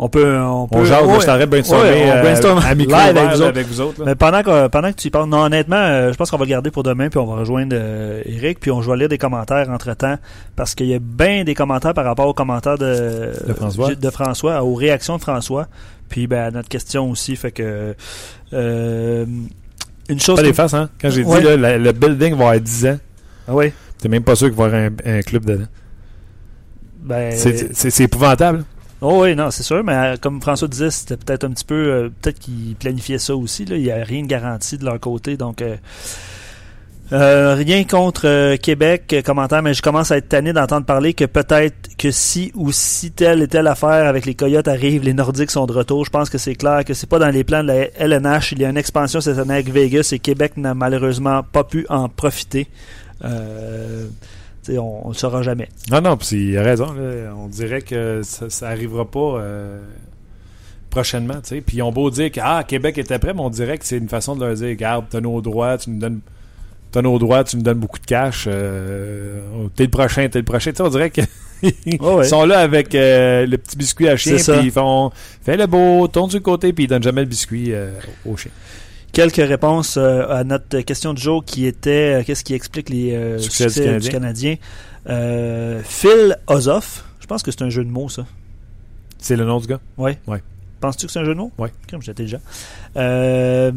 [0.02, 0.38] On peut.
[0.38, 1.20] On, peut On jase, là, ouais.
[1.20, 3.48] je t'arrête brainstormer Ouais, on euh, à micro live ouvert, avec vous autres.
[3.48, 4.04] avec vous autres, là.
[4.06, 6.44] Mais pendant que, pendant que tu y parles, non, honnêtement, euh, je pense qu'on va
[6.46, 9.18] le garder pour demain, puis on va rejoindre euh, Eric, puis on va lire des
[9.18, 10.16] commentaires entre-temps,
[10.56, 13.94] parce qu'il y a bien des commentaires par rapport aux commentaires de, De François.
[13.94, 15.66] de François, aux réactions de François,
[16.08, 17.94] puis ben, à notre question aussi, fait que...
[18.54, 19.26] euh,
[20.08, 20.36] une chose...
[20.36, 20.88] Pas des faces, hein?
[21.00, 21.40] Quand j'ai Ouais.
[21.40, 22.98] dit, là, la- le building va avoir 10 ans,
[23.46, 25.66] Ah oui, t'es même pas sûr qu'il va y avoir un, un club dedans.
[27.02, 27.32] ben...
[27.36, 28.64] C'est épouvantable.
[29.02, 31.74] Oh oui, non, c'est sûr, mais euh, comme François disait, c'était peut-être un petit peu...
[31.74, 35.36] euh, peut-être qu'ils planifiaient ça aussi, il n'y a rien de garanti de leur côté,
[35.36, 35.62] donc...
[35.62, 35.76] euh,
[37.12, 41.96] euh, rien contre Québec, commentaire, mais je commence à être tanné d'entendre parler que peut-être
[41.98, 45.66] que si ou si telle et telle affaire avec les Coyotes arrive, les Nordiques sont
[45.66, 46.04] de retour.
[46.04, 48.52] Je pense que c'est clair que c'est pas dans les plans de la LNH.
[48.52, 51.84] Il y a une expansion cette année avec Vegas et Québec n'a malheureusement pas pu
[51.88, 52.68] en profiter.
[53.24, 54.06] Euh,
[54.68, 55.68] on, le saura jamais.
[55.90, 56.92] Non, non, puis il a raison.
[56.92, 57.34] là.
[57.36, 59.80] On dirait que ça, ça arrivera pas euh,
[60.90, 61.40] prochainement.
[61.42, 63.98] Puis ils ont beau dire que ah, Québec était prêt, mais on dirait que c'est
[63.98, 66.20] une façon de leur dire Regarde, t'as nos droits, tu nous donnes.
[66.92, 68.46] T'as nos droits, tu nous donnes beaucoup de cash.
[68.48, 70.72] Euh, t'es le prochain, t'es le prochain.
[70.80, 71.20] On dirait que
[72.00, 72.26] Oh ouais.
[72.26, 75.66] ils sont là avec euh, le petit biscuit à chien, puis ils font fais le
[75.66, 77.72] beau, tourne du côté, puis ils donnent jamais le biscuit
[78.26, 78.50] au chien.
[79.12, 83.14] Quelques réponses euh, à notre question du jour qui était euh, qu'est-ce qui explique les
[83.14, 84.56] euh, Succès du succès, Canadien.
[84.56, 84.58] du
[85.06, 85.82] Canadien.
[85.84, 88.24] Phil Ozoff, je pense que c'est un jeu de mots ça.
[89.18, 89.80] C'est le nom du gars?
[90.80, 91.52] Penses-tu que c'est un jeu de mots?
[91.58, 91.70] Ouais.
[91.90, 92.38] Comme j'étais déjà.
[92.96, 93.70] Euh,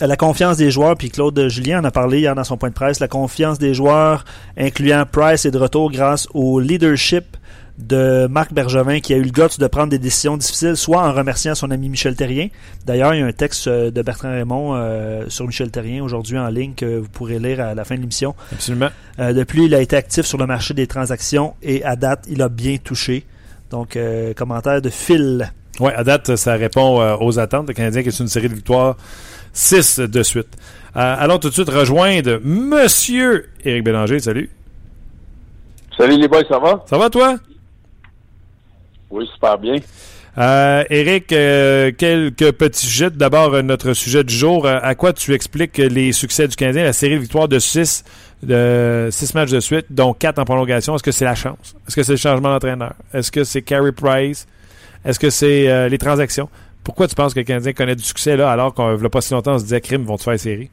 [0.00, 2.74] la confiance des joueurs, puis Claude Julien en a parlé hier dans son point de
[2.74, 4.24] presse, la confiance des joueurs,
[4.56, 7.36] incluant Price, est de retour grâce au leadership
[7.80, 11.12] de Marc Bergevin qui a eu le guts de prendre des décisions difficiles, soit en
[11.12, 12.48] remerciant son ami Michel Terrien.
[12.86, 16.38] D'ailleurs, il y a un texte euh, de Bertrand Raymond euh, sur Michel Terrien aujourd'hui
[16.38, 18.34] en ligne que vous pourrez lire à la fin de l'émission.
[18.52, 18.90] Absolument.
[19.18, 22.42] Euh, depuis, il a été actif sur le marché des transactions et à date, il
[22.42, 23.24] a bien touché.
[23.70, 25.52] Donc, euh, commentaire de Phil.
[25.78, 27.68] Ouais, à date, ça répond euh, aux attentes.
[27.68, 28.96] Le Canadien qui est sur une série de victoires
[29.52, 30.48] 6 de suite.
[30.96, 34.18] Euh, allons tout de suite rejoindre Monsieur Éric Bélanger.
[34.18, 34.50] Salut.
[35.96, 36.84] Salut les boys, ça va?
[36.88, 37.36] Ça va, toi?
[39.10, 39.76] Oui, super bien.
[40.38, 43.10] Euh, Éric, euh, quelques petits sujets.
[43.10, 44.66] D'abord, euh, notre sujet du jour.
[44.66, 48.04] Euh, à quoi tu expliques les succès du Canadien, la série de victoires de 6
[48.42, 50.94] de six matchs de suite, dont 4 en prolongation?
[50.94, 51.74] Est-ce que c'est la chance?
[51.86, 52.94] Est-ce que c'est le changement d'entraîneur?
[53.12, 54.46] Est-ce que c'est Carey Price?
[55.04, 56.48] Est-ce que c'est euh, les transactions?
[56.84, 59.34] Pourquoi tu penses que le Canadien connaît du succès là, alors qu'on ne pas si
[59.34, 60.70] longtemps, on se disait, crime, vont te faire série?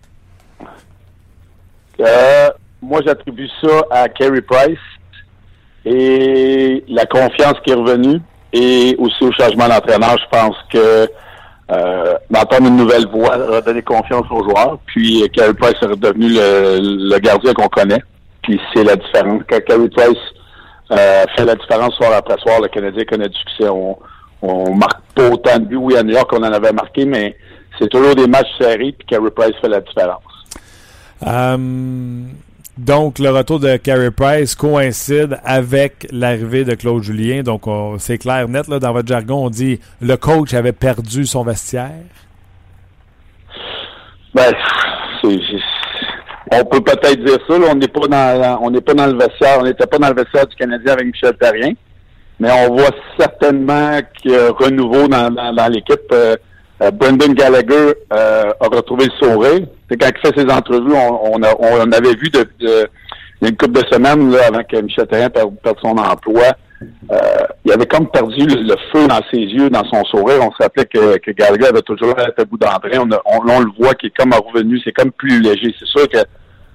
[2.00, 2.50] Euh,
[2.82, 4.78] moi, j'attribue ça à Carey Price
[5.88, 8.20] et la confiance qui est revenue
[8.54, 10.18] et aussi au changement d'entraîneur.
[10.18, 11.10] Je pense que
[11.70, 14.80] euh, d'entendre une nouvelle voix, redonner confiance aux joueurs.
[14.86, 16.80] Puis euh, Carey Price est redevenu le,
[17.12, 18.02] le gardien qu'on connaît.
[18.42, 19.42] Puis c'est la différence.
[19.50, 19.60] Quand
[19.96, 20.18] Price
[20.92, 23.70] euh, fait la différence soir après soir, le Canadien connaît du succès.
[23.70, 23.98] On,
[24.42, 27.36] on marque pas autant de buts, oui, à New York, on en avait marqué, mais
[27.80, 30.22] c'est toujours des matchs serrés, puis Carey Price fait la différence.
[31.26, 31.58] Euh,
[32.78, 37.42] donc, le retour de Carey Price coïncide avec l'arrivée de Claude Julien.
[37.44, 41.26] Donc, on- c'est clair, net, là, dans votre jargon, on dit le coach avait perdu
[41.26, 41.92] son vestiaire.
[44.34, 44.54] Ben,
[45.22, 45.40] c'est,
[46.52, 47.58] on peut peut-être dire ça.
[47.58, 47.68] là.
[47.72, 50.56] on n'est pas dans, pas dans le vestiaire, on n'était pas dans le vestiaire du
[50.56, 51.74] Canadien avec Michel Terrien,
[52.40, 56.00] mais on voit certainement qu'il y a un renouveau dans, dans, dans l'équipe.
[56.12, 56.36] Euh,
[56.84, 59.68] euh, Brendan Gallagher euh, a retrouvé le sourire.
[59.90, 62.88] Quand il fait ses entrevues, on, on, a- on avait vu de, de-
[63.40, 66.46] il y a une couple de semaines là, avant que Michel Terrien perde, son emploi.
[67.12, 67.16] Euh,
[67.66, 70.40] il avait comme perdu le, feu dans ses yeux, dans son sourire.
[70.42, 71.32] On se rappelait que, que
[71.68, 73.00] avait toujours l'air à bout d'entrain.
[73.26, 75.74] On, on, le voit qui est comme revenu, c'est comme plus léger.
[75.80, 76.18] C'est sûr que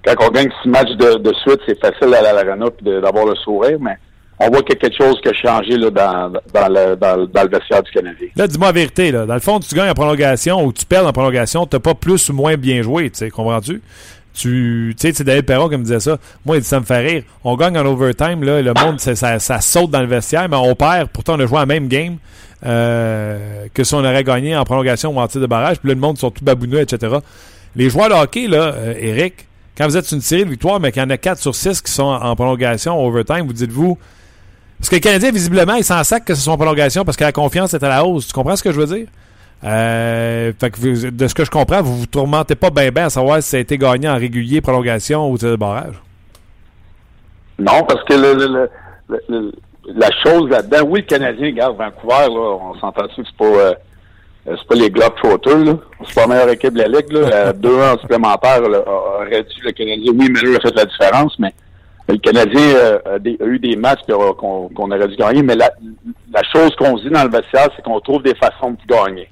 [0.04, 3.26] quand on gagne six matchs de, de suite, c'est facile d'aller à l'arena et d'avoir
[3.26, 3.96] le sourire, mais
[4.42, 7.16] on voit qu'il y a quelque chose qui a changé là, dans, dans, le, dans,
[7.16, 8.28] le- vestiaire du Canadien.
[8.36, 9.10] Là, dis-moi la vérité.
[9.12, 9.26] Là.
[9.26, 12.28] Dans le fond, tu gagnes en prolongation ou tu perds en prolongation, tu pas plus
[12.28, 13.10] ou moins bien joué.
[13.10, 13.80] Tu sais, comprends-tu?
[14.34, 16.16] Tu sais, c'est David Perron qui me disait ça.
[16.46, 17.22] Moi, il dit ça me fait rire.
[17.44, 20.74] On gagne en overtime, là, le monde, ça, ça, saute dans le vestiaire, mais on
[20.74, 21.08] perd.
[21.08, 22.16] Pourtant, on a joué la même game
[22.64, 25.78] euh, que si on aurait gagné en prolongation ou en tir de barrage.
[25.80, 27.16] Puis là, le monde sont tout babouneux, etc.
[27.76, 30.92] Les joueurs de hockey, là, euh, Eric, quand vous êtes une série de victoires, mais
[30.92, 33.98] qu'il y en a 4 sur 6 qui sont en prolongation, overtime, vous dites-vous.
[34.82, 37.22] Parce que le Canadien, visiblement, il s'en sac que ce soit en prolongation parce que
[37.22, 38.26] la confiance est à la hausse.
[38.26, 39.06] Tu comprends ce que je veux dire?
[39.62, 43.04] Euh, fait que vous- de ce que je comprends, vous vous tourmentez pas bien bien
[43.06, 45.94] à savoir si ça a été gagné en régulier, prolongation ou tir de barrage.
[47.60, 48.70] Non, parce que le, le,
[49.28, 49.52] le,
[49.94, 53.44] la chose là-dedans, oui, le Canadien garde Vancouver, là, on s'entend dessus que c'est pas,
[53.44, 53.74] euh,
[54.46, 55.74] c'est pas les Globetrotters, là.
[56.08, 57.52] C'est pas la meilleure équipe de la Ligue, là.
[57.52, 60.12] deux ans supplémentaires, là, aurait dû le Canadien.
[60.18, 61.54] Oui, Miller a fait la différence, mais
[62.08, 65.70] le Canadien euh, a, eu des matchs qu'on aurait dû gagner, mais la,
[66.32, 69.28] la chose qu'on dit dans le vestiaire, c'est qu'on trouve des façons de gagner.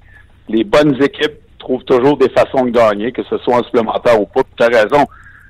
[0.49, 4.27] Les bonnes équipes trouvent toujours des façons de gagner, que ce soit en supplémentaire ou
[4.27, 4.43] pas.
[4.57, 5.07] Tu as raison.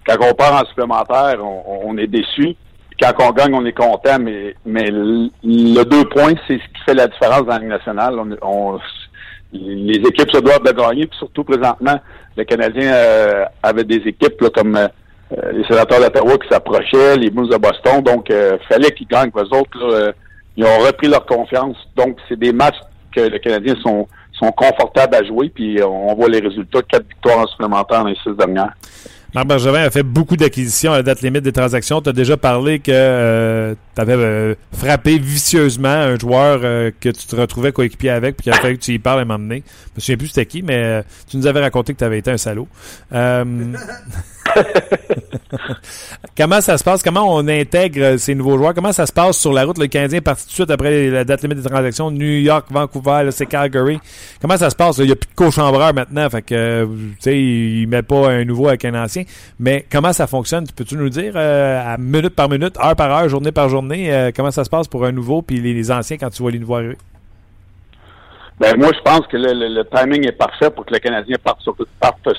[0.06, 2.56] Quand on part en supplémentaire, on, est déçu.
[3.00, 6.94] Quand on gagne, on est content, mais, mais le, deux points, c'est ce qui fait
[6.94, 8.18] la différence dans la Ligue nationale.
[8.42, 8.78] On,
[9.52, 11.98] les équipes se doivent de gagner, puis surtout présentement,
[12.36, 14.78] le Canadien euh, avait des équipes comme
[15.32, 19.30] euh, les sénateurs d'Ottawa qui s'approchaient, les Blues de Boston, donc euh, fallait qu'ils gagnent.
[19.34, 20.12] Les autres, euh,
[20.56, 21.76] ils ont repris leur confiance.
[21.96, 22.78] Donc, c'est des matchs
[23.14, 27.38] que les Canadiens sont, sont confortables à jouer, puis on voit les résultats, quatre victoires
[27.38, 28.74] en supplémentaire dans les six dernières.
[29.32, 32.00] Marc Bergevin a fait beaucoup d'acquisitions à la date limite des transactions.
[32.02, 37.10] Tu as déjà parlé que euh, tu avais euh, frappé vicieusement un joueur euh, que
[37.10, 39.62] tu te retrouvais coéquipier avec, puis qu'il a fallu que tu y parles et m'emmener.
[39.66, 42.32] Je me souviens plus c'était qui, mais tu nous avais raconté que tu avais été
[42.32, 42.66] un salaud.
[46.36, 47.02] Comment ça se passe?
[47.02, 48.74] Comment on intègre ces nouveaux joueurs?
[48.74, 49.78] Comment ça se passe sur la route?
[49.78, 52.10] Le Canadien est parti tout de suite après la date limite des transactions.
[52.10, 53.98] New York, Vancouver, c'est Calgary.
[54.40, 54.98] Comment ça se passe?
[54.98, 56.28] Il n'y a plus de co-chambreur maintenant.
[56.30, 59.24] Fait que, tu sais, met pas un nouveau avec un ancien.
[59.58, 60.66] Mais comment ça fonctionne?
[60.74, 64.30] Peux-tu nous dire, euh, à minute par minute, heure par heure, journée par journée, euh,
[64.34, 66.76] comment ça se passe pour un nouveau puis les, anciens quand tu vois les nouveaux
[66.76, 66.98] arriver?
[68.58, 71.62] Ben, moi, je pense que le, timing est parfait pour que le Canadien parte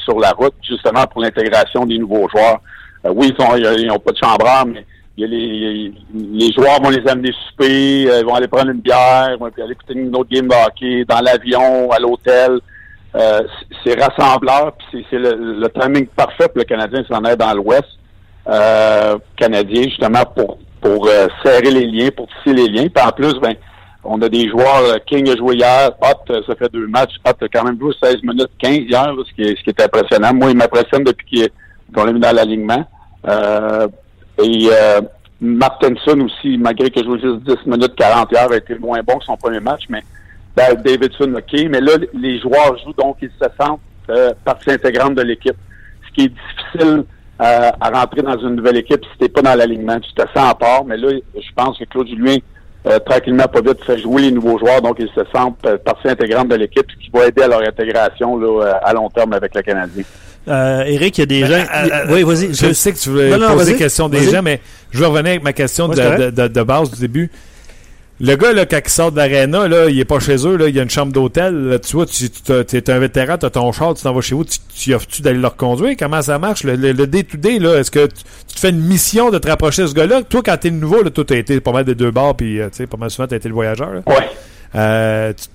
[0.04, 2.62] sur la route, justement pour l'intégration des nouveaux joueurs.
[3.06, 4.86] Euh, oui, ils n'ont pas de chambreur, mais
[5.18, 9.45] les, les, joueurs vont les amener souper, euh, ils vont aller prendre une bière, vont
[9.45, 12.60] aller écouter une autre game de hockey, dans l'avion, à l'hôtel.
[13.14, 13.41] Euh,
[13.84, 17.88] c'est rassembleur, puis c'est le, timing parfait pour le Canadien s'en est dans l'Ouest
[19.38, 21.08] canadien, justement, pour, pour
[21.43, 22.88] serrer les liens, pour tisser les liens.
[22.88, 23.54] Puis en plus, ben,
[24.04, 27.16] on a des joueurs, euh, King a joué hier, Hot, euh, ça fait deux matchs,
[27.26, 29.82] Hot a quand même joué 16 minutes 15 hier, ce, qui est, ce qui est
[29.82, 30.34] impressionnant.
[30.34, 31.47] Moi, il m'impressionne depuis
[31.94, 32.86] qu'on l'a mis dans l'alignement.
[33.28, 33.88] Euh,
[34.42, 35.02] et euh,
[35.39, 39.18] Martinson aussi, malgré qu'il a joué juste 10 minutes 40 hier, a été moins bon
[39.18, 40.04] que son premier match, mais
[40.56, 41.60] ben, Davidson, OK.
[41.70, 43.80] Mais là, les joueurs jouent, donc ils se sentent
[44.44, 45.56] partie intégrante de l'équipe.
[46.08, 47.06] Ce qui est difficile
[47.39, 50.00] à rentrer dans une nouvelle équipe si t'es pas dans l'alignement.
[50.00, 52.38] Tu te sens à part, mais là, je pense que Claude Julien
[52.88, 56.08] euh, tranquillement, pas vite, fait jouer les nouveaux joueurs, donc ils se sentent euh, partie
[56.08, 59.34] intégrante de l'équipe, ce qui va aider à leur intégration là, euh, à long terme
[59.34, 60.04] avec le Canadien.
[60.48, 61.64] Euh, Eric, il y a des gens.
[62.10, 62.54] oui, vas-y.
[62.54, 64.62] Je, sais que tu voulais poser des questions des gens, mais
[64.92, 67.30] je vais revenir avec ma question de, de, de, base du début.
[68.24, 70.68] Le gars, là, quand il sort de l'aréna, là, il est pas chez eux, là,
[70.68, 71.80] il y a une chambre d'hôtel.
[71.84, 74.36] Tu vois, tu, tu es un vétéran, tu as ton char, tu t'en vas chez
[74.36, 75.96] vous, tu, tu offres-tu d'aller le reconduire?
[75.98, 76.64] Comment ça marche?
[76.64, 78.24] Le, le, day-to-day, là, est-ce que tu,
[78.54, 80.22] te fais une mission de te rapprocher de ce gars-là?
[80.22, 82.70] Toi, quand t'es nouveau, là, toi, t'as été pas mal des deux bars, puis, euh,
[82.70, 83.92] tu sais, pas mal souvent, t'as été le voyageur.
[83.92, 84.02] Là.
[84.06, 84.30] Ouais.
[84.76, 85.48] Euh, tu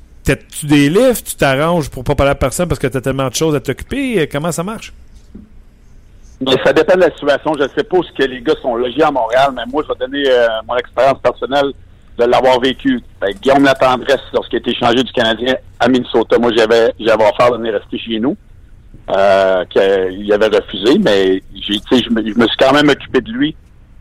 [0.65, 1.25] des lifts?
[1.31, 3.61] Tu t'arranges pour pas parler à personne parce que tu as tellement de choses à
[3.61, 4.29] t'occuper?
[4.29, 4.93] Comment ça marche?
[6.65, 7.55] Ça dépend de la situation.
[7.59, 9.99] Je sais pas où que les gars sont logés à Montréal, mais moi, je vais
[9.99, 11.73] donner euh, mon expérience personnelle
[12.19, 13.01] de l'avoir vécu.
[13.21, 17.53] Ben, Guillaume Latendresse, lorsqu'il a été changé du Canadien à Minnesota, moi j'avais j'avais offert
[17.53, 18.37] de venir rester chez nous.
[19.09, 23.55] Euh, qu'il avait refusé, mais je, me, suis quand même occupé de lui.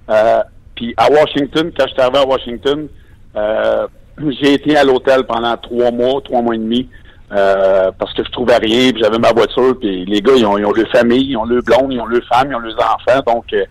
[0.10, 0.42] Euh,
[0.76, 2.88] puis à Washington, quand je suis arrivé à Washington,
[3.36, 6.90] euh, j'ai été à l'hôtel pendant trois mois, trois mois et demi,
[7.32, 10.58] euh, parce que je trouvais rien, puis j'avais ma voiture, puis les gars, ils ont,
[10.58, 12.80] ils ont leur famille, ils ont leur blonde, ils ont leur femme, ils ont leurs
[12.80, 13.66] enfants, donc euh,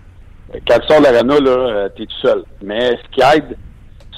[0.67, 2.43] quand tu sors de l'arena, là, euh, t'es tout seul.
[2.63, 3.57] Mais ce qui aide,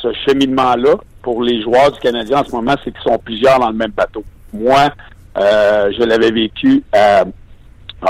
[0.02, 3.70] ce cheminement-là pour les joueurs du Canadien en ce moment, c'est qu'ils sont plusieurs dans
[3.70, 4.22] le même bateau.
[4.52, 4.90] Moi,
[5.38, 7.24] euh, je l'avais vécu à,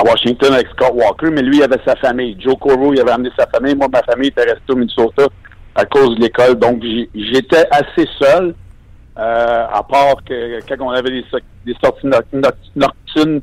[0.04, 2.36] Washington avec Scott Walker, mais lui, il avait sa famille.
[2.38, 3.74] Joe Corvo, il avait amené sa famille.
[3.74, 5.26] Moi, ma famille était restée au Minnesota
[5.76, 6.56] à cause de l'école.
[6.56, 6.82] Donc,
[7.14, 8.54] j'étais assez seul,
[9.18, 11.24] euh, à part que quand on avait des,
[11.82, 13.40] sorties nocturnes,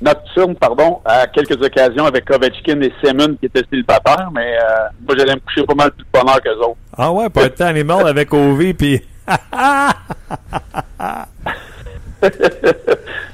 [0.00, 5.14] nocturne, pardon, à quelques occasions avec Ovechkin et Simon qui étaient célibataires, mais euh, moi
[5.16, 6.78] j'allais me coucher pas mal plus de bonheur qu'eux autres.
[6.96, 9.02] Ah ouais, pas être animal avec OV puis.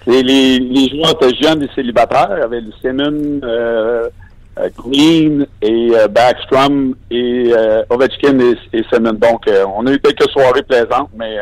[0.07, 4.11] les, les, les joueurs étaient jeunes et célibataires, avec euh, euh,
[4.77, 8.83] Green et euh, Backstrom et euh, Ovechkin et, et.
[8.99, 9.43] Donc
[9.77, 11.37] on a eu quelques soirées plaisantes, mais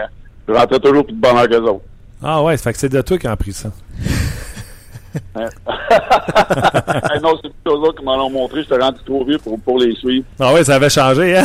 [0.49, 1.85] je rentrais toujours plus de bonheur qu'eux autres.
[2.23, 3.71] Ah ouais, ça fait que c'est de toi qui as pris ça.
[7.23, 8.63] non, c'est plutôt eux qui m'en ont montré.
[8.63, 10.25] Je t'ai rendu trop vieux pour, pour les suivre.
[10.41, 11.45] Ah oui, ça avait changé, hein?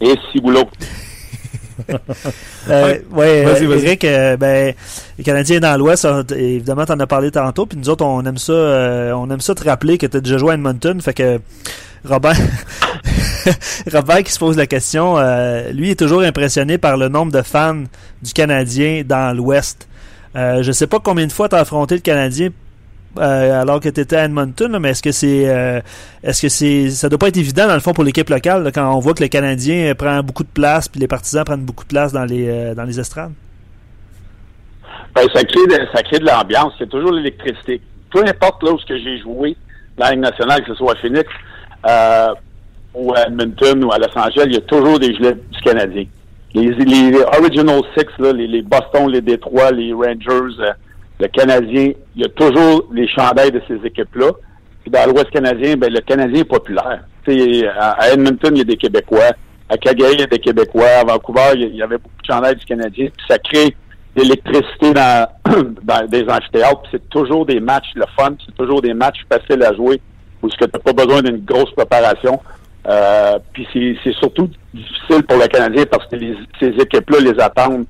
[0.00, 0.68] Et si boulot.
[2.70, 4.74] euh, ouais, Eric, euh, ben,
[5.16, 8.52] les Canadiens dans l'Ouest, évidemment, t'en as parlé tantôt, puis nous autres, on aime ça,
[8.52, 11.40] euh, on aime ça te rappeler que t'as déjà joué à Edmonton, fait que
[12.04, 12.36] Robert,
[13.92, 17.42] Robert qui se pose la question, euh, lui est toujours impressionné par le nombre de
[17.42, 17.84] fans
[18.22, 19.88] du Canadien dans l'Ouest.
[20.36, 22.50] Euh, je sais pas combien de fois tu as affronté le Canadien
[23.18, 25.80] euh, alors que tu étais à Edmonton, mais est-ce que c'est euh,
[26.22, 28.94] est-ce que c'est ça doit pas être évident dans le fond pour l'équipe locale quand
[28.94, 31.88] on voit que le Canadien prend beaucoup de place puis les partisans prennent beaucoup de
[31.88, 33.32] place dans les dans les estrades?
[35.14, 37.80] Ben, ça crée de, ça crée de l'ambiance, c'est toujours l'électricité.
[38.10, 39.56] Peu importe là où j'ai joué
[39.96, 41.28] dans la Ligue nationale, que ce soit à Phoenix
[42.94, 46.04] ou à Edmonton ou à Los Angeles, il y a toujours des gilets du Canadien.
[46.54, 50.56] Les, Original Six, les Boston, les Détroits, les Rangers,
[51.20, 54.30] le Canadien, il y a toujours les chandails de ces équipes-là.
[54.82, 57.04] Puis dans l'Ouest canadien, ben, le Canadien est populaire.
[57.26, 59.32] À, à, Edmonton, il y a des Québécois.
[59.68, 60.88] À Calgary, il y a des Québécois.
[61.00, 63.08] À Vancouver, il y avait beaucoup de chandails du Canadien.
[63.14, 63.74] Puis ça crée
[64.16, 65.28] l'électricité dans,
[65.82, 66.82] dans des amphithéâtres.
[66.82, 70.00] Puis c'est toujours des matchs, le fun, c'est toujours des matchs faciles à jouer
[70.42, 72.40] où tu n'as pas besoin d'une grosse préparation.
[72.88, 76.16] Euh, puis c'est surtout difficile pour le Canadien parce que
[76.60, 77.84] ces équipes-là les attendent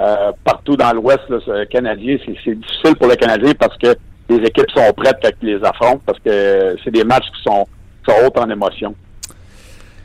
[0.00, 1.24] euh, partout dans l'Ouest
[1.70, 2.16] canadien.
[2.24, 3.94] C'est difficile pour le Canadien parce que
[4.30, 7.66] les équipes sont prêtes quand ils les affrontent parce que c'est des matchs qui sont,
[8.06, 8.94] sont hauts en émotion.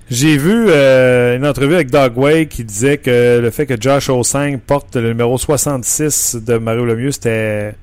[0.10, 4.10] J'ai vu euh, une entrevue avec Doug Way qui disait que le fait que Josh
[4.10, 7.74] O5 porte le numéro 66 de Mario Lemieux, c'était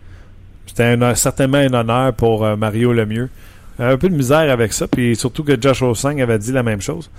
[1.14, 3.28] certainement un honneur pour euh, Mario Lemieux.
[3.78, 6.80] Un peu de misère avec ça, puis surtout que Josh O5 avait dit la même
[6.80, 7.10] chose.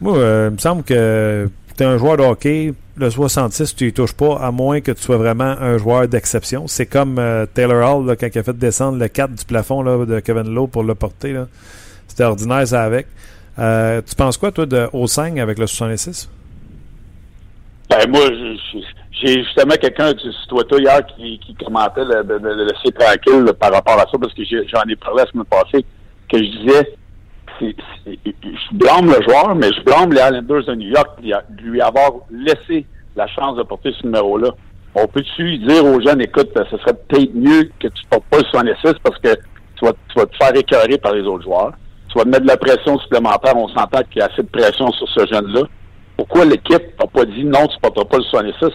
[0.00, 1.48] Moi, il me semble que
[1.78, 4.90] tu es un joueur de hockey, le 66, tu y touches pas, à moins que
[4.90, 6.66] tu sois vraiment un joueur d'exception.
[6.66, 10.04] C'est comme euh, Taylor Hall, quand il a fait descendre le 4 du plafond là,
[10.04, 11.40] de Kevin Lowe pour le porter.
[12.08, 13.06] C'était ordinaire, ça avec.
[13.60, 16.28] Euh, tu penses quoi, toi, de O5 avec le 66?
[17.88, 18.22] Ben, moi,
[19.22, 24.06] j'ai justement quelqu'un sur Twitter hier qui, qui commentait le laisser tranquille par rapport à
[24.10, 25.84] ça, parce que j'en ai parlé la semaine passée,
[26.28, 26.97] que je disais,
[27.60, 32.12] je blâme le joueur, mais je blâme les Islanders de New York de lui avoir
[32.30, 32.86] laissé
[33.16, 34.50] la chance de porter ce numéro-là.
[34.94, 38.38] On peut-tu dire aux jeunes, écoute, ce serait peut-être mieux que tu ne portes pas
[38.38, 39.34] le 66 parce que
[39.76, 41.72] tu vas, te faire écœurer par les autres joueurs.
[42.08, 43.56] Tu vas te mettre de la pression supplémentaire.
[43.56, 45.62] On s'entend qu'il y a assez de pression sur ce jeune-là.
[46.16, 48.68] Pourquoi l'équipe n'a pas dit non, tu ne porteras pas le 66?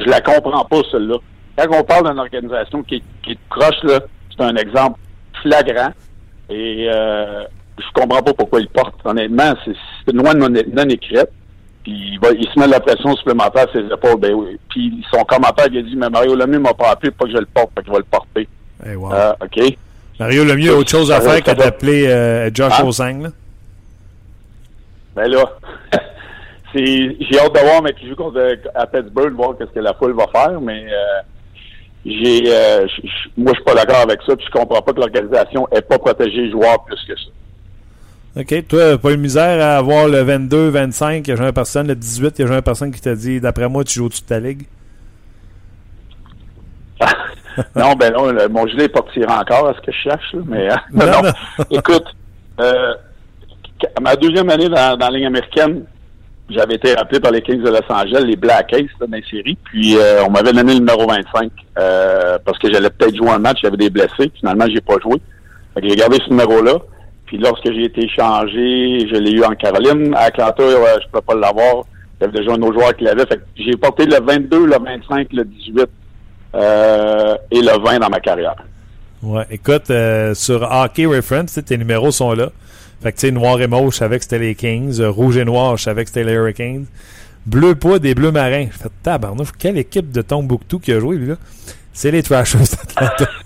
[0.00, 1.16] Je la comprends pas, celle-là.
[1.58, 4.98] Quand on parle d'une organisation qui, est proche, là, c'est un exemple
[5.42, 5.90] flagrant.
[6.48, 7.44] Et euh,
[7.78, 8.94] je comprends pas pourquoi il porte.
[9.04, 11.28] Honnêtement, c'est une loi non, non écrite.
[11.82, 14.18] Puis il, va, il se met de la pression supplémentaire à ses épaules.
[14.18, 14.58] Ben oui.
[14.68, 17.38] Puis son commentaire, il a dit, mais Mario Lemieux m'a pas appelé pour que je
[17.38, 18.48] le porte, fait qu'il va le porter.
[18.84, 19.12] Hey, wow.
[19.12, 19.76] euh, OK.
[20.18, 22.84] Mario Lemieux a autre chose à faire que d'appeler euh, Josh ah.
[22.84, 23.28] Osang, là?
[25.14, 25.44] Ben là,
[26.74, 28.38] j'ai hâte de voir, mais qui joue contre,
[28.74, 31.22] à Pittsburgh, voir qu'est-ce que la foule va faire, mais euh,
[32.04, 32.86] j'ai, euh,
[33.36, 35.98] moi, je suis pas d'accord avec ça, puis je comprends pas que l'organisation ait pas
[35.98, 37.30] protégé les joueurs plus que ça.
[38.36, 38.68] OK.
[38.68, 41.88] Toi, pas une misère à avoir le 22, 25, il y a jamais personne.
[41.88, 44.22] Le 18, il y a jamais personne qui t'a dit, d'après moi, tu joues au-dessus
[44.22, 44.66] de ta ligue?
[47.76, 51.06] non, ben non, mon gilet partira encore à ce que je cherche, mais euh, non,
[51.06, 51.30] non.
[51.70, 52.04] Écoute,
[52.60, 52.94] euh,
[54.00, 55.84] ma deuxième année dans, dans la ligne américaine,
[56.48, 59.58] j'avais été rappelé par les Kings de Los Angeles, les Black Ace dans la série,
[59.64, 63.38] puis euh, on m'avait donné le numéro 25 euh, parce que j'allais peut-être jouer un
[63.38, 65.20] match, j'avais des blessés, finalement j'ai pas joué.
[65.82, 66.78] J'ai gardé ce numéro-là.
[67.26, 70.14] Puis lorsque j'ai été échangé, je l'ai eu en Caroline.
[70.14, 71.84] À Atlanta, je ne peux pas l'avoir.
[72.18, 73.26] Il y avait déjà un autre joueur qui l'avait.
[73.26, 75.86] Fait que j'ai porté le 22, le 25, le 18
[76.54, 78.54] euh, et le 20 dans ma carrière.
[79.22, 82.50] Ouais, écoute, euh, sur Hockey Reference, tes numéros sont là.
[83.02, 85.02] Fait que tu sais, noir et mauve, je savais que c'était les Kings.
[85.02, 86.86] rouge et noir, je savais que c'était les Hurricanes.
[87.44, 88.66] Bleu pas des bleus marins.
[88.70, 91.36] Je fais tabarnouche, quelle équipe de Tombouctou qui a joué, lui, là?
[91.92, 93.28] C'est les Trashers d'Atlanta.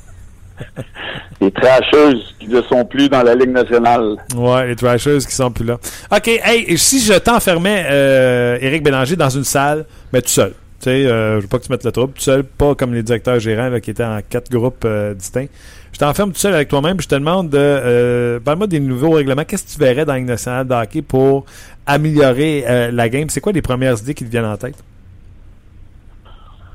[1.40, 4.16] les trasheuses qui ne sont plus dans la Ligue nationale.
[4.36, 5.78] Ouais, les trasheuses qui sont plus là.
[6.14, 10.52] OK, hey, si je t'enfermais, euh, Éric Bélanger, dans une salle, mais tout seul.
[10.80, 12.94] Tu sais, euh, je veux pas que tu mettes le trouble, tout seul, pas comme
[12.94, 15.48] les directeurs gérants là, qui étaient en quatre groupes euh, distincts.
[15.92, 19.44] Je t'enferme tout seul avec toi-même, je te demande de euh, parle-moi des nouveaux règlements.
[19.44, 21.44] Qu'est-ce que tu verrais dans la Ligue nationale de hockey pour
[21.86, 23.28] améliorer euh, la game?
[23.28, 24.76] C'est quoi les premières idées qui te viennent en tête?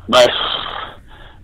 [0.08, 0.20] Ben,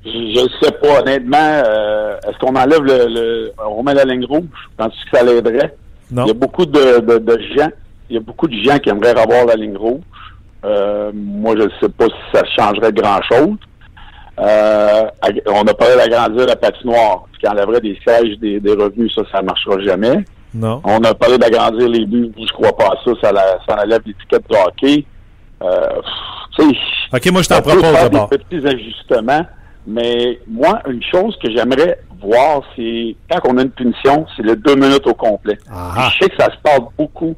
[0.05, 1.37] je ne sais pas, honnêtement.
[1.37, 4.45] Euh, est-ce qu'on enlève le, le, On remet la ligne rouge?
[4.77, 5.75] Penses que ça l'aiderait?
[6.11, 6.25] Non.
[6.25, 7.69] Il y a beaucoup de, de, de, gens.
[8.09, 10.01] Il y a beaucoup de gens qui aimeraient avoir la ligne rouge.
[10.65, 13.57] Euh, moi, je ne sais pas si ça changerait grand-chose.
[14.39, 15.03] Euh,
[15.47, 19.21] on a parlé d'agrandir la patinoire, ce qui enlèverait des sièges, des, des revenus, ça,
[19.31, 20.23] ça ne marchera jamais.
[20.53, 20.81] Non.
[20.83, 24.01] On a parlé d'agrandir les buts, je crois pas à ça, ça, la, ça enlève
[24.05, 25.05] l'étiquette de hockey.
[25.61, 26.01] Euh,
[27.13, 28.29] OK, moi, je t'en propose d'abord.
[28.29, 29.45] des petits ajustements
[29.88, 34.55] Mais moi, une chose que j'aimerais voir, c'est quand on a une punition, c'est le
[34.55, 35.57] deux minutes au complet.
[35.71, 36.09] Ah.
[36.11, 37.36] Je sais que ça se passe beaucoup.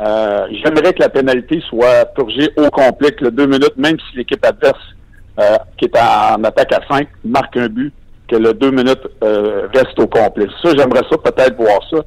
[0.00, 4.18] Euh, j'aimerais que la pénalité soit purgée au complet, que le deux minutes, même si
[4.18, 4.78] l'équipe adverse
[5.40, 7.92] euh, qui est en, attaque à 5 marque un but,
[8.28, 10.46] que le deux minutes euh, reste au complet.
[10.62, 11.98] Ça, j'aimerais ça peut-être voir ça.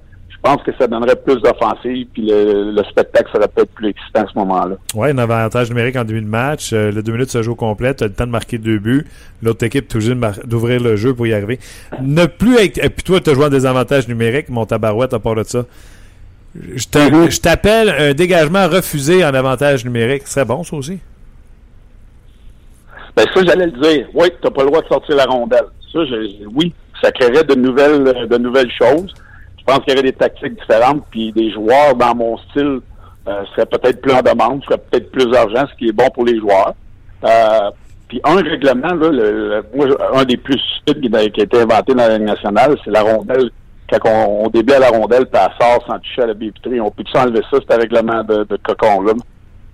[0.43, 4.23] Je pense que ça donnerait plus d'offensive, puis le, le, spectacle serait peut-être plus excitant
[4.23, 4.75] à ce moment-là.
[4.95, 6.71] Oui, un avantage numérique en début de match.
[6.73, 7.93] Euh, le deux minutes se joue complet.
[7.93, 9.05] Tu as le temps de marquer deux buts.
[9.43, 10.15] L'autre équipe est obligée
[10.45, 11.59] d'ouvrir le jeu pour y arriver.
[12.01, 12.83] Ne plus être...
[12.83, 15.63] Et puis toi, tu as joué en désavantage numérique, mon tabarouette à part de ça.
[16.55, 20.23] Je t'appelle un dégagement refusé en avantage numérique.
[20.25, 20.97] Ce serait bon, ça aussi?
[23.15, 24.07] Ben ça, j'allais le dire.
[24.15, 25.65] Oui, tu n'as pas le droit de sortir la rondelle.
[25.93, 29.13] Ça, je, oui, ça créerait de nouvelles, de nouvelles choses.
[29.62, 32.80] Je pense qu'il y aurait des tactiques différentes, puis des joueurs dans mon style
[33.28, 36.26] euh, seraient peut-être plus en demande, seraient peut-être plus d'argent, ce qui est bon pour
[36.26, 36.74] les joueurs.
[37.24, 37.72] Euh,
[38.07, 39.64] puis un règlement, là, le,
[40.14, 43.49] un des plus stupides qui a été inventé dans la Ligue nationale, c'est la rondelle.
[43.89, 46.89] Quand on, on à la rondelle, puis elle sort sans toucher à la billetterie, on
[46.89, 49.14] peut enlever ça, c'est un règlement de, de cocon, là?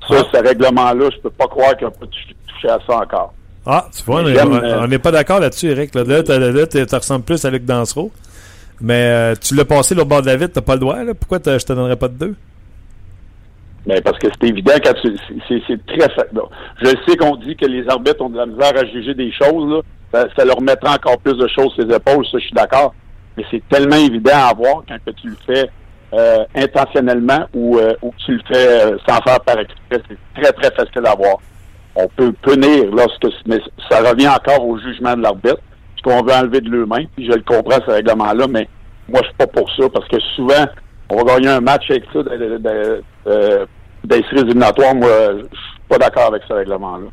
[0.08, 3.34] Ça, ce règlement-là, je peux pas croire qu'on peut toucher à ça encore.
[3.66, 5.94] Ah, tu vois, on n'est pas d'accord là-dessus, Eric.
[5.96, 8.12] Là, là, tu ressembles plus à Luc Dansereau.
[8.80, 11.14] Mais euh, tu l'as passé au bord de la vitre, t'as pas le droit, là.
[11.14, 12.36] Pourquoi je te donnerais pas de deux?
[13.86, 14.94] Ben parce que c'est évident quand
[15.48, 16.10] c'est très
[16.82, 19.72] Je sais qu'on dit que les arbitres ont de la misère à juger des choses,
[19.72, 19.82] là.
[20.36, 22.94] Ça, leur mettra encore plus de choses sur les épaules, ça je suis d'accord.
[23.36, 25.70] Mais c'est tellement évident à voir quand que tu le fais
[26.14, 30.02] euh, intentionnellement ou, euh, ou tu le fais sans faire par exprès.
[30.10, 31.38] C'est très, très facile à voir.
[31.96, 33.60] On peut punir lorsque mais
[33.90, 35.62] ça revient encore au jugement de l'arbitre,
[35.98, 38.68] ce qu'on veut enlever de l'humain, puis je le comprends ce règlement-là, mais
[39.10, 40.66] moi je suis pas pour ça, parce que souvent,
[41.10, 42.20] on va gagner un match avec ça
[44.04, 44.96] d'esprit éliminatoire.
[44.96, 47.08] Moi, je suis pas d'accord avec ce règlement-là.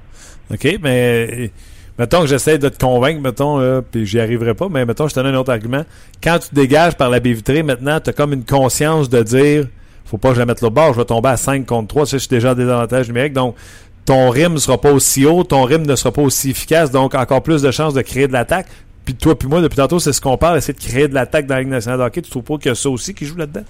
[0.52, 1.50] OK, mais
[1.98, 5.14] mettons que j'essaie de te convaincre, mettons, euh, puis j'y arriverai pas, mais mettons, je
[5.14, 5.84] te donne un autre argument.
[6.22, 9.66] Quand tu te dégages par la baie maintenant, tu as comme une conscience de dire
[10.04, 12.06] faut pas que je la mette là bord, je vais tomber à 5 contre 3,
[12.06, 13.56] ça, je suis déjà à désavantage numérique, donc
[14.04, 17.14] ton rythme ne sera pas aussi haut, ton rythme ne sera pas aussi efficace, donc
[17.14, 18.66] encore plus de chances de créer de l'attaque.
[19.04, 21.46] Puis toi puis moi, depuis tantôt, c'est ce qu'on parle, essayer de créer de l'attaque
[21.46, 22.22] dans la Ligue nationale de hockey.
[22.22, 23.64] Tu trouves pas qu'il y a ça aussi qui joue là-dedans?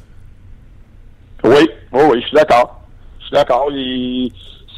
[1.44, 2.80] Oui, oui, oui, je suis d'accord.
[3.20, 3.68] Je suis d'accord.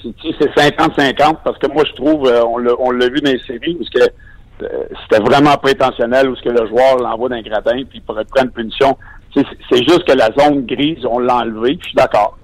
[0.03, 3.91] C'est 50-50 parce que moi, je trouve, euh, on l'a vu dans les séries, parce
[3.91, 4.13] que
[4.63, 8.03] euh, c'était vraiment pas intentionnel, où ce que le joueur l'envoie d'un gradin, puis il
[8.03, 8.97] pourrait prendre une punition.
[9.35, 12.39] C'est juste que la zone grise, on l'a enlevé, je suis d'accord.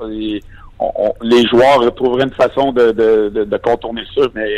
[1.23, 4.49] Les joueurs retrouveraient une façon de, de, de, contourner ça, mais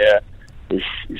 [0.72, 0.79] euh,
[1.11, 1.14] je,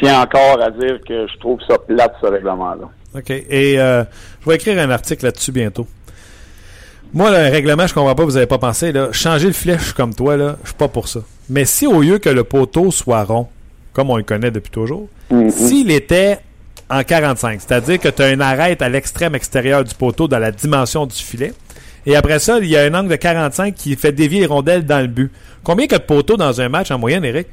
[0.00, 2.88] tiens encore à dire que je trouve ça plate, ce règlement-là.
[3.14, 3.30] OK.
[3.30, 4.04] Et je
[4.48, 5.86] vais écrire un article là-dessus bientôt.
[7.14, 9.08] Moi, le règlement, je comprends pas, vous avez pas pensé, là.
[9.12, 11.20] Changer le flèche comme toi, là, je suis pas pour ça.
[11.50, 13.48] Mais si au lieu que le poteau soit rond,
[13.92, 15.50] comme on le connaît depuis toujours, Mhm.
[15.50, 16.38] s'il était
[16.88, 20.52] en 45, c'est-à-dire que tu as une arête à l'extrême extérieur du poteau dans la
[20.52, 21.52] dimension du filet,
[22.06, 24.84] et après ça, il y a un angle de 45 qui fait dévier les rondelles
[24.84, 25.30] dans le but.
[25.62, 27.46] Combien que de poteaux dans un match en moyenne, Eric?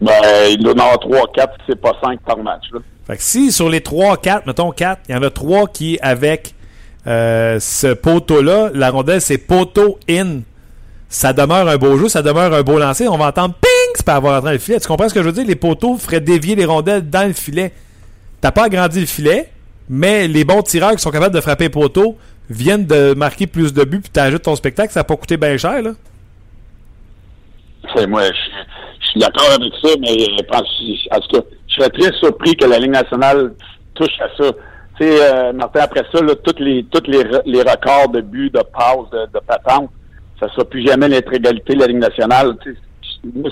[0.00, 0.12] Ben,
[0.48, 2.80] il en a 3, 4, c'est pas 5 par match, là.
[3.06, 5.98] Fait que si sur les 3, 4, mettons 4, il y en a 3 qui,
[6.00, 6.54] avec
[7.06, 10.40] euh, ce poteau-là, la rondelle, c'est poteau in.
[11.08, 13.08] Ça demeure un beau jeu, ça demeure un beau lancer.
[13.08, 14.78] On va entendre ping, c'est pas avoir entré le filet.
[14.78, 15.46] Tu comprends ce que je veux dire?
[15.46, 17.72] Les poteaux feraient dévier les rondelles dans le filet.
[18.40, 19.50] T'as pas agrandi le filet,
[19.88, 22.16] mais les bons tireurs qui sont capables de frapper poteau
[22.50, 25.56] viennent de marquer plus de buts, puis t'ajoutes ton spectacle, ça n'a pas coûté bien
[25.56, 25.92] cher, là.
[27.94, 31.90] C'est moi, je, suis d'accord avec ça, mais je pense, en tout cas, je serais
[31.90, 33.54] très surpris que la Ligue nationale
[33.94, 34.52] touche à ça.
[34.98, 38.50] Tu sais, euh, Martin, après ça, là, tous les tous les, les records de buts,
[38.50, 39.90] de passes, de, de patentes,
[40.38, 42.56] ça sera plus jamais l'intégralité de la Ligue nationale.
[42.62, 42.80] Tu sais,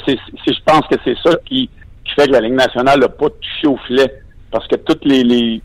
[0.07, 1.69] c'est, je pense que c'est ça qui,
[2.05, 4.13] qui fait que la Ligue nationale n'a pas touché au filet.
[4.51, 5.61] Parce que toutes les,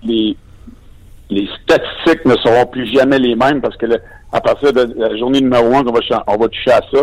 [1.33, 3.99] les statistiques ne seront plus jamais les mêmes parce que le-
[4.31, 7.01] à partir de la journée numéro un qu'on va, on va toucher à ça,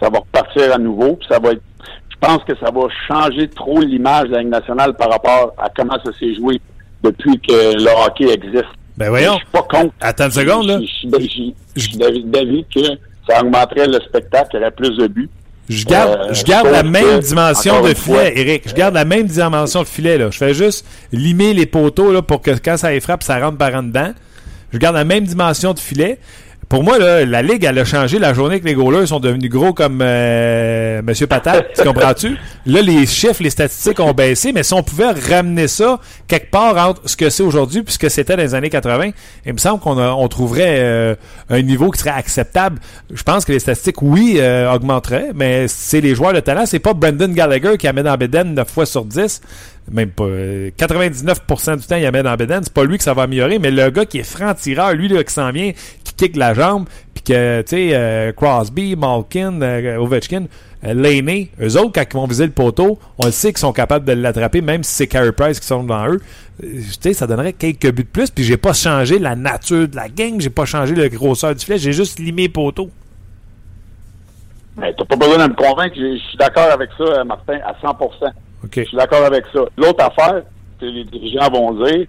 [0.00, 1.14] ça va repartir à nouveau.
[1.16, 1.62] Puis ça va être,
[2.10, 5.68] je pense que ça va changer trop l'image de la Ligue nationale par rapport à
[5.76, 6.60] comment ça s'est joué
[7.02, 8.64] depuis que le hockey existe.
[8.96, 9.32] Ben voyons.
[9.32, 9.94] Je suis pas contre.
[10.00, 10.78] Attends une seconde, là.
[10.80, 10.86] Je,
[11.80, 12.80] suis d'avis que
[13.28, 15.30] ça augmenterait le spectacle, il y aurait plus de buts.
[15.76, 18.62] Je garde, Euh, je garde sauf la même que, dimension de filet, fois, Eric.
[18.68, 20.30] Je garde la même dimension de filet, là.
[20.30, 23.58] Je fais juste limer les poteaux, là, pour que quand ça les frappe, ça rentre
[23.58, 24.12] par en dedans.
[24.72, 26.18] Je garde la même dimension de filet.
[26.72, 29.50] Pour moi, là, la Ligue, elle a changé la journée que les goalers sont devenus
[29.50, 31.66] gros comme euh, Monsieur Patate.
[31.76, 32.34] tu comprends-tu?
[32.64, 36.78] Là, les chiffres, les statistiques ont baissé, mais si on pouvait ramener ça quelque part
[36.78, 39.10] entre ce que c'est aujourd'hui puis ce que c'était dans les années 80,
[39.44, 41.14] il me semble qu'on on trouverait euh,
[41.50, 42.80] un niveau qui serait acceptable.
[43.12, 46.64] Je pense que les statistiques, oui, euh, augmenteraient, mais c'est les joueurs de talent.
[46.64, 49.42] C'est pas Brendan Gallagher qui amène dans Beden 9 fois sur 10
[49.90, 53.22] même pas 99% du temps il amène dans Beden, c'est pas lui que ça va
[53.22, 55.72] améliorer, mais le gars qui est franc-tireur, lui là, qui s'en vient,
[56.16, 60.46] qui kick la jambe, puis que, tu sais, euh, Crosby, Malkin, euh, Ovechkin,
[60.84, 63.72] euh, Laney, eux autres, quand ils vont viser le poteau, on le sait qu'ils sont
[63.72, 66.20] capables de l'attraper, même si c'est Carey Price qui sont dans eux.
[66.60, 69.96] tu sais, ça donnerait quelques buts de plus, puis j'ai pas changé la nature de
[69.96, 72.90] la game, j'ai pas changé le grosseur du filet, j'ai juste limé poteau.
[74.76, 78.32] Mais t'as pas besoin de me convaincre, je suis d'accord avec ça, Martin, à 100%.
[78.74, 79.60] Je suis d'accord avec ça.
[79.76, 80.42] L'autre affaire,
[80.80, 82.06] c'est les dirigeants vont dire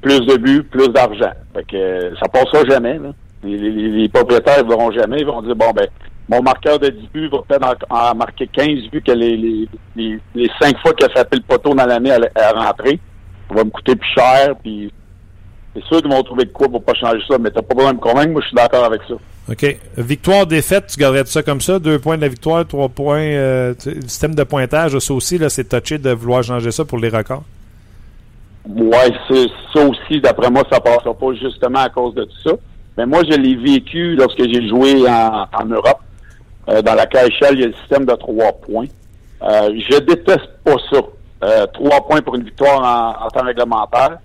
[0.00, 1.32] plus de buts, plus d'argent.
[1.54, 2.98] Fait que ça passera jamais.
[3.44, 5.18] Les, propriétaires ne verront jamais.
[5.20, 5.86] Ils vont dire bon ben
[6.28, 10.50] mon marqueur de 10 buts va peut-être en, marquer 15 vu que les, les, les,
[10.60, 12.98] 5 fois qu'il a frappé le poteau dans l'année à, à rentrer.
[13.48, 14.54] Ça va me coûter plus cher.
[14.62, 14.92] Puis
[15.74, 17.92] c'est sûr qu'ils vont trouver de quoi pour pas changer ça, mais t'as pas besoin
[17.92, 18.32] de me convaincre.
[18.32, 19.14] Moi, je suis d'accord avec ça.
[19.48, 19.76] OK.
[19.98, 21.78] Victoire, défaite, tu garderais ça comme ça?
[21.78, 23.20] Deux points de la victoire, trois points.
[23.20, 26.98] Euh, le système de pointage, ça aussi, là, c'est touché de vouloir changer ça pour
[26.98, 27.44] les records.
[28.68, 32.52] Ouais, ça aussi, d'après moi, ça passera pas justement à cause de tout ça.
[32.96, 36.00] Mais moi, je l'ai vécu lorsque j'ai joué en, Europe.
[36.68, 38.86] Euh, dans la KHL, il y a le système de trois points.
[39.42, 40.98] Euh, je déteste pas ça.
[41.44, 44.18] Euh, trois points pour une victoire en, en temps réglementaire.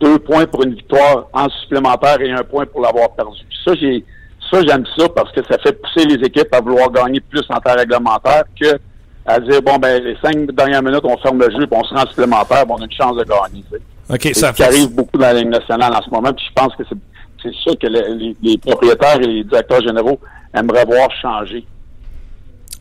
[0.00, 3.40] deux points pour une victoire en supplémentaire et un point pour l'avoir perdu.
[3.64, 4.04] Ça, j'ai
[4.52, 7.58] ça, j'aime ça parce que ça fait pousser les équipes à vouloir gagner plus en
[7.58, 8.78] temps réglementaire que
[9.24, 11.94] à dire bon ben les cinq dernières minutes on ferme le jeu et on se
[11.94, 13.64] rend supplémentaire, bon, on a une chance de gagner.
[14.10, 14.64] Ok, ça fait...
[14.64, 16.98] arrive beaucoup dans la Ligue nationale en ce moment, puis je pense que c'est
[17.64, 20.18] ça que les, propriétaires et les directeurs généraux
[20.54, 21.64] aimeraient voir changer.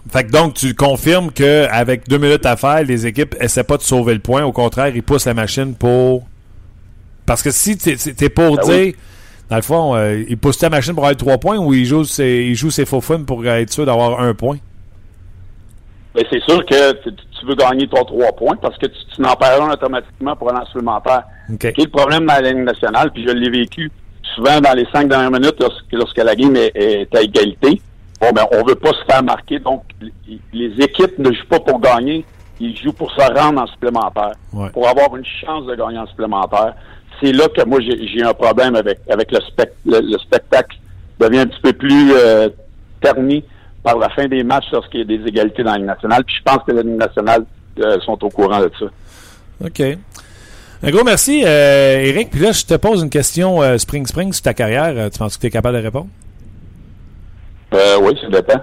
[0.09, 3.83] Fait que donc, tu confirmes qu'avec deux minutes à faire, les équipes essaient pas de
[3.83, 4.43] sauver le point.
[4.43, 6.23] Au contraire, ils poussent la machine pour.
[7.25, 8.93] Parce que si tu es, pour ben dire,
[9.49, 12.03] dans le fond, euh, il pousse ta machine pour avoir trois points ou il joue
[12.03, 14.57] ses, il joue ses faux fun pour être sûr d'avoir un point?
[16.13, 19.61] Ben, c'est sûr que tu veux gagner ton trois points parce que tu, n'en perds
[19.61, 21.23] un automatiquement pour un supplémentaire.
[21.53, 21.73] Okay.
[21.77, 23.91] le problème dans la Ligue nationale, puis je l'ai vécu
[24.35, 27.81] souvent dans les cinq dernières minutes lorsque, lorsque la game est, à égalité.
[28.19, 29.59] Bon, ben, on veut pas se faire marquer.
[29.59, 29.83] Donc,
[30.53, 32.23] les, équipes ne jouent pas pour gagner.
[32.59, 34.33] Ils jouent pour se rendre en supplémentaire.
[34.73, 36.75] Pour avoir une chance de gagner en supplémentaire
[37.21, 39.39] c'est là que moi j'ai un problème avec avec le,
[39.85, 40.77] le, spectacle
[41.19, 42.49] devient un petit peu plus euh,
[43.01, 43.43] terni
[43.83, 46.23] par la fin des matchs lorsqu'il y a des égalités dans la Ligue nationale.
[46.23, 47.45] Puis je pense que la Ligue nationale
[47.79, 48.85] euh, sont au courant de ça.
[49.65, 49.97] OK.
[50.83, 52.31] Un gros merci, euh, Eric.
[52.31, 55.11] Puis là, je te pose une question euh, Spring Spring sur ta carrière.
[55.11, 56.07] Tu penses que tu es capable de répondre?
[58.01, 58.61] oui, ça dépend.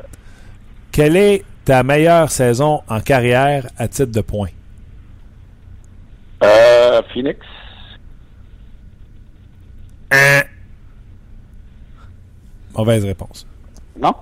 [0.91, 4.51] Quelle est ta meilleure saison en carrière à titre de points?
[7.13, 7.39] Phoenix.
[10.11, 10.43] Hein?
[12.77, 13.47] Mauvaise réponse.
[13.99, 14.15] Non?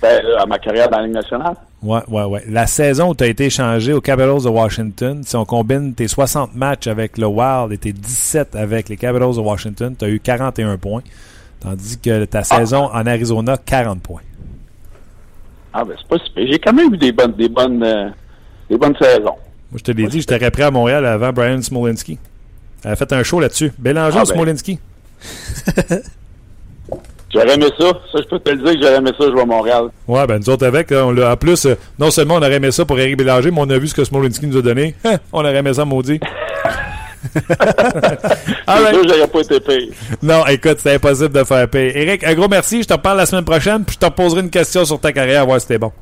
[0.00, 1.56] Ben, à ma carrière dans la Ligue nationale.
[1.82, 2.44] Ouais, ouais, ouais.
[2.48, 6.06] La saison où tu as été échangé aux Capitals de Washington, si on combine tes
[6.06, 10.08] 60 matchs avec le Wild et tes 17 avec les Capitals de Washington, tu as
[10.08, 11.02] eu 41 points.
[11.60, 14.22] Tandis que ta saison en Arizona, 40 points.
[15.72, 16.46] Ah, ben, c'est pas super.
[16.46, 18.10] J'ai quand même eu des bonnes, des bonnes, euh,
[18.68, 19.36] des bonnes saisons.
[19.70, 22.18] Moi, je te l'ai dit, j'étais prêt à Montréal avant Brian Smolinski.
[22.84, 23.72] Elle a fait un show là-dessus.
[23.78, 24.34] Bélanger ah, ben.
[24.34, 24.78] Smolinski?
[27.32, 27.86] J'aurais aimé ça.
[28.12, 29.88] Ça, je peux te le dire que j'aurais aimé ça, je vais à Montréal.
[30.06, 32.84] Ouais, ben nous autres avec, on en plus, euh, non seulement on aurait aimé ça
[32.84, 34.94] pour Eric Bélanger, mais on a vu ce que Smolinski nous a donné.
[35.04, 36.20] Hein, on aurait aimé ça, maudit.
[38.66, 38.92] ah ouais.
[39.08, 39.90] j'aurais pas été payé.
[40.22, 41.98] Non, écoute, c'est impossible de faire payer.
[42.02, 42.82] Eric, un gros merci.
[42.82, 45.42] Je te reparle la semaine prochaine, puis je te poserai une question sur ta carrière,
[45.42, 45.92] à voir si c'était bon.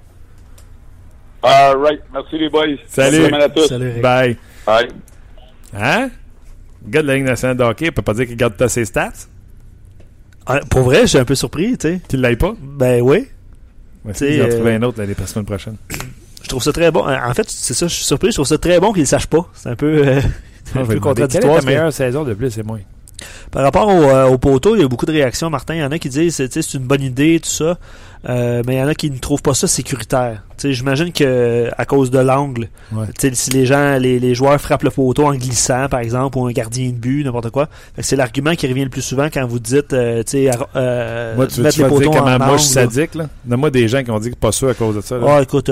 [1.42, 2.00] All right.
[2.12, 2.66] Merci les boys.
[2.88, 3.32] Salut.
[3.32, 3.68] à tous.
[3.68, 4.36] Salut, Bye.
[4.66, 4.88] Bye.
[5.74, 6.10] Hein?
[6.84, 8.84] Le gars de la Ligue nationale de hockey, peut pas dire qu'il garde tas ses
[8.84, 9.12] stats?
[10.50, 12.00] Ah, pour vrai, je suis un peu surpris, tu sais.
[12.08, 12.54] Qu'il l'aille pas?
[12.60, 13.28] Ben oui.
[14.04, 14.48] Ouais, il en euh...
[14.48, 15.76] trouver un autre l'année semaine prochaine.
[16.42, 17.06] Je trouve ça très bon.
[17.06, 18.30] En fait, c'est ça, je suis surpris.
[18.30, 19.48] Je trouve ça très bon qu'il ne sache pas.
[19.54, 20.20] C'est un peu, euh,
[20.74, 21.54] un peu contradictoire.
[21.54, 22.80] Quelle est ta meilleure saison de plus, c'est moins?
[23.50, 25.74] Par rapport au, euh, au, poteau, il y a beaucoup de réactions, Martin.
[25.74, 27.78] Il y en a qui disent c'est une bonne idée, tout ça.
[28.28, 30.42] Euh, mais il y en a qui ne trouvent pas ça sécuritaire.
[30.62, 32.68] J'imagine que à cause de l'angle,
[33.18, 36.52] si les gens, les, les, joueurs frappent le poteau en glissant, par exemple, ou un
[36.52, 39.94] gardien de but, n'importe quoi, c'est l'argument qui revient le plus souvent quand vous dites,
[39.94, 43.30] euh, tu sais, euh, moi, tu, mettre les poteaux en moi je suis sadique là?
[43.46, 45.16] Donne-moi des gens qui ont dit que pas sûr à cause de ça.
[45.26, 45.70] Ah, écoute,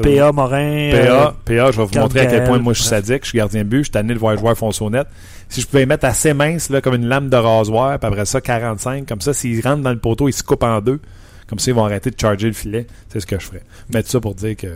[0.00, 0.90] PA, Morin.
[0.92, 3.28] PA, euh, PA, je vais vous montrer à quel point moi je suis sadique, je
[3.30, 5.06] suis gardien de but, je suis tanné de voir foncer au net.
[5.48, 8.40] Si je pouvais mettre assez mince, là, comme une lame de rasoir, puis après ça,
[8.40, 11.00] 45, comme ça, s'ils rentrent dans le poteau, ils se coupent en deux.
[11.46, 12.86] Comme ça, ils vont arrêter de charger le filet.
[13.10, 13.62] C'est ce que je ferais.
[13.92, 14.68] Mettre ça pour dire que.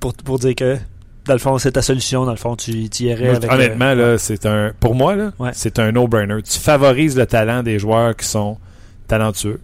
[0.00, 0.76] pour, pour dire que,
[1.26, 2.24] dans le fond, c'est ta solution.
[2.24, 3.50] Dans le fond, tu tu irais avec.
[3.52, 4.72] honnêtement, euh, là, c'est un.
[4.80, 5.50] Pour moi, là, Ouais.
[5.52, 6.42] c'est un no-brainer.
[6.42, 8.56] Tu favorises le talent des joueurs qui sont
[9.06, 9.60] talentueux.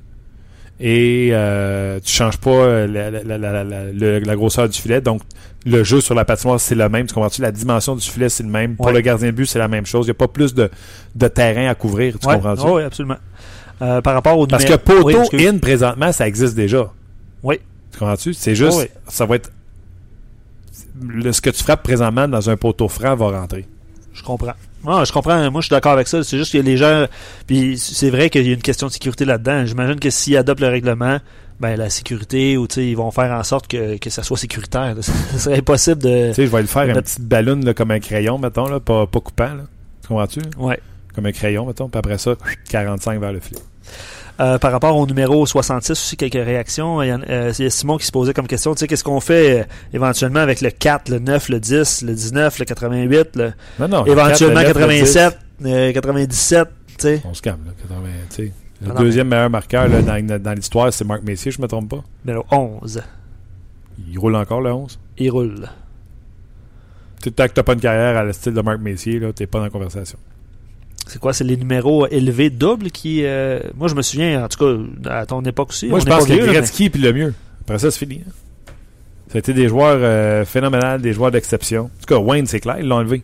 [0.79, 4.79] Et euh, tu changes pas euh, la, la- la- la- la- le- la grosseur du
[4.79, 5.01] filet.
[5.01, 5.23] Donc,
[5.65, 7.07] le jeu sur la patinoire, c'est le même.
[7.07, 7.41] Tu comprends-tu?
[7.41, 8.77] La dimension du filet, c'est le même.
[8.77, 10.05] Pour le gardien de but, c'est la même chose.
[10.07, 10.71] Il n'y a pas plus de,
[11.15, 12.19] de terrain à couvrir.
[12.19, 12.67] Tu ouais, comprends-tu?
[12.69, 13.17] oui, absolument.
[13.83, 16.93] Euh, par rapport au Parce que poteau Oui, in, présentement, ça existe déjà.
[17.43, 17.59] Oui.
[17.93, 18.35] Tu comprends-tu?
[18.35, 18.89] C'est juste, Oh, oui.
[19.09, 19.51] ça va être...
[21.03, 23.67] le- ce que tu frappes présentement dans un poteau franc va rentrer.
[24.13, 24.55] Je comprends.
[24.87, 25.51] Non, je comprends.
[25.51, 26.23] Moi, je suis d'accord avec ça.
[26.23, 27.07] C'est juste que les gens.
[27.47, 29.67] Puis c'est vrai qu'il y a une question de sécurité là-dedans.
[29.67, 31.19] J'imagine que s'ils adoptent le règlement,
[31.59, 34.37] ben la sécurité ou tu sais, ils vont faire en sorte que, que ça soit
[34.37, 34.95] sécuritaire.
[35.01, 36.29] Ce serait impossible de.
[36.29, 38.69] Tu sais, je vais le faire un Notre- petit ballon là, comme un crayon, mettons,
[38.69, 39.55] là, pas, pas coupant.
[39.55, 39.65] Là.
[40.03, 40.41] Tu comprends-tu?
[40.59, 40.79] Ouais.
[41.15, 41.89] Comme un crayon, mettons.
[41.89, 42.35] Puis après ça,
[42.71, 43.61] 45 vers le filet.
[44.39, 47.03] Euh, par rapport au numéro 66, aussi quelques réactions.
[47.03, 48.87] Il y, en- euh, il y a Simon qui se posait comme question, tu sais,
[48.87, 49.65] qu'est-ce qu'on fait euh,
[49.95, 54.05] éventuellement avec le 4, le 9, le 10, le 19, le 88, le, Non, non.
[54.05, 55.15] éventuellement le 4, le 9, le 10.
[55.15, 57.23] 87, euh, 97, tu sais.
[57.25, 57.73] On se calme, là.
[57.81, 58.53] 80, tu sais.
[58.83, 61.89] Le Ah deuxième meilleur marqueur là, dans, dans l'histoire, c'est Marc Messier, je me trompe
[61.89, 62.05] pas?
[62.27, 63.03] Numéro 11,
[64.11, 64.99] Il roule encore le 11.
[65.17, 65.67] il roule.
[67.35, 69.59] Tant que t'as pas une carrière à le style de Marc Messier, là, t'es pas
[69.59, 70.19] dans la conversation.
[71.07, 73.25] C'est quoi, c'est les numéros élevés doubles qui...
[73.25, 74.59] euh, moi, je me souviens, en tout
[75.05, 75.87] cas, à ton époque aussi.
[75.87, 77.35] Moi, je pense que Gretzky puis le mieux.
[77.63, 78.23] Après ça, c'est fini.
[78.27, 78.31] hein.
[79.29, 81.83] Ça a été des joueurs euh, phénoménales, des joueurs d'exception.
[81.85, 83.23] En tout cas, Wayne, c'est clair, ils l'ont enlevé.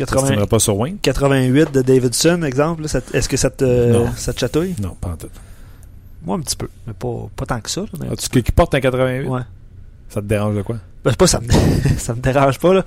[0.00, 0.98] mais Ça ne 80 pas sur Wayne.
[1.02, 2.84] 88 de Davidson, exemple.
[2.84, 4.74] Est-ce que ça te, ça te chatouille?
[4.82, 5.28] Non, pas en tout.
[6.24, 7.82] Moi, un petit peu, mais pas, pas tant que ça.
[7.82, 9.28] là, mais- As-tu qui porte un 88?
[9.28, 9.40] Ouais.
[10.08, 10.76] Ça te dérange de quoi?
[11.04, 11.48] Ben, pas ça me,
[11.98, 12.84] ça me dérange pas là.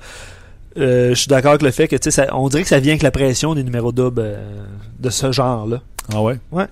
[0.78, 2.92] Euh, je suis d'accord avec le fait que tu sais on dirait que ça vient
[2.92, 4.64] avec la pression des numéros doubles euh,
[5.00, 5.80] de ce genre là.
[6.14, 6.38] Ah ouais?
[6.52, 6.66] Non,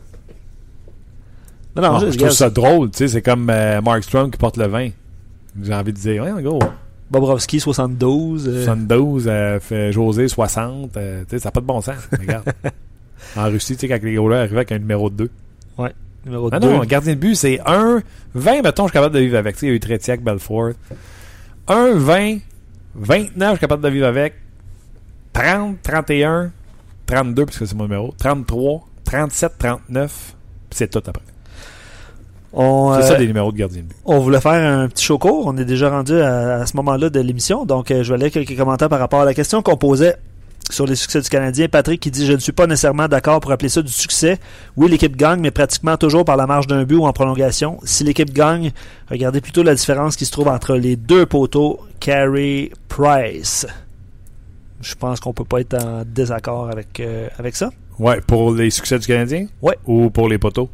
[1.83, 4.39] non, Ah, je, je trouve ça drôle, tu sais, c'est comme euh, Mark Strong qui
[4.39, 4.91] porte le 20.
[5.63, 6.59] J'ai envie de dire, ouais, gros,
[7.11, 8.49] Bobrovski 72.
[8.49, 11.97] euh, 72, euh, fait José 60, euh, tu sais, ça n'a pas de bon sens.
[12.19, 12.45] Regarde.
[13.37, 15.29] en Russie, tu sais, quand les gros-là arrivaient avec un numéro 2.
[16.25, 16.69] numéro Ah 2.
[16.71, 18.01] non, gardien de but, c'est 1,
[18.35, 19.57] 20, mettons, je suis capable de vivre avec.
[19.57, 20.71] Tu sais, il y a eu Tretiak, Belfort.
[21.69, 22.39] 1, 20,
[22.99, 24.35] 29, je suis capable de vivre avec.
[25.33, 26.51] 30, 31,
[27.07, 28.15] 32, parce que c'est mon numéro.
[28.19, 30.35] 33, 37, 39,
[30.71, 31.23] puis c'est tout après.
[32.53, 33.97] C'est euh, ça des numéros de gardien de but.
[34.07, 35.47] on voulait faire un petit show court.
[35.47, 37.67] On est déjà rendu à, à ce moment-là de l'émission.
[37.67, 40.17] Donc, euh, je vais lire quelques commentaires par rapport à la question qu'on posait
[40.71, 41.69] sur les succès du Canadien.
[41.69, 44.39] Patrick qui dit Je ne suis pas nécessairement d'accord pour appeler ça du succès.
[44.77, 47.79] Oui, l'équipe gagne, mais pratiquement toujours par la marge d'un but ou en prolongation.
[47.85, 48.73] Si l'équipe gagne,
[49.11, 53.67] regardez plutôt la différence qui se trouve entre les deux poteaux Carey Price.
[54.81, 57.71] Je pense qu'on peut pas être en désaccord avec, euh, avec ça.
[57.99, 59.47] Ouais, pour les succès du Canadien?
[59.63, 59.77] Ouais.
[59.87, 60.69] Ou pour les poteaux?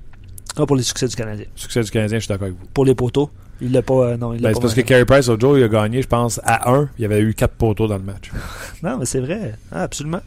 [0.57, 1.47] Ah, pour les succès du Canadien.
[1.55, 2.67] Succès du Canadien, je suis d'accord avec vous.
[2.75, 3.31] Pour les poteaux,
[3.63, 3.95] il l'a pas.
[3.95, 4.81] euh, non, il l'a Ben, pas c'est parce que.
[4.83, 6.89] Carey Price, l'autre jour, il a gagné, je pense, à 1.
[6.99, 8.31] Il y avait eu 4 poteaux dans le match.
[8.83, 9.55] Non, mais c'est vrai.
[9.71, 10.21] Ah, absolument.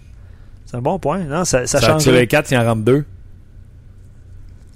[0.65, 1.19] C'est un bon point.
[1.25, 2.01] Non, ça, ça Ça, change.
[2.03, 3.03] sur les 4, il en rentre 2.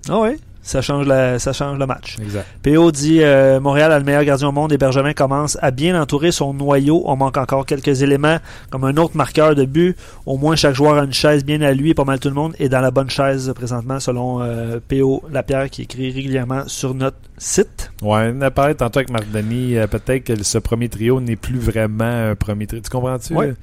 [0.10, 0.40] Ah oui,
[0.70, 2.18] ça change, la, ça change le match.
[2.22, 2.46] Exact.
[2.64, 6.00] PO dit euh, Montréal a le meilleur gardien au monde et Bergevin commence à bien
[6.00, 7.02] entourer son noyau.
[7.06, 8.38] On manque encore quelques éléments
[8.70, 9.96] comme un autre marqueur de but.
[10.28, 12.36] Au moins, chaque joueur a une chaise bien à lui et pas mal tout le
[12.36, 16.94] monde est dans la bonne chaise présentement, selon euh, PO Lapierre qui écrit régulièrement sur
[16.94, 17.92] notre site.
[18.04, 19.76] Ouais, on a parlé tantôt avec Marc Denis.
[19.78, 22.82] euh, Peut-être que ce premier trio n'est plus vraiment un premier trio.
[22.82, 23.34] Tu comprends-tu?
[23.34, 23.54] Ouais.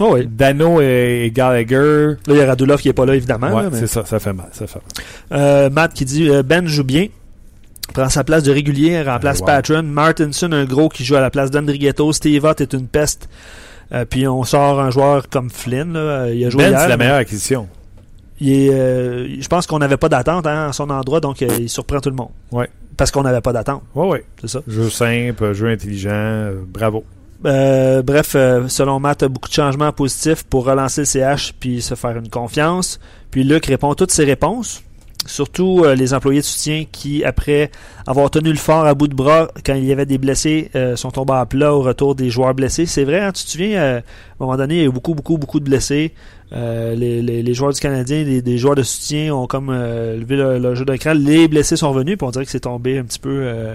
[0.00, 0.26] Oh oui.
[0.30, 2.16] Dano et, Gallagher.
[2.26, 3.48] Là, il y a Radulov qui est pas là, évidemment.
[3.54, 4.48] ouais, mais- c'est ça, ça fait mal.
[4.52, 4.78] Ça fait
[5.30, 5.40] mal.
[5.40, 7.06] Euh, Matt qui dit euh, Ben joue bien.
[7.94, 9.46] Prend sa place de régulier, remplace Ah, wow.
[9.46, 9.82] Patron.
[9.84, 12.12] Martinson, un gros qui joue à la place d'Andrighetto.
[12.12, 13.28] Steve Ott est une peste.
[13.92, 15.92] Euh, puis on sort un joueur comme Flynn.
[15.92, 16.28] Là.
[16.30, 17.68] Il a joué Ben, c'est la meilleure acquisition.
[18.40, 22.00] il est, je pense qu'on n'avait pas d'attente hein, à son endroit, donc il surprend
[22.00, 22.30] tout le monde.
[22.50, 22.68] Ouais.
[22.96, 24.24] Parce qu'on n'avait pas d'attente, Ouais, ouais.
[24.40, 24.60] c'est ça.
[24.66, 26.50] Jeu simple, jeu intelligent.
[26.68, 27.04] bravo.
[27.46, 31.94] Euh, bref, euh, selon Matt, beaucoup de changements positifs pour relancer le CH puis se
[31.94, 32.98] faire une confiance.
[33.30, 34.82] Puis Luc répond toutes ses réponses.
[35.26, 37.70] Surtout euh, les employés de soutien qui, après
[38.06, 41.10] avoir tenu le fort à bout de bras quand il y avait des blessés, sont
[41.10, 42.86] tombés à plat au retour des joueurs blessés.
[42.86, 44.02] C'est vrai, hein, tu te souviens, à un
[44.40, 46.12] moment donné, il y a eu beaucoup, beaucoup, beaucoup de blessés.
[46.52, 51.12] Les, joueurs du Canadien, les, joueurs de soutien ont comme levé le, jeu d'écran.
[51.14, 53.74] Les blessés sont revenus, puis on dirait que c'est tombé un petit peu.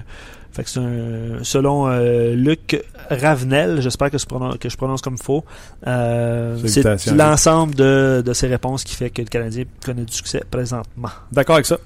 [0.53, 5.01] Fait que c'est un, selon euh, Luc Ravenel, j'espère que, je prononce- que je prononce
[5.01, 5.45] comme faux.
[5.87, 6.83] Euh, c'est
[7.15, 11.09] l'ensemble de, de ces réponses qui fait que le Canadien connaît du succès présentement.
[11.31, 11.77] D'accord avec ça.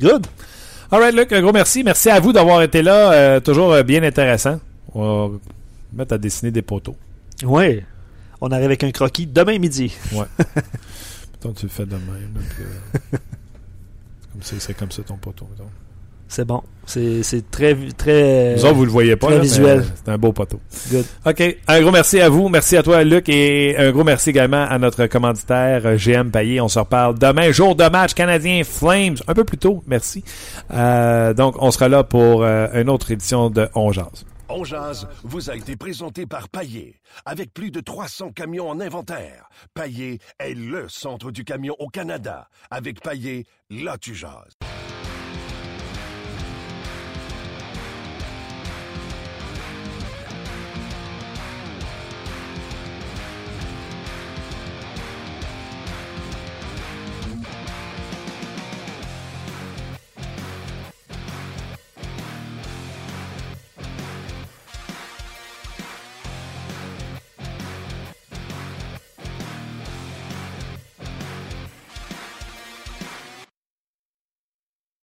[0.00, 0.26] Good.
[0.90, 1.84] All right, Luc, un gros merci.
[1.84, 3.12] Merci à vous d'avoir été là.
[3.12, 4.58] Euh, toujours bien intéressant.
[4.94, 5.38] On va
[5.92, 6.96] mettre à dessiner des poteaux.
[7.44, 7.82] Oui.
[8.40, 9.92] On arrive avec un croquis demain midi.
[10.12, 10.24] Ouais.
[11.32, 12.32] Mettons, tu le fais de même.
[12.34, 13.18] là, puis,
[14.32, 15.46] comme ça, c'est comme ça ton poteau.
[16.28, 16.62] C'est bon.
[16.86, 18.54] C'est c'est très, très.
[18.54, 19.26] Vous autres, vous le voyez pas.
[19.26, 19.78] très là, mais, visuel.
[19.80, 20.60] euh, C'est un beau poteau.
[20.90, 21.04] Good.
[21.26, 21.56] OK.
[21.66, 22.48] Un gros merci à vous.
[22.48, 23.28] Merci à toi, Luc.
[23.28, 26.60] Et un gros merci également à notre commanditaire euh, GM Payet.
[26.60, 29.16] On se reparle demain, jour de match canadien Flames.
[29.26, 29.82] Un peu plus tôt.
[29.86, 30.22] Merci.
[30.72, 34.24] Euh, donc, on sera là pour euh, une autre édition de On Jase.
[34.50, 36.94] On jase vous a été présenté par Paillé.
[37.26, 42.48] Avec plus de 300 camions en inventaire, Paillé est le centre du camion au Canada.
[42.70, 44.56] Avec Paillé, là tu jases.